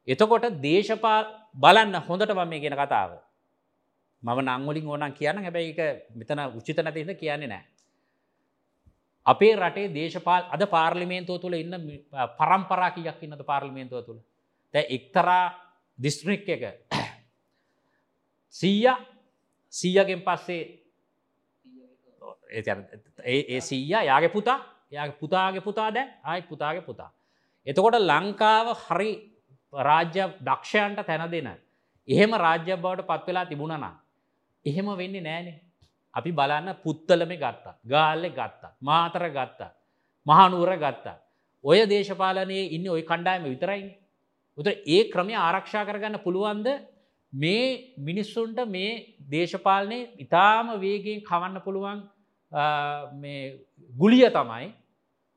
[0.07, 1.19] එතකොට දේශපා
[1.55, 3.11] බලන්න හොඳට බම මේ ගෙන කතාව.
[4.23, 5.79] මම නංවලින් ඕනන් කියන්න හැබැයි එක
[6.15, 7.63] මෙතන උචිත නැතිද කියන්නේ නෑ.
[9.25, 11.75] අපේ රටේ දේශපාල් අද පාර්ලිමේන්තුව තුළ ඉන්න
[12.37, 14.19] පරම්පරා කියක් ඉන්නද පාර්ලිමේන්තුව තුළ.
[14.73, 15.45] දැ එක්තරා
[15.99, 16.63] දිස්ත්‍රික් එක
[18.55, 18.87] සීය
[19.73, 20.61] සීයගෙන් පස්සේ
[23.25, 24.59] ඒ සීය යාගේ පුතා
[24.91, 27.11] යාගේ පුතාගේ පුතා දැ ආයි පුතාගේ පුතා.
[27.67, 29.11] එතකොට ලංකාව හරි
[29.73, 31.49] රාජ්‍ය දක්ෂයන්ට තැන දෙන.
[32.07, 34.02] එහෙම රාජ්‍ය බවට පත්වෙලා තිබුණනා.
[34.65, 35.59] එහෙම වෙන්නේ නෑනේ.
[36.13, 37.75] අපි බලන්න පුත්තලම ගත්තා.
[37.85, 38.75] ගාල්ලෙ ගත්තා.
[38.81, 39.71] මාතර ගත්තා.
[40.25, 41.17] මහනුවර ගත්තා.
[41.65, 43.83] ඔය දේශපාලනයේ ඉන්න ඔය කණ්ඩායම විතරයි.
[44.57, 46.67] උත ඒ ක්‍රමය ආරක්ෂා කරගන්න පුළුවන්ද
[47.33, 51.99] මේ මිනිස්සුන්ට මේ දේශපාලනය ඉතාම වේගෙන් කවන්න පුළුවන්
[53.93, 54.67] ගුලිය තමයි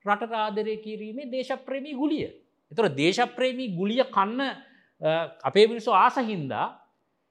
[0.05, 2.27] රට ආදරය කිරීමේ දේශප්‍රේමී ගුලිය.
[2.73, 4.41] එතුර දේශප්‍රේමී ගුලිය කන්න
[5.43, 6.67] අපේ මිනිස්සු ආසහින්දා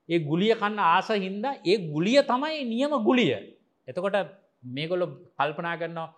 [0.09, 3.31] ඒ ගුලිය කන්න ආස හින්දා ඒ ගුලිය තමයි නියම ගුලිය.
[3.87, 4.17] එතකොට
[4.63, 5.03] මේගොල
[5.33, 6.09] කල්පනා කරන්නවා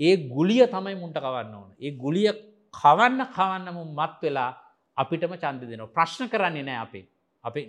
[0.00, 1.70] ඒ ගුලිය තමයි මුන්ට කවන්න ඕන.
[1.76, 2.30] ඒ ගුලිය
[2.74, 4.50] කවන්න කවන්නම මත් වෙලා
[4.96, 5.88] අපිටම චන්ද දෙනවා.
[5.88, 7.04] ප්‍රශ්න කරන්නේ නෑ අපේ.
[7.44, 7.60] අපි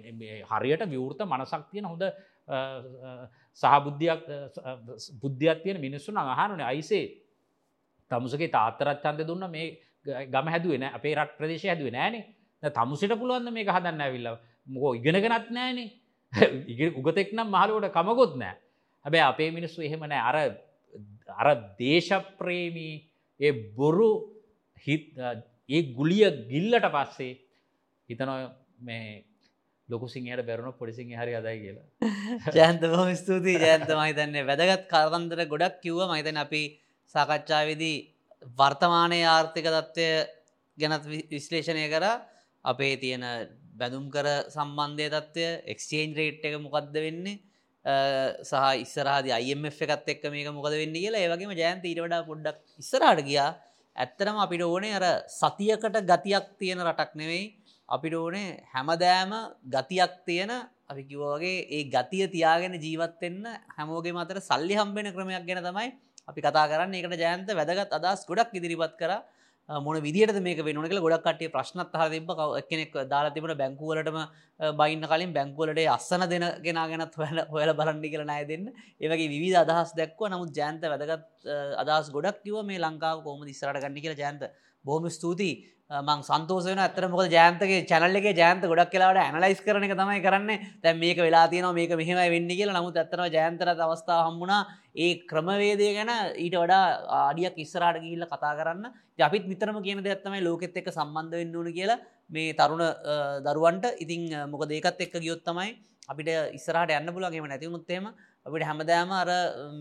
[0.44, 2.04] හරියට විවෘත මනසක් තියෙන හොඳ
[3.56, 4.22] සහබුද්ධයක්
[5.16, 7.06] බුද්ධයක් තියෙන මිනිස්සුන් අහනුනේ අයිසේ
[8.12, 9.68] තමුසගේ තාත්තරත් චන්ද දුන්න මේ
[10.28, 14.30] ගම හැදුවෙන අපේ රට ප්‍රදේශ හැදුව නෑනේ තමුසිට පුළුවන්ද මේ හදන්න ඇවිල්ල
[14.70, 15.90] මොකෝ ඉගෙනගෙනත් නෑනේ
[16.74, 18.56] ඉ උගතෙක් නම් මහලුවට කමගොත් නෑ
[19.06, 20.38] හැබැයි අපේ මිනිස්සු එහෙම නෑ අර
[21.42, 22.96] අර දේශප්‍රේමී
[23.40, 24.10] ඒ බොරු
[24.88, 25.06] හිත්
[25.70, 27.34] ඒ ගුලිය ගිල්ලට පස්සේ
[28.10, 28.36] හිතනො
[28.80, 29.04] මේ
[29.90, 31.88] ලොකු සිංහට බැරුණු පොඩිසිංහ හරි අදයි කියලා.
[32.56, 33.58] ජයන්ත බොම ස්තුතියි.
[33.64, 36.02] ජයන්ත මහිතන්නේ වැදගත් කරවන්දර ගොඩක් කිව්ව.
[36.12, 36.62] මහිතන අපි
[37.16, 37.98] සාකච්ඡාවේදී
[38.58, 40.08] වර්තමානය ආර්ථික තත්ත්වය
[40.78, 42.06] ගැනත් වි- විශ්ලේෂණය කර.
[42.66, 43.24] අපේ තියෙන
[43.80, 47.40] බැදුම් කර සම්බන්ධය තත්වය එක්ස්චේන්ජ් රේට් එක මොකක්ද වෙන්නේ?
[47.86, 47.94] අ,
[48.44, 51.24] සහ ඉස්සරහද අයිF එකත් එක්ක මේක මොකද වෙන්න කියලා.
[51.26, 53.50] ඒවගේම ජයන්ත ඊට වඩා පොඩ්ඩක් ඉස්සරහට ගියා.
[53.96, 57.46] ඇත්තරම අපිට ඕනේ අර සතියකට ගතියක් තියෙන රටක් නෙවෙයි
[57.90, 59.32] අපිට ඕනේ හැමදෑම
[59.76, 60.52] ගතියක් තියෙන
[60.92, 63.44] අපි කිවෝගේ ඒ ගතිය තියාගෙන ජීවත්වෙන්න
[63.78, 65.90] හැමෝගේ මතර සල්ලි හම්බෙන ක්‍රමයක් ගැන තමයි
[66.30, 66.94] අපි කතා කරන්න.
[66.94, 69.12] එකට ජයන්ත වැදගත් අදස් ගොඩක් ඉදිරිපත් කර.
[69.70, 72.30] මොන විදිට මේක වෙන කළ ගොඩක් කටිය ප්‍රශ්නත් හර තිබ
[72.70, 74.18] කෙනෙක් දාලා තිබට බැංකුවලටම
[74.80, 78.66] බයින්න කලින් බැංකුවලට අස්සන දෙන ගෙන ගැනත් හොල හොල බලන්ඩි කළ නය දෙන්න.
[79.00, 81.46] ඒවගේ විධ අදහස් දැක්ව නමුත් ජයන්ත වැදගත්
[81.84, 84.50] අදස් ගොඩක් කිව මේ ලංකාව කොම දිස්සරට ගන්න කියල ජයන්ත.
[84.86, 85.54] බොහම ස්තුතියි.
[85.90, 90.50] මං සන්තෝසන ඇතර මොක ජයන්තගේ චැනල්ලගේ ජයන්ත ගොඩක් කියලාට ඇනලයිස් කරන එක තමයි කරන්න.
[90.84, 92.78] තැ මේක වෙලා තියන මේක මෙහෙම වෙන්න කියලා.
[92.78, 94.62] නමුත් ඇත්තන ජයන්තර අවස්ථාව හම්බුණා.
[94.96, 96.84] ඒ ක්‍රමවේදය ගැන ඊට වඩා
[97.22, 98.86] ආඩියක් ඉස්සරට ගිල්ල කතා කරන්න.
[99.20, 101.98] අපිත් නිතරම කියන දෙයක්ත්තමයි ලෝකෙත් එක්ක සම්බන්ධ වෙන්න ඕන කියලා.
[102.30, 103.86] මේ තරුණ අ, දරුවන්ට.
[103.98, 105.74] ඉතිං මොක දේකත් එක්ක ගියොත් තමයි
[106.08, 108.06] අපිට ඉස්සරහට යන්න පුලගේම නැතිවුණුත්තේම
[108.46, 109.30] අපිට හැමදෑම අර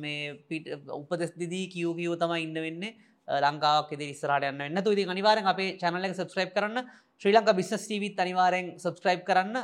[0.01, 2.95] මේ පිට උපදෙස් දිදී කියෝ කියෝ තමයි ඉන්න වෙන්නේ.
[3.29, 6.79] ලංකාවක් ඉදි ඉස්සරට යන්න එන්න තුති අනිවාරෙන් අපේ චනල එක සබස්ක්‍රයිබ් කරන්න.
[7.21, 9.57] ශ්‍රී ලංක බිස්නස් ටීවිත් අනිවාරෙන් සබස්ක්‍රයිබ් කරන්න.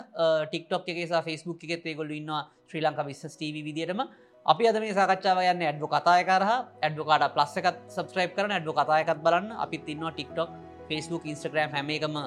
[0.51, 4.05] ටික්ටොක් එකේ ෆස්බුක් එකෙත් ඒගොල්ල ඉන්නවා ශ්‍රී ලංක බිස්නස් ටව විදිටම
[4.47, 9.21] අපි අද මේ සාකච්ඡාව යන්න ඇඩ්ව කතාය කරහ ඇඩ්වකාට ප්ලස් එකත් සබස්ක්‍රයිබ් කරන ඇඩ්ව කතායකත්
[9.27, 9.53] බලන්න.
[9.65, 10.51] අපිත් ඉන්නවා ටික්ටොක්
[10.89, 12.19] ෆස්බුක් ඉන්ස්ට්‍රග්‍රම් හැම එකම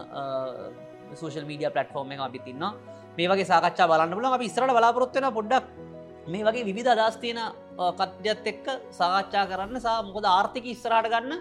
[1.16, 2.74] සෝෂල් මීඩිය පලටෆෝර්ම එක අපි තින්නවා
[3.18, 5.87] මේ වගේ සාකච්ඡා බලන්න බල අපි ඉස්රට බලාපොරොත්වෙන පොඩ්ඩක්
[6.28, 7.40] මේ වගේ විධ අදස්තියන
[8.00, 11.34] කත්්‍යත් එක්ක සාකච්ඡා කරන්න සා මොකද ආර්ථික ඉස්සරට ගන්න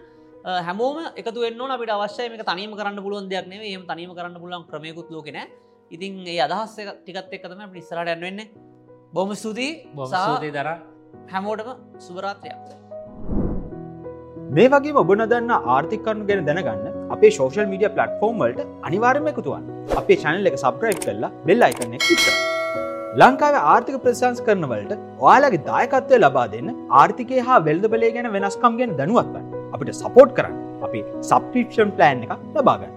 [0.66, 4.66] හැමෝම එකතු වෙන්න අපිට අවශ්‍ය මේක තනීම කරන්න පුළුවන් දෙයක් නේ එම තනීම කරන්න පුලන්
[4.70, 5.38] ක්‍රමයකුත් ලෝකෙන
[5.90, 8.40] ඉතින් ඒ අදහස් එක ටිකත් එක්කතම අපි ඉස්සරට යන්නවෙන්න
[9.12, 9.70] බොම ස්තුතියි
[10.16, 10.68] සූතිය දර.
[11.32, 12.66] හැමෝටම සුවරාත්‍රයක්
[14.56, 19.64] මේ වගේ ඔබ නොදන්න ආර්ථිකරනු ගැන දැනගන්න අපේ ශෝෂල් මීඩිය පලටෆෝර්ම් වලට අනිවාර්ම එකතුවන්
[20.00, 22.28] අපේ චැනල් එක සබ්‍රයි් කරලා බෙල් අයිකන්න ක්ලික්
[23.20, 24.93] ලංකාව ආර්ථික ප්‍රශංස් කරනවලට
[25.26, 26.68] ඔයාලගේ දායකත්වය ලබා දෙන්න
[27.01, 30.56] ආර්ථිකය හා වෙල්ද බලය ගැන වෙනස්කම් ගැන දැනුවත්වන්න අපිට සපෝට් කරන්න.
[30.86, 32.95] අපි සබ්ටිප්ෂන් ප්ලෑන් එක ලබාගන්න